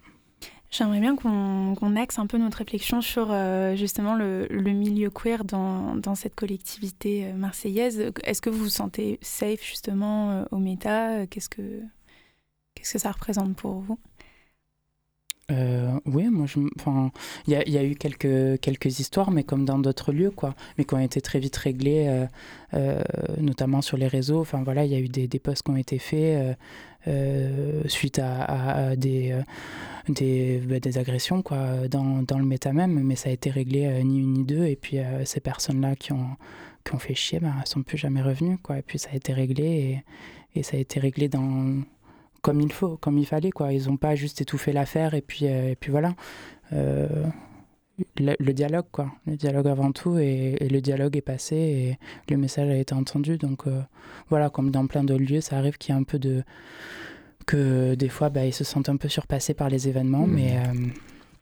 J'aimerais 0.70 1.01
bien 1.01 1.16
qu'on 1.16 1.97
axe 1.97 2.18
un 2.18 2.26
peu 2.26 2.38
notre 2.38 2.59
réflexion 2.59 3.01
sur 3.01 3.28
justement 3.76 4.14
le, 4.14 4.47
le, 4.51 4.72
milieu 4.72 5.11
queer 5.11 5.44
dans, 5.44 5.94
dans 5.94 6.14
cette 6.14 6.34
collectivité 6.34 7.32
marseillaise. 7.32 8.12
Est-ce 8.24 8.42
que 8.42 8.51
vous 8.51 8.64
vous 8.64 8.68
sentez 8.68 9.18
safe 9.22 9.62
justement 9.62 10.44
au 10.51 10.59
méta 10.59 11.26
Qu'est-ce 11.28 11.49
que 11.49 11.80
qu'est-ce 12.74 12.94
que 12.94 12.99
ça 12.99 13.12
représente 13.12 13.57
pour 13.57 13.74
vous? 13.80 13.99
Euh, 15.53 15.92
oui, 16.07 16.28
moi, 16.28 16.47
enfin, 16.78 17.12
il 17.47 17.53
y 17.53 17.78
a, 17.78 17.84
eu 17.84 17.94
quelques, 17.94 18.99
histoires, 18.99 19.30
mais 19.30 19.44
comme 19.44 19.64
dans 19.64 19.78
d'autres 19.78 20.12
lieux, 20.12 20.30
quoi, 20.30 20.55
mais 20.76 20.84
qui 20.84 20.94
ont 20.94 20.99
été 20.99 21.20
très 21.20 21.38
vite 21.38 21.57
réglées, 21.57 22.07
euh, 22.09 22.26
euh, 22.74 23.03
notamment 23.38 23.80
sur 23.80 23.97
les 23.97 24.09
réseaux. 24.09 24.40
Enfin, 24.40 24.62
voilà, 24.64 24.84
il 24.84 24.92
y 24.92 24.97
a 24.97 24.99
eu 24.99 25.09
des, 25.09 25.28
des 25.28 25.38
posts 25.38 25.62
qui 25.62 25.70
ont 25.70 25.76
été 25.76 25.99
faits 25.99 26.57
suite 27.86 28.18
à, 28.18 28.97
bah, 28.97 28.97
des, 28.97 30.99
agressions, 30.99 31.42
quoi, 31.42 31.86
dans, 31.88 32.38
le 32.38 32.44
méta 32.44 32.72
même, 32.72 33.01
mais 33.05 33.14
ça 33.14 33.28
a 33.28 33.32
été 33.32 33.51
réglé 33.51 34.03
ni 34.03 34.18
une 34.18 34.32
ni 34.32 34.44
deux. 34.44 34.64
Et 34.64 34.76
puis, 34.76 34.99
ces 35.24 35.40
personnes-là 35.40 35.94
qui 35.94 36.12
ont, 36.12 36.36
fait 36.99 37.14
chier, 37.14 37.38
bah, 37.38 37.53
sont 37.66 37.82
plus 37.82 37.99
jamais 37.99 38.22
revenues, 38.22 38.59
quoi. 38.59 38.78
Et 38.78 38.82
puis, 38.82 38.99
ça 38.99 39.11
a 39.12 39.16
été 39.16 39.32
réglé 39.32 40.03
et 40.57 40.62
ça 40.62 40.76
a 40.76 40.80
été 40.80 40.99
réglé 40.99 41.28
dans 41.28 41.82
comme 42.47 42.61
il 42.61 42.72
faut, 42.72 42.97
comme 42.97 43.18
il 43.18 43.26
fallait. 43.26 43.51
Quoi. 43.51 43.72
Ils 43.72 43.88
n'ont 43.88 43.97
pas 43.97 44.14
juste 44.14 44.40
étouffé 44.40 44.72
l'affaire 44.72 45.14
et 45.14 45.20
puis, 45.20 45.47
euh, 45.47 45.72
et 45.72 45.74
puis 45.74 45.90
voilà. 45.90 46.14
Euh, 46.72 47.24
le, 48.18 48.53
dialogue, 48.53 48.86
quoi. 48.92 49.11
Le 49.26 49.36
dialogue 49.36 49.66
avant 49.66 49.90
tout, 49.90 50.16
et, 50.18 50.57
le 50.61 50.80
dialogue 50.80 51.16
est 51.16 51.22
passé 51.22 51.57
et 51.57 51.99
le 52.30 52.36
message 52.36 52.70
a 52.70 52.76
été 52.76 52.94
entendu. 52.94 53.36
Donc 53.36 53.66
euh, 53.66 53.82
voilà, 54.28 54.49
comme 54.49 54.70
dans 54.70 54.86
plein 54.86 55.03
de 55.03 55.14
lieux, 55.14 55.40
ça 55.40 55.59
arrive 55.59 55.76
qu'il 55.76 55.92
y 55.92 55.99
ait 55.99 56.01
un 56.01 56.05
peu 56.05 56.20
de. 56.20 56.44
que 57.47 57.97
des 57.97 58.09
fois, 58.09 58.28
bah, 58.28 58.47
ils 58.47 58.55
se 58.55 58.62
sentent 58.62 58.90
un 58.90 58.97
peu 58.97 59.09
surpassés 59.09 59.55
par 59.55 59.68
les 59.68 59.88
événements, 59.88 60.28
mmh. 60.28 60.32
mais. 60.32 60.57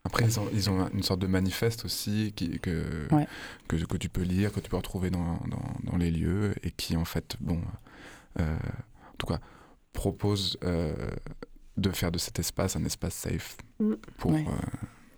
Après, 0.06 0.24
ils 0.24 0.40
ont, 0.40 0.48
ils 0.54 0.70
ont, 0.70 0.88
une 0.88 1.02
sorte 1.02 1.20
de 1.20 1.26
manifeste 1.26 1.84
aussi 1.84 2.32
qui, 2.36 2.58
que, 2.60 3.08
que, 3.68 3.76
que, 3.76 3.96
tu 3.96 4.08
peux 4.08 4.22
lire, 4.22 4.52
que 4.52 4.60
tu 4.60 4.70
peux 4.70 4.76
retrouver 4.76 5.10
dans, 5.10 5.38
dans, 5.48 5.90
dans 5.90 5.96
les 5.98 6.10
lieux 6.10 6.54
et 6.62 6.70
qui, 6.70 6.96
en 6.96 7.06
fait, 7.06 7.36
bon, 7.40 7.58
en 8.38 9.16
tout 9.18 9.26
cas, 9.26 9.40
propose 9.94 10.58
euh, 10.64 10.92
de 11.78 11.90
faire 11.90 12.12
de 12.12 12.18
cet 12.18 12.38
espace 12.38 12.76
un 12.76 12.84
espace 12.84 13.14
safe 13.14 13.56
mm. 13.80 13.94
pour, 14.18 14.34
euh, 14.34 14.42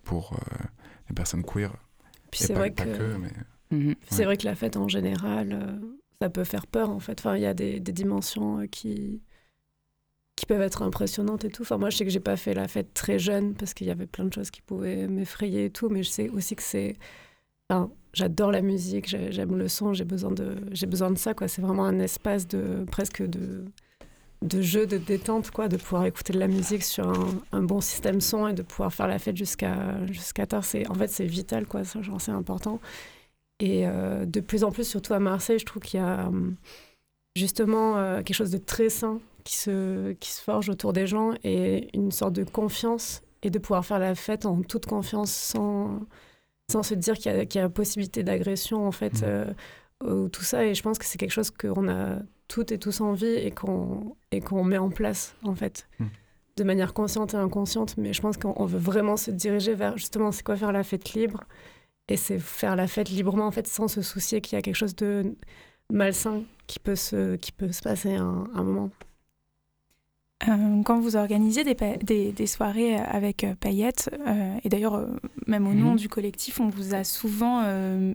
pour 0.05 0.35
euh, 0.35 0.64
les 1.09 1.14
personnes 1.14 1.43
queer. 1.43 1.72
Puis 2.31 2.45
c'est 2.45 2.55
vrai, 2.55 2.72
que... 2.72 3.18
Mm-hmm. 3.72 3.97
c'est 4.09 4.24
vrai 4.24 4.37
que 4.37 4.45
la 4.45 4.55
fête 4.55 4.77
en 4.77 4.87
général, 4.87 5.81
ça 6.20 6.31
peut 6.31 6.45
faire 6.45 6.68
peur 6.68 6.91
en 6.91 7.01
fait. 7.01 7.18
Enfin, 7.18 7.37
il 7.37 7.43
y 7.43 7.47
a 7.47 7.55
des, 7.55 7.81
des 7.81 7.93
dimensions 7.93 8.66
qui 8.68 9.22
qui 10.37 10.45
peuvent 10.45 10.61
être 10.61 10.83
impressionnantes 10.83 11.47
et 11.47 11.51
tout. 11.51 11.62
Enfin, 11.62 11.79
moi, 11.79 11.89
je 11.89 11.97
sais 11.97 12.05
que 12.05 12.11
j'ai 12.11 12.20
pas 12.20 12.37
fait 12.37 12.53
la 12.53 12.68
fête 12.68 12.93
très 12.93 13.18
jeune 13.18 13.55
parce 13.55 13.72
qu'il 13.72 13.87
y 13.87 13.91
avait 13.91 14.07
plein 14.07 14.27
de 14.27 14.33
choses 14.33 14.51
qui 14.51 14.61
pouvaient 14.61 15.09
m'effrayer 15.09 15.64
et 15.64 15.70
tout, 15.70 15.89
mais 15.89 16.03
je 16.03 16.11
sais 16.11 16.29
aussi 16.29 16.55
que 16.55 16.62
c'est. 16.62 16.99
Enfin, 17.70 17.91
j'adore 18.12 18.53
la 18.53 18.61
musique, 18.61 19.09
j'aime 19.09 19.57
le 19.57 19.66
son, 19.66 19.95
j'ai 19.95 20.05
besoin 20.05 20.31
de, 20.31 20.57
j'ai 20.72 20.87
besoin 20.87 21.11
de 21.11 21.16
ça, 21.16 21.33
quoi. 21.33 21.49
C'est 21.49 21.62
vraiment 21.62 21.87
un 21.87 21.99
espace 22.01 22.47
de 22.47 22.85
presque 22.85 23.22
de 23.22 23.64
de 24.43 24.61
jeu, 24.61 24.87
de 24.87 24.99
détente, 24.99 25.51
quoi, 25.51 25.68
de 25.68 25.76
pouvoir 25.76 26.05
écouter 26.07 26.32
de 26.32 26.39
la 26.39 26.49
musique 26.49 26.84
sur 26.84 27.12
un, 27.53 27.62
bon 27.62 27.80
système 27.80 28.20
son 28.20 28.49
et 28.49 28.53
de 28.53 28.62
pouvoir 28.62 28.93
faire 28.93 29.09
la 29.09 29.18
fête 29.18 29.37
jusqu'à 29.37 30.05
jusqu'à 30.07 30.47
tard. 30.47 30.64
C'est 30.64 30.89
en 30.91 30.95
fait 30.95 31.09
c'est 31.09 31.24
vital, 31.24 31.66
quoi. 31.66 31.84
Ça, 31.84 32.03
genre 32.03 32.20
c'est 32.20 32.32
important. 32.32 32.80
Et 33.61 33.87
euh, 33.87 34.26
de 34.26 34.41
plus 34.41 34.64
en 34.64 34.70
plus, 34.70 34.84
surtout 34.84 35.14
à 35.14 35.18
Marseille, 35.18 35.59
je 35.59 35.64
trouve 35.64 35.82
qu'il 35.82 36.01
y 36.01 36.03
a 36.03 36.26
hum, 36.26 36.57
justement 37.37 37.97
euh, 37.97 38.16
quelque 38.22 38.34
chose 38.34 38.51
de 38.51 38.59
très 38.59 38.91
sain 38.91 39.20
qui 39.45 39.57
se 39.57 40.12
qui 40.14 40.30
se 40.30 40.43
forge 40.43 40.68
autour 40.68 40.93
des 40.93 41.07
gens 41.07 41.32
et 41.45 41.89
une 41.97 42.11
sorte 42.12 42.34
de 42.34 42.45
confiance 42.45 43.22
et 43.43 43.51
de 43.51 43.59
pouvoir 43.59 43.87
faire 43.87 43.99
la 43.99 44.14
fête 44.14 44.45
en 44.47 44.62
toute 44.62 44.87
confiance 44.87 45.32
sans 45.32 46.01
sans 46.70 46.82
se 46.82 46.95
dire 46.95 47.14
qu'il 47.14 47.32
y, 47.32 47.59
a, 47.59 47.64
a 47.64 47.68
possibilité 47.68 48.22
d'agression 48.24 48.87
en 48.87 48.93
fait. 48.93 49.22
Mmh. 49.22 49.24
Euh, 49.24 49.45
ou 50.05 50.28
tout 50.28 50.43
ça 50.43 50.66
et 50.66 50.74
je 50.74 50.82
pense 50.82 50.99
que 50.99 51.07
c'est 51.07 51.16
quelque 51.16 51.30
chose 51.30 51.51
qu'on 51.51 51.89
a 51.89 52.18
toutes 52.49 52.72
et 52.72 52.78
tous 52.78 53.01
envie 53.01 53.26
et 53.26 53.51
qu'on 53.51 54.16
et 54.30 54.40
qu'on 54.40 54.64
met 54.64 54.78
en 54.78 54.90
place 54.90 55.34
en 55.42 55.55
fait 55.55 55.88
hmm. 55.99 56.07
de 56.57 56.64
manière 56.64 56.94
consciente 56.94 57.34
et 57.34 57.36
inconsciente 57.36 57.97
mais 57.97 58.12
je 58.12 58.20
pense 58.20 58.36
qu'on 58.36 58.66
veut 58.66 58.78
vraiment 58.78 59.16
se 59.16 59.30
diriger 59.30 59.74
vers 59.74 59.97
justement 59.97 60.32
c'est 60.32 60.44
quoi 60.44 60.57
faire 60.57 60.72
la 60.72 60.84
fête 60.84 61.12
libre? 61.14 61.44
Et 62.09 62.16
c'est 62.16 62.38
faire 62.38 62.76
la 62.76 62.86
fête 62.86 63.11
librement, 63.11 63.47
en 63.47 63.51
fait, 63.51 63.66
sans 63.66 63.88
se 63.88 64.01
soucier 64.01 64.40
qu'il 64.40 64.57
y 64.57 64.59
a 64.59 64.62
quelque 64.62 64.76
chose 64.76 64.94
de 64.94 65.36
malsain 65.92 66.42
qui 66.66 66.78
peut 66.78 66.94
se, 66.94 67.36
qui 67.36 67.53
peut 67.53 67.72
se 67.72 67.82
passer 67.82 68.14
à 68.14 68.22
un, 68.22 68.44
un 68.55 68.62
moment. 68.62 68.90
Euh, 70.47 70.82
quand 70.84 71.01
vous 71.01 71.16
organisez 71.16 71.64
des, 71.64 71.74
des, 72.03 72.30
des 72.30 72.47
soirées 72.47 72.95
avec 72.97 73.43
euh, 73.43 73.55
Payette, 73.59 74.11
euh, 74.26 74.59
et 74.62 74.68
d'ailleurs 74.68 74.95
euh, 74.95 75.07
même 75.47 75.66
au 75.66 75.72
nom 75.72 75.93
Mhm. 75.93 75.97
du 75.97 76.09
collectif, 76.11 76.61
on 76.61 76.68
vous 76.68 76.95
a 76.95 77.05
souvent 77.05 77.62
euh, 77.64 78.12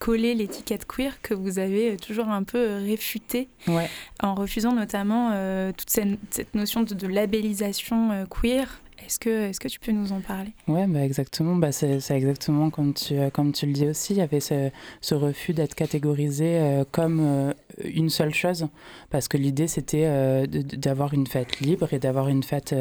collé 0.00 0.34
l'étiquette 0.36 0.86
queer 0.86 1.20
que 1.20 1.34
vous 1.34 1.58
avez 1.58 1.96
toujours 1.96 2.28
un 2.28 2.44
peu 2.44 2.76
réfutée 2.76 3.48
Ouais. 3.66 3.88
en 4.22 4.36
refusant 4.36 4.72
notamment 4.72 5.30
euh, 5.32 5.72
toute 5.76 5.90
cette, 5.90 6.16
cette 6.30 6.54
notion 6.54 6.84
de, 6.84 6.94
de 6.94 7.06
labellisation 7.08 8.12
euh, 8.12 8.24
queer. 8.26 8.80
Est-ce 9.04 9.18
que, 9.18 9.50
est 9.50 9.58
que 9.58 9.68
tu 9.68 9.80
peux 9.80 9.92
nous 9.92 10.12
en 10.12 10.20
parler? 10.20 10.54
Ouais, 10.68 10.86
bah 10.86 11.04
exactement. 11.04 11.56
Bah 11.56 11.72
c'est 11.72 11.98
exactement 12.10 12.70
comme 12.70 12.94
tu, 12.94 13.14
euh, 13.14 13.28
comme 13.30 13.52
tu 13.52 13.66
le 13.66 13.72
dis 13.72 13.86
aussi. 13.86 14.14
Il 14.14 14.18
y 14.18 14.20
avait 14.22 14.40
ce, 14.40 14.70
refus 15.14 15.52
d'être 15.52 15.74
catégorisé 15.74 16.58
euh, 16.58 16.84
comme 16.90 17.20
euh, 17.20 17.52
une 17.84 18.08
seule 18.08 18.32
chose. 18.32 18.68
Parce 19.10 19.28
que 19.28 19.36
l'idée, 19.36 19.66
c'était 19.66 20.04
euh, 20.06 20.46
d'avoir 20.46 21.12
une 21.12 21.26
fête 21.26 21.60
libre 21.60 21.92
et 21.92 21.98
d'avoir 21.98 22.28
une 22.28 22.42
fête 22.42 22.74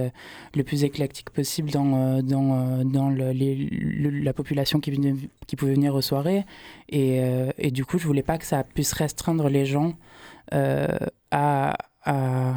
le 0.55 0.63
plus 0.63 0.83
éclectique 0.83 1.29
possible 1.29 1.71
dans, 1.71 2.21
dans, 2.21 2.83
dans 2.83 3.09
la 3.09 4.33
population 4.33 4.79
qui, 4.79 4.91
pouvait 5.57 5.73
venir 5.73 5.95
aux 5.95 6.01
soirées. 6.01 6.45
Et, 6.89 7.19
et 7.57 7.71
du 7.71 7.85
coup, 7.85 7.97
je 7.97 8.07
voulais 8.07 8.23
pas 8.23 8.37
que 8.37 8.45
ça 8.45 8.63
puisse 8.63 8.93
restreindre 8.93 9.49
les 9.49 9.65
gens 9.65 9.93
à, 10.51 11.75
à- 12.03 12.53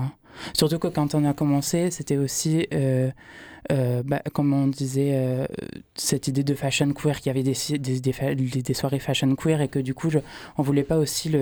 Surtout 0.55 0.79
que 0.79 0.89
quand 0.89 1.15
on 1.15 1.25
a 1.25 1.33
commencé, 1.35 1.91
c'était 1.91 2.17
aussi. 2.17 2.67
euh, 2.75 3.11
euh, 3.73 4.03
bah, 4.05 4.23
comme 4.33 4.53
on 4.53 4.69
disait, 4.69 5.11
euh, 5.15 5.45
cette 5.97 6.29
idée 6.29 6.45
de 6.45 6.55
fashion 6.55 6.93
queer, 6.93 7.17
qu'il 7.21 7.27
y 7.27 7.31
avait 7.31 7.43
des, 7.43 7.55
des, 7.79 7.99
des, 8.01 8.63
des- 8.63 8.75
soirées 8.75 9.01
fashion 9.01 9.35
queer 9.35 9.61
et 9.61 9.67
que 9.69 9.81
du 9.81 9.93
coup, 9.93 10.09
je, 10.09 10.21
on 10.57 10.63
voulait 10.63 10.85
pas 10.85 10.99
aussi 10.99 11.33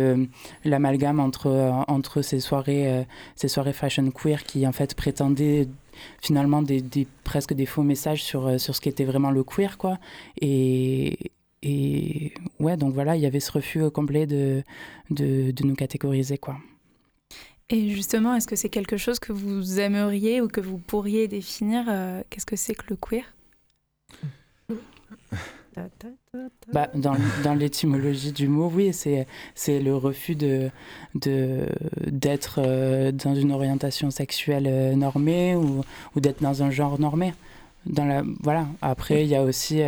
l'amalgame 0.64 1.20
entre, 1.20 1.50
entre 1.86 2.22
ces, 2.22 2.40
soirées, 2.40 3.04
ces 3.36 3.48
soirées 3.48 3.74
fashion 3.74 4.10
queer 4.10 4.42
qui 4.44 4.66
en 4.66 4.72
fait 4.72 4.94
prétendaient 4.94 5.68
finalement 6.22 6.62
des, 6.62 6.82
presque 7.24 7.52
des 7.52 7.66
faux 7.66 7.82
messages 7.82 8.22
sur, 8.22 8.58
sur 8.58 8.74
ce 8.74 8.80
qu'était 8.80 9.04
vraiment 9.04 9.30
le 9.30 9.44
queer, 9.44 9.76
quoi. 9.76 9.98
Et, 10.40 11.30
et 11.62 12.32
ouais, 12.58 12.76
donc 12.78 12.94
voilà, 12.94 13.16
il 13.16 13.22
y 13.22 13.26
avait 13.26 13.40
ce 13.40 13.52
refus 13.52 13.90
complet 13.90 14.26
de, 14.26 14.62
de, 15.10 15.50
de 15.50 15.64
nous 15.66 15.74
catégoriser, 15.74 16.38
quoi. 16.38 16.56
Et 17.74 17.88
justement, 17.90 18.36
est-ce 18.36 18.46
que 18.46 18.54
c'est 18.54 18.68
quelque 18.68 18.96
chose 18.96 19.18
que 19.18 19.32
vous 19.32 19.80
aimeriez 19.80 20.40
ou 20.40 20.46
que 20.46 20.60
vous 20.60 20.78
pourriez 20.78 21.26
définir 21.26 21.86
euh, 21.88 22.22
Qu'est-ce 22.30 22.46
que 22.46 22.54
c'est 22.54 22.76
que 22.76 22.84
le 22.90 22.94
queer? 22.94 23.24
Bah, 26.72 26.88
dans 27.42 27.54
l'étymologie 27.54 28.30
du 28.30 28.46
mot, 28.46 28.70
oui, 28.72 28.92
c'est 28.92 29.26
c'est 29.56 29.80
le 29.80 29.96
refus 29.96 30.36
de 30.36 30.70
d'être 31.16 32.60
euh, 32.64 33.10
dans 33.10 33.34
une 33.34 33.50
orientation 33.50 34.12
sexuelle 34.12 34.68
euh, 34.68 34.94
normée 34.94 35.56
ou, 35.56 35.82
d'être 36.20 36.40
dans 36.40 36.62
un 36.62 36.70
genre 36.70 37.00
normé. 37.00 37.34
Dans 37.86 38.04
la 38.04 38.22
voilà. 38.40 38.68
Après, 38.82 39.24
il 39.24 39.28
y 39.28 39.34
a 39.34 39.42
aussi 39.42 39.78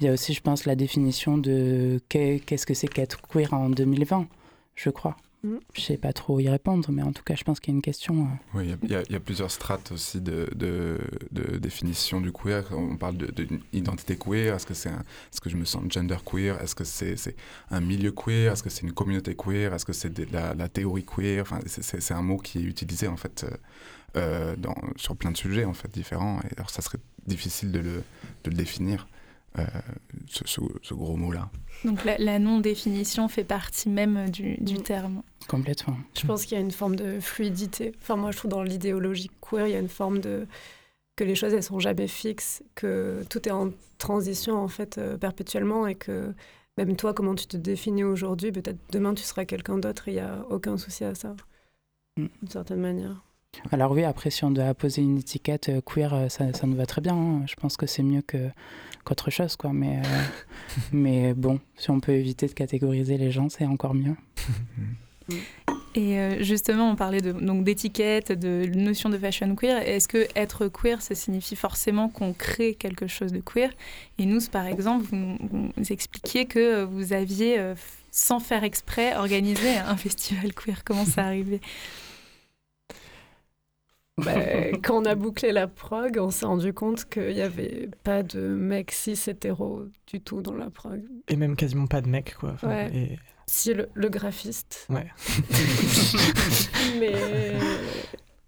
y 0.00 0.08
a 0.08 0.12
aussi, 0.12 0.34
je 0.34 0.40
pense, 0.40 0.66
la 0.66 0.74
définition 0.74 1.38
de 1.38 2.00
qu'est- 2.08 2.40
qu'est-ce 2.44 2.66
que 2.66 2.74
c'est 2.74 2.88
qu'être 2.88 3.20
queer 3.22 3.54
en 3.54 3.70
2020, 3.70 4.26
je 4.74 4.90
crois. 4.90 5.16
Mm. 5.42 5.56
Je 5.74 5.80
sais 5.80 5.96
pas 5.96 6.12
trop 6.12 6.38
y 6.38 6.48
répondre, 6.50 6.90
mais 6.92 7.02
en 7.02 7.12
tout 7.12 7.22
cas, 7.22 7.34
je 7.34 7.44
pense 7.44 7.60
qu'il 7.60 7.72
y 7.72 7.74
a 7.74 7.76
une 7.76 7.82
question. 7.82 8.24
euh, 8.24 8.58
Oui, 8.58 8.74
il 8.82 8.90
y 8.90 8.94
a- 8.94 9.00
y, 9.08 9.14
y 9.14 9.18
plusieurs 9.18 9.50
strates 9.50 9.90
aussi 9.92 10.20
de, 10.20 10.48
de, 10.54 10.98
de 11.32 11.56
définition 11.58 12.20
du 12.20 12.30
queer. 12.30 12.64
On 12.72 12.96
parle 12.96 13.16
d'une 13.16 13.60
identité 13.72 14.16
queer. 14.16 14.54
Est-ce 14.54 14.66
que 14.66 14.74
c'est 14.74 14.90
est-ce 14.90 15.40
que 15.40 15.48
je 15.48 15.56
me 15.56 15.64
sens 15.64 15.82
gender 15.90 16.16
queer? 16.24 16.60
Est-ce 16.60 16.74
que 16.74 16.84
c'est 16.84 17.16
un 17.70 17.80
milieu 17.80 18.12
queer? 18.12 18.52
Est-ce 18.52 18.62
que 18.62 18.70
c'est 18.70 18.82
une 18.82 18.92
communauté 18.92 19.34
queer? 19.34 19.72
Est-ce 19.72 19.84
que 19.86 19.92
c'est 19.94 20.12
de 20.12 20.26
la, 20.32 20.54
la 20.54 20.68
théorie 20.68 21.04
queer? 21.06 21.40
Enfin, 21.42 21.60
c'est- 21.66 22.10
un 22.12 22.22
mot 22.22 22.36
qui 22.38 22.58
est 22.58 22.62
utilisé 22.64 23.06
en 23.08 23.16
fait 23.16 23.44
euh, 23.44 23.56
euh, 24.16 24.56
dans, 24.56 24.74
sur 24.96 25.16
plein 25.16 25.30
de 25.30 25.36
sujets 25.36 25.64
en 25.64 25.72
fait 25.74 25.88
différents. 25.90 26.40
Et 26.40 26.54
alors, 26.56 26.68
ça 26.70 26.82
serait 26.82 26.98
difficile 27.26 27.70
de 27.72 27.78
le, 27.78 28.02
de 28.44 28.50
le 28.50 28.56
définir. 28.56 29.06
Euh, 29.58 29.64
ce, 30.28 30.46
ce- 30.46 30.60
ce 30.82 30.94
gros 30.94 31.16
mot-là. 31.16 31.50
Donc 31.84 32.04
la, 32.04 32.18
la 32.18 32.38
non-définition 32.38 33.28
fait 33.28 33.44
partie 33.44 33.88
même 33.88 34.30
du, 34.30 34.56
du 34.58 34.74
Mm. 34.74 34.82
terme. 34.82 35.22
complètement. 35.48 35.96
Je 36.20 36.26
pense 36.26 36.44
qu'il 36.44 36.56
y 36.56 36.60
a 36.60 36.64
une 36.64 36.70
forme 36.70 36.94
de 36.96 37.18
fluidité. 37.20 37.92
Enfin, 38.00 38.16
moi, 38.16 38.30
je 38.30 38.36
trouve 38.36 38.50
dans 38.50 38.62
l'idéologie 38.62 39.30
queer, 39.40 39.66
il 39.66 39.72
y 39.72 39.76
a 39.76 39.80
une 39.80 39.88
forme 39.88 40.18
de 40.20 40.46
que 41.16 41.24
les 41.24 41.34
choses 41.34 41.52
elles 41.52 41.62
sont 41.62 41.80
jamais 41.80 42.06
fixes, 42.08 42.62
que 42.74 43.24
tout 43.28 43.46
est 43.48 43.52
en 43.52 43.70
transition 43.98 44.56
en 44.56 44.68
fait 44.68 44.96
euh, 44.98 45.18
perpétuellement 45.18 45.86
et 45.86 45.94
que 45.94 46.32
même 46.78 46.96
toi, 46.96 47.12
comment 47.12 47.34
tu 47.34 47.46
te 47.46 47.56
définis 47.58 48.04
aujourd'hui, 48.04 48.52
peut-être 48.52 48.78
demain 48.92 49.12
tu 49.12 49.22
seras 49.24 49.44
quelqu'un 49.44 49.76
d'autre. 49.78 50.04
Il 50.08 50.14
y 50.14 50.20
a 50.20 50.44
aucun 50.48 50.78
souci 50.78 51.04
à 51.04 51.14
ça, 51.14 51.34
Mm. 52.16 52.26
d'une 52.40 52.50
certaine 52.50 52.80
manière. 52.80 53.22
Alors 53.72 53.90
oui, 53.92 54.04
après, 54.04 54.30
si 54.30 54.44
on 54.44 54.50
doit 54.52 54.72
poser 54.74 55.02
une 55.02 55.18
étiquette 55.18 55.68
euh, 55.68 55.80
queer, 55.80 56.14
euh, 56.14 56.28
ça, 56.28 56.52
ça 56.52 56.66
nous 56.66 56.76
va 56.76 56.86
très 56.86 57.00
bien. 57.00 57.14
hein. 57.16 57.42
Je 57.46 57.54
pense 57.56 57.76
que 57.76 57.84
c'est 57.86 58.02
mieux 58.04 58.22
que 58.22 58.48
qu'autre 59.04 59.30
chose, 59.30 59.56
quoi. 59.56 59.72
Mais, 59.72 59.98
euh, 59.98 60.22
mais 60.92 61.34
bon, 61.34 61.60
si 61.76 61.90
on 61.90 62.00
peut 62.00 62.12
éviter 62.12 62.46
de 62.46 62.52
catégoriser 62.52 63.16
les 63.16 63.30
gens, 63.30 63.48
c'est 63.48 63.66
encore 63.66 63.94
mieux. 63.94 64.16
Et 65.96 66.18
euh, 66.18 66.42
justement, 66.42 66.90
on 66.90 66.96
parlait 66.96 67.20
de, 67.20 67.32
donc 67.32 67.64
d'étiquette, 67.64 68.30
de 68.30 68.66
notion 68.76 69.08
de 69.08 69.18
fashion 69.18 69.56
queer. 69.56 69.76
Est-ce 69.78 70.06
que 70.06 70.28
être 70.36 70.68
queer, 70.68 71.02
ça 71.02 71.16
signifie 71.16 71.56
forcément 71.56 72.08
qu'on 72.08 72.32
crée 72.32 72.74
quelque 72.74 73.08
chose 73.08 73.32
de 73.32 73.40
queer? 73.40 73.70
Et 74.18 74.26
nous, 74.26 74.40
par 74.52 74.66
exemple, 74.66 75.04
vous, 75.10 75.16
nous 75.76 75.92
expliquiez 75.92 76.46
que 76.46 76.84
vous 76.84 77.12
aviez, 77.12 77.58
euh, 77.58 77.74
sans 78.12 78.38
faire 78.38 78.62
exprès, 78.62 79.16
organisé 79.16 79.78
un 79.78 79.96
festival 79.96 80.54
queer. 80.54 80.84
Comment 80.84 81.04
ça 81.04 81.24
arrivé 81.24 81.60
Bah, 84.24 84.34
quand 84.82 85.02
on 85.02 85.04
a 85.04 85.14
bouclé 85.14 85.52
la 85.52 85.66
prog, 85.68 86.18
on 86.20 86.30
s'est 86.30 86.46
rendu 86.46 86.72
compte 86.72 87.04
qu'il 87.08 87.32
n'y 87.34 87.40
avait 87.42 87.88
pas 88.04 88.22
de 88.22 88.40
mecs 88.40 88.92
cis 88.92 89.18
hétéros 89.28 89.84
du 90.06 90.20
tout 90.20 90.42
dans 90.42 90.54
la 90.54 90.70
prog. 90.70 91.02
Et 91.28 91.36
même 91.36 91.56
quasiment 91.56 91.86
pas 91.86 92.00
de 92.00 92.08
mecs, 92.08 92.34
quoi. 92.38 92.50
Enfin, 92.54 92.68
Ouais. 92.68 92.90
et- 92.94 93.18
Si 93.46 93.74
le, 93.74 93.88
le 93.94 94.08
graphiste. 94.08 94.86
Ouais. 94.90 95.08
Mais 97.00 97.14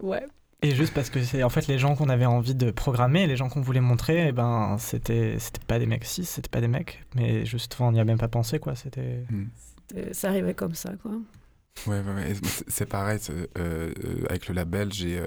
ouais. 0.01 0.25
Et 0.61 0.73
juste 0.75 0.93
parce 0.93 1.09
que 1.09 1.21
c'est 1.21 1.43
en 1.43 1.49
fait 1.49 1.67
les 1.67 1.77
gens 1.77 1.95
qu'on 1.95 2.07
avait 2.07 2.25
envie 2.25 2.55
de 2.55 2.71
programmer, 2.71 3.27
les 3.27 3.35
gens 3.35 3.49
qu'on 3.49 3.59
voulait 3.59 3.81
montrer, 3.81 4.29
eh 4.29 4.31
ben 4.31 4.77
c'était 4.79 5.35
c'était 5.39 5.59
pas 5.67 5.77
des 5.77 5.85
mecs 5.85 6.05
cis, 6.05 6.23
c'était 6.23 6.47
pas 6.47 6.61
des 6.61 6.69
mecs, 6.69 7.03
mais 7.15 7.45
juste 7.45 7.73
enfin, 7.73 7.87
on 7.89 7.91
n'y 7.91 7.99
a 7.99 8.05
même 8.05 8.17
pas 8.17 8.29
pensé 8.29 8.59
quoi. 8.59 8.75
C'était 8.75 9.25
Mm. 9.29 9.43
Et 9.97 10.13
Ça 10.13 10.29
arrivait 10.29 10.53
comme 10.53 10.73
ça, 10.73 10.93
quoi. 11.01 11.11
Ouais, 11.87 11.99
ouais, 11.99 12.13
ouais. 12.13 12.33
C'est- 12.69 12.85
pareil, 12.85 13.19
euh, 13.57 13.91
avec 14.29 14.47
le 14.47 14.53
label, 14.53 14.93
j'ai 14.93 15.17
euh, 15.19 15.25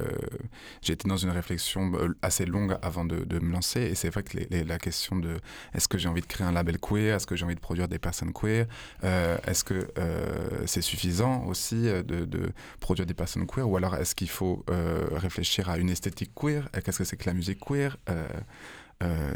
été 0.88 1.06
dans 1.06 1.16
une 1.18 1.28
réflexion 1.30 1.92
euh, 1.94 2.16
assez 2.22 2.46
longue 2.46 2.78
avant 2.80 3.04
de, 3.04 3.24
me 3.40 3.52
lancer. 3.52 3.80
Et 3.82 3.94
c'est 3.94 4.08
vrai 4.08 4.22
que 4.22 4.38
la 4.50 4.78
question 4.78 5.16
de 5.16 5.36
est-ce 5.74 5.86
que 5.86 5.98
j'ai 5.98 6.08
envie 6.08 6.22
de 6.22 6.26
créer 6.26 6.46
un 6.46 6.52
label 6.52 6.78
queer? 6.78 7.14
Est-ce 7.16 7.26
que 7.26 7.36
j'ai 7.36 7.44
envie 7.44 7.56
de 7.56 7.60
produire 7.60 7.88
des 7.88 7.98
personnes 7.98 8.32
queer? 8.32 8.66
Euh, 9.04 9.36
Est-ce 9.46 9.64
que 9.64 9.86
euh, 9.98 10.62
c'est 10.66 10.80
suffisant 10.80 11.44
aussi 11.44 11.82
de, 11.82 12.24
de 12.24 12.50
produire 12.80 13.06
des 13.06 13.14
personnes 13.14 13.46
queer? 13.46 13.68
Ou 13.68 13.76
alors 13.76 13.94
est-ce 13.96 14.14
qu'il 14.14 14.30
faut 14.30 14.64
réfléchir 15.12 15.68
à 15.68 15.76
une 15.78 15.90
esthétique 15.90 16.32
queer? 16.34 16.70
Qu'est-ce 16.84 16.98
que 16.98 17.04
c'est 17.04 17.16
que 17.16 17.26
la 17.28 17.34
musique 17.34 17.60
queer? 17.60 17.98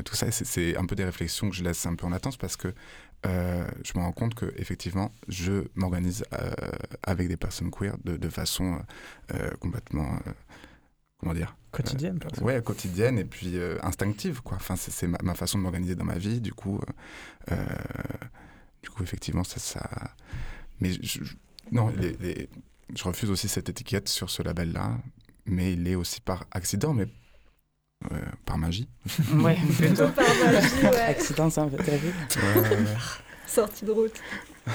Tout 0.04 0.14
ça, 0.14 0.30
c'est 0.30 0.76
un 0.76 0.86
peu 0.86 0.94
des 0.96 1.04
réflexions 1.04 1.50
que 1.50 1.56
je 1.56 1.62
laisse 1.62 1.84
un 1.86 1.94
peu 1.94 2.06
en 2.06 2.12
attente 2.12 2.38
parce 2.38 2.56
que 2.56 2.72
euh, 3.26 3.66
je 3.84 3.92
me 3.98 4.02
rends 4.02 4.12
compte 4.12 4.34
que 4.34 4.52
effectivement, 4.56 5.12
je 5.28 5.64
m'organise 5.74 6.24
euh, 6.32 6.50
avec 7.02 7.28
des 7.28 7.36
personnes 7.36 7.70
queer 7.70 7.96
de, 8.04 8.16
de 8.16 8.28
façon 8.28 8.80
euh, 9.34 9.50
complètement, 9.60 10.18
comment 11.18 11.34
dire, 11.34 11.56
quotidienne. 11.70 12.18
par 12.18 12.30
exemple. 12.30 12.46
ouais, 12.46 12.62
quotidienne 12.62 13.18
et 13.18 13.24
puis 13.24 13.58
instinctive, 13.82 14.40
quoi. 14.42 14.56
Enfin, 14.56 14.76
c'est 14.76 15.06
ma, 15.06 15.18
ma 15.22 15.34
façon 15.34 15.58
de 15.58 15.62
m'organiser 15.62 15.94
dans 15.94 16.04
ma 16.04 16.18
vie. 16.18 16.40
Du 16.40 16.52
coup, 16.52 16.80
du 18.82 18.90
coup, 18.90 19.02
effectivement, 19.02 19.44
ça, 19.44 19.58
ça. 19.60 20.14
Mais 20.80 20.92
je, 20.92 21.22
je- 21.24 21.34
non, 21.72 21.88
les- 21.98 22.16
les- 22.20 22.48
je 22.94 23.04
refuse 23.04 23.30
aussi 23.30 23.48
cette 23.48 23.68
étiquette 23.68 24.08
sur 24.08 24.30
ce 24.30 24.42
label-là, 24.42 24.98
mais 25.46 25.74
il 25.74 25.86
est 25.86 25.94
aussi 25.94 26.20
par 26.20 26.46
accident, 26.50 26.94
mais 26.94 27.06
euh, 28.12 28.18
par 28.46 28.58
magie. 28.58 28.88
Ouais, 29.34 29.56
plutôt. 29.78 30.08
par 30.08 30.24
magie, 30.44 30.82
ouais. 30.82 31.00
Accident, 31.00 31.50
ça, 31.50 31.68
t'as 31.76 31.96
vu 31.96 32.08
Ouais, 32.08 32.60
ouais, 32.60 32.68
ouais. 32.70 32.86
Sortie 33.46 33.84
de 33.84 33.90
route. 33.90 34.20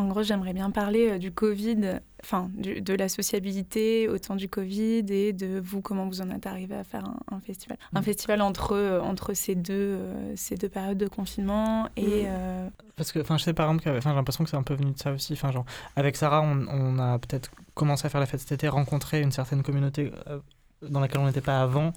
En 0.00 0.08
gros, 0.08 0.22
j'aimerais 0.22 0.52
bien 0.54 0.70
parler 0.70 1.10
euh, 1.10 1.18
du 1.18 1.30
Covid, 1.30 2.00
enfin 2.22 2.50
du- 2.54 2.80
de 2.80 2.94
la 2.94 3.08
sociabilité 3.08 4.08
au 4.08 4.18
temps 4.18 4.34
du 4.36 4.48
Covid 4.48 5.04
et 5.10 5.32
de 5.32 5.60
vous, 5.62 5.80
comment 5.82 6.06
vous 6.08 6.20
en 6.22 6.30
êtes 6.30 6.46
arrivé 6.46 6.74
à 6.74 6.84
faire 6.84 7.04
un, 7.04 7.18
un 7.36 7.40
festival. 7.40 7.76
Un 7.92 8.00
Mm. 8.00 8.04
festival 8.04 8.40
entre, 8.42 8.72
euh, 8.74 9.00
entre 9.00 9.34
ces, 9.34 9.54
deux, 9.54 9.72
euh, 9.74 10.32
ces 10.36 10.56
deux 10.56 10.68
périodes 10.68 10.98
de 10.98 11.08
confinement 11.08 11.88
et... 11.96 12.22
Mm. 12.24 12.26
euh, 12.28 12.68
Parce 12.96 13.12
que 13.12 13.20
enfin 13.20 13.36
je 13.38 13.44
sais 13.44 13.52
par 13.54 13.66
exemple 13.70 14.00
j'ai 14.02 14.08
l'impression 14.14 14.44
que 14.44 14.50
c'est 14.50 14.56
un 14.56 14.62
peu 14.62 14.74
venu 14.74 14.92
de 14.92 14.98
ça 14.98 15.12
aussi. 15.12 15.34
Enfin 15.34 15.50
genre 15.52 15.64
avec 15.96 16.16
Sarah 16.16 16.40
on, 16.42 16.66
on 16.68 16.98
a 16.98 17.18
peut-être 17.18 17.50
commencé 17.74 18.06
à 18.06 18.08
faire 18.08 18.20
la 18.20 18.26
fête 18.26 18.40
cet 18.40 18.52
été, 18.52 18.68
rencontré 18.68 19.20
une 19.20 19.32
certaine 19.32 19.62
communauté 19.62 20.10
dans 20.82 21.00
laquelle 21.00 21.20
on 21.20 21.26
n'était 21.26 21.40
pas 21.40 21.60
avant 21.60 21.92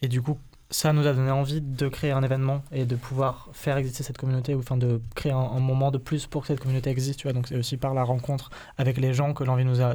et 0.00 0.08
du 0.08 0.20
coup 0.22 0.38
ça 0.72 0.92
nous 0.92 1.06
a 1.06 1.12
donné 1.12 1.30
envie 1.30 1.60
de 1.60 1.88
créer 1.88 2.12
un 2.12 2.22
événement 2.22 2.62
et 2.72 2.86
de 2.86 2.96
pouvoir 2.96 3.48
faire 3.52 3.76
exister 3.76 4.02
cette 4.02 4.16
communauté, 4.16 4.54
ou 4.54 4.60
enfin 4.60 4.76
de 4.76 5.00
créer 5.14 5.32
un, 5.32 5.60
moment 5.60 5.90
de 5.90 5.98
plus 5.98 6.26
pour 6.26 6.42
que 6.42 6.48
cette 6.48 6.60
communauté 6.60 6.90
existe, 6.90 7.20
tu 7.20 7.24
vois. 7.24 7.34
Donc 7.34 7.46
c'est 7.46 7.56
aussi 7.56 7.76
par 7.76 7.94
la 7.94 8.02
rencontre 8.02 8.50
avec 8.78 8.96
les 8.96 9.12
gens 9.12 9.34
que 9.34 9.44
l'envie 9.44 9.64
nous 9.64 9.82
a, 9.82 9.94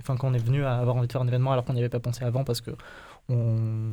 enfin 0.00 0.16
qu'on 0.16 0.34
est 0.34 0.44
venu 0.44 0.64
à 0.64 0.76
avoir 0.76 0.96
envie 0.96 1.06
de 1.06 1.12
faire 1.12 1.22
un 1.22 1.28
événement 1.28 1.52
alors 1.52 1.64
qu'on 1.64 1.72
n'y 1.72 1.80
avait 1.80 1.88
pas 1.88 2.00
pensé 2.00 2.24
avant 2.24 2.44
parce 2.44 2.60
que 2.60 2.70
on, 3.30 3.92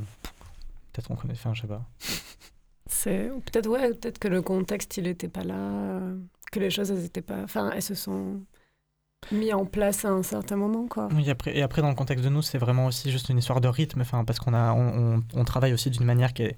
peut-être 0.91 1.09
on 1.09 1.15
connaît, 1.15 1.33
enfin 1.33 1.53
je 1.53 1.61
sais 1.61 1.67
pas. 1.67 1.83
C'est 2.88 3.31
peut-être 3.45 3.67
ouais, 3.67 3.93
peut-être 3.93 4.19
que 4.19 4.27
le 4.27 4.41
contexte 4.41 4.97
il 4.97 5.07
était 5.07 5.29
pas 5.29 5.43
là, 5.43 5.99
que 6.51 6.59
les 6.59 6.69
choses 6.69 6.91
elles 6.91 7.05
étaient 7.05 7.21
pas, 7.21 7.41
enfin 7.43 7.71
elles 7.73 7.81
se 7.81 7.95
sont 7.95 8.41
mis 9.32 9.53
en 9.53 9.65
place 9.65 10.05
à 10.05 10.09
un 10.09 10.23
certain 10.23 10.55
moment. 10.55 10.88
Quoi. 10.88 11.07
Oui, 11.13 11.30
après, 11.30 11.57
et 11.57 11.61
après, 11.61 11.82
dans 11.82 11.89
le 11.89 11.95
contexte 11.95 12.23
de 12.23 12.30
nous, 12.30 12.41
c'est 12.41 12.57
vraiment 12.57 12.88
aussi 12.88 13.11
juste 13.11 13.30
une 13.30 13.38
histoire 13.38 13.61
de 13.61 13.67
rythme, 13.67 14.01
enfin, 14.01 14.23
parce 14.26 14.39
qu'on 14.39 14.53
a, 14.53 14.73
on, 14.73 15.23
on, 15.34 15.43
travaille 15.45 15.73
aussi 15.73 15.89
d'une 15.89 16.05
manière 16.05 16.34
qui 16.34 16.43
est 16.43 16.57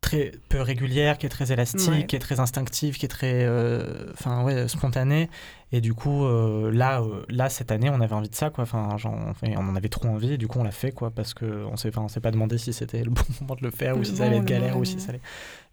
très 0.00 0.32
peu 0.48 0.60
régulière, 0.60 1.18
qui 1.18 1.26
est 1.26 1.30
très 1.30 1.52
élastique, 1.52 2.06
qui 2.06 2.16
est 2.16 2.20
très 2.20 2.40
instinctive, 2.40 2.96
qui 2.96 3.04
est 3.04 3.10
très 3.10 3.44
euh, 3.44 4.10
enfin 4.12 4.42
ouais, 4.44 4.66
spontanée. 4.68 5.28
Et 5.72 5.80
du 5.80 5.94
coup, 5.94 6.24
euh, 6.24 6.72
là, 6.72 7.00
euh, 7.00 7.24
là, 7.28 7.48
cette 7.48 7.70
année, 7.70 7.90
on 7.90 8.00
avait 8.00 8.14
envie 8.14 8.28
de 8.28 8.34
ça, 8.34 8.50
quoi. 8.50 8.64
Enfin, 8.64 8.96
genre, 8.96 9.14
on 9.42 9.68
en 9.68 9.76
avait 9.76 9.88
trop 9.88 10.08
envie, 10.08 10.32
et 10.32 10.36
du 10.36 10.48
coup, 10.48 10.58
on 10.58 10.64
l'a 10.64 10.72
fait, 10.72 10.90
quoi, 10.90 11.10
parce 11.10 11.32
qu'on 11.32 11.76
s'est, 11.76 11.96
on 11.96 12.08
s'est 12.08 12.20
pas 12.20 12.32
demandé 12.32 12.58
si 12.58 12.72
c'était 12.72 13.04
le 13.04 13.10
bon 13.10 13.22
moment 13.40 13.54
de 13.54 13.62
le 13.62 13.70
faire, 13.70 13.96
ou 13.96 14.02
si 14.02 14.16
ça 14.16 14.24
allait 14.24 14.38
être 14.38 14.44
galère, 14.44 14.76
ou 14.78 14.84
si 14.84 14.98
ça 14.98 15.10
allait 15.10 15.20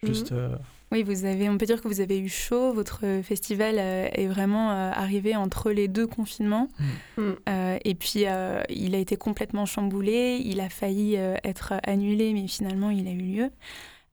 juste. 0.03 0.32
Mhm. 0.32 0.59
Oui, 0.91 1.03
vous 1.03 1.25
avez, 1.25 1.49
on 1.49 1.57
peut 1.57 1.65
dire 1.65 1.82
que 1.82 1.88
vous 1.88 1.99
avez 1.99 2.17
eu 2.17 2.30
chaud. 2.30 2.71
Votre 2.71 3.01
festival 3.21 3.78
est 3.78 4.28
vraiment 4.28 4.69
arrivé 4.71 5.36
entre 5.36 5.71
les 5.71 5.89
deux 5.89 6.07
confinements. 6.07 6.69
Mm. 7.17 7.21
Mm. 7.21 7.78
et 7.84 7.95
puis, 7.95 8.23
il 8.69 8.95
a 8.95 8.97
été 8.97 9.17
complètement 9.17 9.65
chamboulé. 9.65 10.41
Il 10.45 10.61
a 10.61 10.69
failli 10.69 11.15
être 11.15 11.73
annulé, 11.84 12.32
mais 12.34 12.47
finalement, 12.47 12.89
il 12.89 13.05
a 13.05 13.11
eu 13.11 13.17
lieu. 13.17 13.51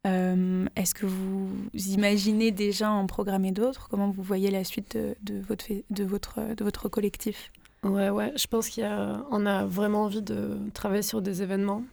Euh, 0.06 0.66
est-ce 0.76 0.94
que 0.94 1.06
vous 1.06 1.50
imaginez 1.74 2.50
déjà 2.50 2.90
en 2.90 3.06
programmer 3.06 3.52
d'autres? 3.52 3.88
Comment 3.88 4.10
vous 4.10 4.22
voyez 4.22 4.50
la 4.50 4.64
suite 4.64 4.96
de, 4.96 5.40
votre, 5.40 6.88
collectif? 6.88 7.50
Ouais, 7.82 8.10
ouais, 8.10 8.32
je 8.36 8.46
pense 8.46 8.68
qu'on 8.70 9.46
a, 9.46 9.64
vraiment 9.64 10.04
envie 10.04 10.22
de 10.22 10.58
travailler 10.74 11.02
sur 11.02 11.22
des 11.22 11.42
événements. 11.42 11.84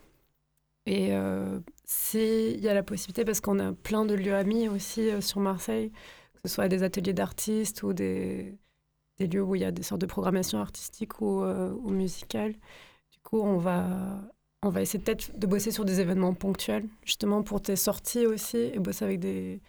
Et 0.85 1.13
euh, 1.13 1.59
s'il 1.85 2.59
y 2.59 2.67
a 2.67 2.73
la 2.73 2.83
possibilité, 2.83 3.23
parce 3.23 3.39
qu'on 3.39 3.59
a 3.59 3.71
plein 3.71 4.03
de 4.05 4.15
lieux 4.15 4.35
amis 4.35 4.67
aussi 4.67 5.09
euh, 5.09 5.21
sur 5.21 5.39
Marseille, 5.39 5.91
que 6.33 6.49
ce 6.49 6.55
soit 6.55 6.67
des 6.67 6.83
ateliers 6.83 7.13
d'artistes 7.13 7.83
ou 7.83 7.93
des, 7.93 8.57
lieux 9.19 9.43
où 9.43 9.55
il 9.55 9.61
y 9.61 9.65
a 9.65 9.71
des 9.71 9.83
sortes 9.83 10.01
de 10.01 10.07
programmation 10.07 10.59
artistique 10.59 11.21
ou, 11.21 11.43
ou 11.43 11.89
musicale, 11.91 12.53
du 12.53 13.19
coup, 13.23 13.39
on 13.39 13.57
va 13.57 14.21
on 14.63 14.69
va 14.69 14.81
essayer 14.81 15.03
peut-être 15.03 15.37
de 15.37 15.47
bosser 15.47 15.71
sur 15.71 15.85
des 15.85 15.99
événements 15.99 16.33
ponctuels, 16.33 16.85
justement 17.03 17.41
pour 17.41 17.61
tes 17.61 17.75
sorties 17.75 18.25
aussi, 18.25 18.57
et 18.57 18.79
bosser 18.79 19.05
avec 19.05 19.19
des. 19.19 19.59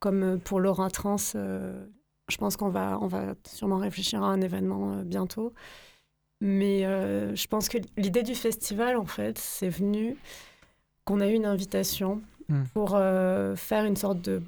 Comme 0.00 0.22
euh, 0.22 0.36
pour 0.36 0.60
Laura 0.60 0.90
Trans, 0.90 1.16
euh, 1.34 1.86
je 2.28 2.36
pense 2.36 2.56
qu'on 2.56 2.68
va, 2.68 2.98
on 3.00 3.06
va 3.06 3.34
sûrement 3.46 3.78
réfléchir 3.78 4.22
à 4.22 4.26
un 4.26 4.40
événement 4.40 4.92
euh, 4.92 5.02
bientôt. 5.02 5.52
Mais 6.40 6.82
je 6.82 7.46
pense 7.46 7.70
que 7.70 7.78
l'idée 7.96 8.22
du 8.22 8.34
festival, 8.34 8.98
en 8.98 9.06
fait, 9.06 9.38
c'est 9.38 9.70
venu 9.70 10.14
qu'on 11.06 11.20
a 11.20 11.28
eu 11.28 11.32
une 11.32 11.46
invitation 11.46 12.20
hmm. 12.50 12.64
pour 12.74 12.90
faire 12.90 13.86
une 13.86 13.96
sorte 13.96 14.20
de 14.20 14.42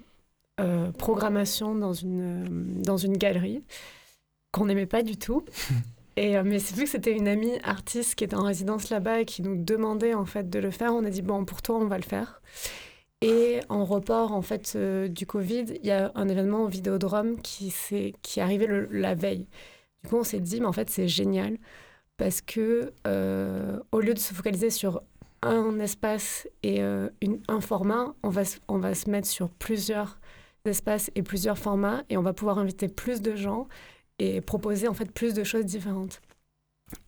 programmation 0.98 1.74
dans 1.74 1.94
une, 1.94 2.82
dans 2.82 2.98
une 2.98 3.16
galerie 3.16 3.62
qu'on 4.52 4.66
n'aimait 4.66 4.84
pas 4.84 5.02
du 5.02 5.16
tout. 5.16 5.42
Euh, 6.18 6.42
mais 6.44 6.58
c'est 6.58 6.74
vu 6.74 6.84
que 6.84 6.90
c'était 6.90 7.12
une 7.12 7.28
amie 7.28 7.58
artiste 7.62 8.14
qui 8.14 8.24
était 8.24 8.36
en 8.36 8.44
résidence 8.44 8.88
là-bas 8.88 9.20
et 9.20 9.24
qui 9.26 9.42
nous 9.42 9.62
demandait 9.62 10.14
en 10.14 10.24
fait 10.24 10.48
de 10.48 10.58
le 10.58 10.70
faire, 10.70 10.94
on 10.94 11.04
a 11.04 11.10
dit 11.10 11.22
bon 11.22 11.44
pour 11.44 11.60
toi 11.60 11.76
on 11.76 11.86
va 11.86 11.98
le 11.98 12.04
faire. 12.04 12.40
Et 13.20 13.60
en 13.68 13.84
report 13.84 14.32
en 14.32 14.42
fait 14.42 14.74
euh, 14.76 15.08
du 15.08 15.26
Covid, 15.26 15.64
il 15.82 15.86
y 15.86 15.90
a 15.90 16.12
un 16.14 16.28
événement 16.28 16.64
au 16.64 16.68
Vidéodrome 16.68 17.40
qui 17.42 17.72
est 17.92 18.14
qui 18.22 18.40
est 18.40 18.42
arrivé 18.42 18.66
la 18.90 19.14
veille. 19.14 19.46
Du 20.02 20.10
coup 20.10 20.16
on 20.16 20.24
s'est 20.24 20.40
dit 20.40 20.60
mais 20.60 20.66
en 20.66 20.72
fait 20.72 20.88
c'est 20.88 21.08
génial 21.08 21.58
parce 22.16 22.40
que 22.40 22.92
euh, 23.06 23.78
au 23.92 24.00
lieu 24.00 24.14
de 24.14 24.18
se 24.18 24.32
focaliser 24.32 24.70
sur 24.70 25.02
un 25.42 25.78
espace 25.80 26.48
et 26.62 26.80
un 26.80 27.60
format, 27.60 28.14
on 28.22 28.30
va, 28.30 28.42
on 28.68 28.78
va 28.78 28.94
se 28.94 29.08
mettre 29.10 29.28
sur 29.28 29.50
plusieurs 29.50 30.18
espaces 30.64 31.10
et 31.14 31.22
plusieurs 31.22 31.58
formats 31.58 32.02
et 32.08 32.16
on 32.16 32.22
va 32.22 32.32
pouvoir 32.32 32.58
inviter 32.58 32.88
plus 32.88 33.20
de 33.20 33.36
gens 33.36 33.68
et 34.18 34.40
proposer 34.40 34.88
en 34.88 34.94
fait 34.94 35.10
plus 35.10 35.34
de 35.34 35.44
choses 35.44 35.64
différentes. 35.64 36.20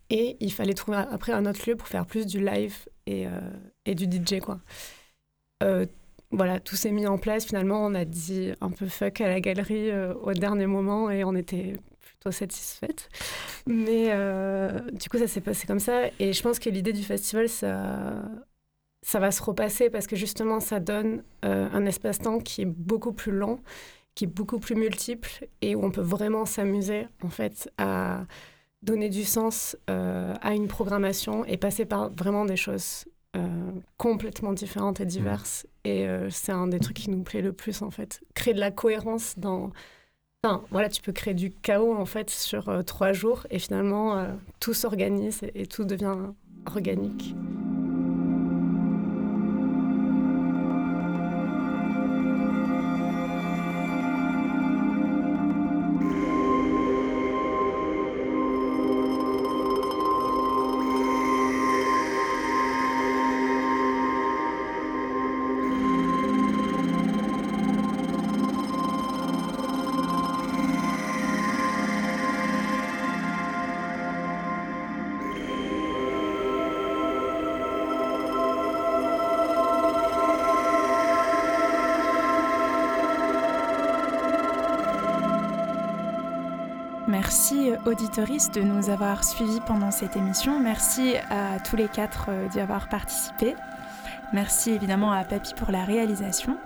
Et 0.09 0.37
il 0.39 0.51
fallait 0.51 0.73
trouver 0.73 0.97
après 0.97 1.31
un 1.31 1.45
autre 1.45 1.61
lieu 1.67 1.75
pour 1.75 1.87
faire 1.87 2.05
plus 2.05 2.25
du 2.25 2.43
live 2.43 2.75
et, 3.05 3.27
euh, 3.27 3.93
du 3.93 4.05
DJ 4.05 4.39
quoi. 4.39 4.59
Euh, 5.63 5.85
voilà, 6.31 6.59
tout 6.59 6.75
s'est 6.75 6.91
mis 6.91 7.07
en 7.07 7.17
place. 7.17 7.45
Finalement, 7.45 7.85
on 7.85 7.95
a 7.95 8.05
dit 8.05 8.51
un 8.61 8.69
peu 8.69 8.87
fuck 8.87 9.21
à 9.21 9.27
la 9.27 9.39
galerie 9.39 9.89
euh, 9.89 10.13
au 10.15 10.33
dernier 10.33 10.67
moment 10.67 11.09
et 11.09 11.23
on 11.23 11.35
était 11.35 11.73
plutôt 11.99 12.31
satisfaite. 12.31 13.09
Mais 13.65 14.07
du 14.93 15.09
coup, 15.09 15.17
ça 15.17 15.27
s'est 15.27 15.41
passé 15.41 15.65
comme 15.67 15.79
ça. 15.79 16.07
Et 16.19 16.33
je 16.33 16.41
pense 16.43 16.59
que 16.59 16.69
l'idée 16.69 16.93
du 16.93 17.03
festival, 17.03 17.49
ça, 17.49 18.15
ça 19.01 19.19
va 19.19 19.31
se 19.31 19.41
repasser 19.41 19.89
parce 19.89 20.07
que 20.07 20.15
justement, 20.15 20.59
ça 20.59 20.79
donne 20.79 21.23
un 21.43 21.85
espace-temps 21.85 22.39
qui 22.39 22.61
est 22.61 22.65
beaucoup 22.65 23.13
plus 23.13 23.31
long 23.31 23.59
qui 24.15 24.25
est 24.25 24.27
beaucoup 24.27 24.59
plus 24.59 24.75
multiple 24.75 25.47
et 25.61 25.75
où 25.75 25.83
on 25.83 25.91
peut 25.91 26.01
vraiment 26.01 26.45
s'amuser 26.45 27.07
en 27.23 27.29
fait 27.29 27.71
à 27.77 28.25
donner 28.81 29.09
du 29.09 29.23
sens 29.23 29.77
euh, 29.89 30.33
à 30.41 30.53
une 30.53 30.67
programmation 30.67 31.45
et 31.45 31.57
passer 31.57 31.85
par 31.85 32.09
vraiment 32.11 32.45
des 32.45 32.55
choses 32.55 33.05
euh, 33.35 33.71
complètement 33.97 34.53
différentes 34.53 35.01
et 35.01 35.05
diverses. 35.05 35.67
Et 35.83 36.07
euh, 36.07 36.29
c'est 36.29 36.51
un 36.51 36.67
des 36.67 36.79
trucs 36.79 36.97
qui 36.97 37.09
nous 37.09 37.23
plaît 37.23 37.41
le 37.41 37.53
plus 37.53 37.81
en 37.81 37.91
fait. 37.91 38.21
Créer 38.33 38.53
de 38.53 38.59
la 38.59 38.71
cohérence 38.71 39.37
dans... 39.37 39.71
Enfin, 40.43 40.63
voilà, 40.71 40.87
tu 40.87 41.01
peux 41.01 41.11
créer 41.11 41.33
du 41.33 41.51
chaos 41.51 41.93
en 41.93 42.05
fait 42.05 42.29
sur 42.29 42.83
trois 42.85 43.11
jours 43.11 43.45
et 43.49 43.59
finalement 43.59 44.25
tout 44.61 44.73
s'organise 44.73 45.41
et 45.53 45.65
tout 45.65 45.83
devient 45.83 46.15
organique. 46.65 47.35
Merci 87.79 88.03
auditoris 88.03 88.51
de 88.51 88.61
nous 88.61 88.89
avoir 88.89 89.23
suivis 89.23 89.59
pendant 89.61 89.91
cette 89.91 90.15
émission. 90.15 90.59
Merci 90.59 91.15
à 91.29 91.59
tous 91.59 91.75
les 91.75 91.87
quatre 91.87 92.25
euh, 92.29 92.47
d'y 92.47 92.59
avoir 92.59 92.89
participé. 92.89 93.55
Merci 94.33 94.71
évidemment 94.71 95.11
à 95.11 95.23
Papy 95.23 95.53
pour 95.55 95.71
la 95.71 95.83
réalisation. 95.83 96.57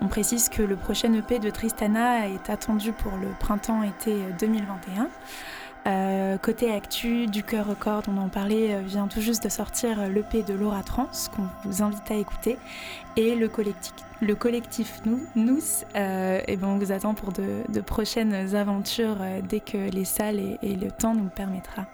On 0.00 0.08
précise 0.08 0.48
que 0.48 0.62
le 0.62 0.76
prochain 0.76 1.12
EP 1.12 1.38
de 1.38 1.50
Tristana 1.50 2.28
est 2.28 2.50
attendu 2.50 2.92
pour 2.92 3.16
le 3.16 3.28
printemps-été 3.38 4.16
2021. 4.38 5.08
Euh, 5.86 6.36
côté 6.38 6.72
actu, 6.72 7.26
du 7.26 7.44
cœur 7.44 7.66
record, 7.66 8.02
on 8.08 8.16
en 8.16 8.28
parlait, 8.28 8.74
euh, 8.74 8.80
vient 8.80 9.06
tout 9.06 9.20
juste 9.20 9.44
de 9.44 9.48
sortir 9.48 10.00
euh, 10.00 10.08
l'EP 10.08 10.42
de 10.42 10.52
Laura 10.52 10.82
Trans, 10.82 11.08
qu'on 11.34 11.46
vous 11.64 11.82
invite 11.82 12.10
à 12.10 12.16
écouter. 12.16 12.58
Et 13.16 13.36
le 13.36 13.48
collectif, 13.48 13.94
le 14.20 14.34
collectif 14.34 15.00
Nous, 15.04 15.62
et 15.94 16.56
ben 16.56 16.68
on 16.68 16.78
vous 16.78 16.90
attend 16.90 17.14
pour 17.14 17.32
de, 17.32 17.80
prochaines 17.80 18.54
aventures 18.54 19.18
dès 19.48 19.60
que 19.60 19.78
les 19.90 20.04
salles 20.04 20.58
et 20.62 20.74
le 20.76 20.90
temps 20.90 21.14
nous 21.14 21.28
permettra. 21.28 21.86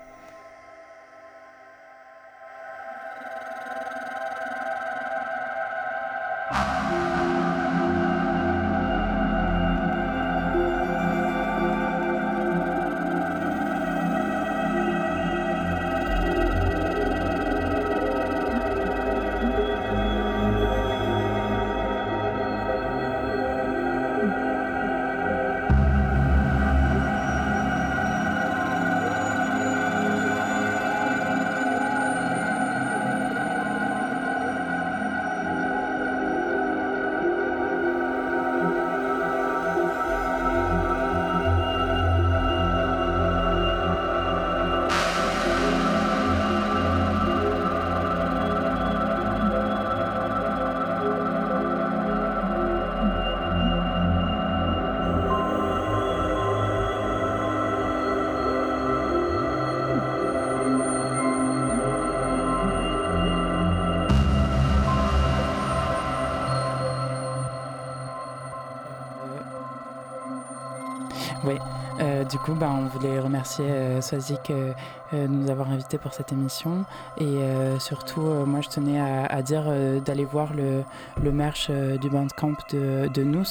Oui, 71.45 71.59
euh, 72.03 72.25
du 72.25 72.39
coup, 72.39 72.55
bah, 72.55 72.73
on 72.77 72.87
voulait 72.87 73.21
remercier 73.21 73.65
euh, 73.65 74.01
Swazik 74.01 74.51
euh, 74.51 74.73
de 75.13 75.27
nous 75.27 75.51
avoir 75.51 75.71
invités 75.71 75.99
pour 75.99 76.13
cette 76.13 76.33
émission. 76.33 76.85
Et 77.19 77.39
surtout, 77.79 78.23
moi, 78.23 78.63
je 78.63 78.71
tenais 78.71 78.99
à, 78.99 79.43
dire 79.43 79.65
d'aller 80.07 80.25
voir 80.25 80.55
le, 80.55 80.85
le 81.23 81.33
merch 81.33 81.71
du 81.71 82.09
Bandcamp 82.09 82.57
de, 82.73 83.09
de 83.13 83.23
Nous 83.23 83.45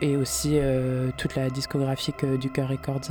et 0.00 0.16
aussi 0.16 0.60
toute 1.16 1.34
la 1.34 1.50
discographie 1.50 2.12
que 2.12 2.36
Duker 2.36 2.62
Records 2.62 3.10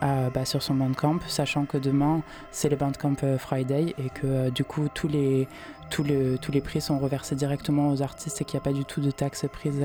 a 0.00 0.28
bah, 0.30 0.44
sur 0.44 0.60
son 0.60 0.74
Bandcamp, 0.74 1.20
sachant 1.28 1.66
que 1.66 1.78
demain, 1.78 2.22
c'est 2.50 2.68
le 2.68 2.74
Bandcamp 2.74 3.38
Friday 3.38 3.94
et 3.96 4.10
que 4.10 4.50
du 4.50 4.64
coup, 4.64 4.88
tous 4.92 5.06
les 5.06 5.46
prix 6.60 6.80
sont 6.80 6.98
reversés 6.98 7.36
directement 7.36 7.90
aux 7.90 8.02
artistes 8.02 8.40
et 8.40 8.44
qu'il 8.44 8.58
n'y 8.58 8.62
a 8.62 8.64
pas 8.64 8.72
du 8.72 8.84
tout 8.84 9.00
de 9.00 9.12
taxes 9.12 9.46
prises 9.52 9.84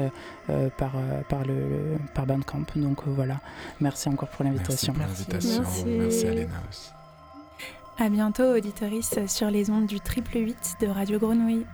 euh, 0.51 0.69
par, 0.77 0.91
euh, 0.95 1.21
par, 1.27 1.43
le, 1.43 1.97
Bandcamp. 2.27 2.65
Donc 2.75 2.99
euh, 2.99 3.11
voilà, 3.15 3.39
merci 3.79 4.09
encore 4.09 4.29
pour 4.29 4.45
l'invitation. 4.45 4.93
Merci 4.97 5.23
pour 5.23 5.35
l'invitation. 5.35 5.63
Merci. 5.85 6.27
Alena 6.27 6.61
aussi. 6.69 6.91
À 7.97 8.09
bientôt, 8.09 8.55
auditoris, 8.55 9.13
sur 9.27 9.49
les 9.49 9.69
ondes 9.69 9.87
du 9.87 10.01
triple 10.01 10.37
8 10.37 10.75
de 10.81 10.87
Radio 10.87 11.17
Grenouille. 11.17 11.65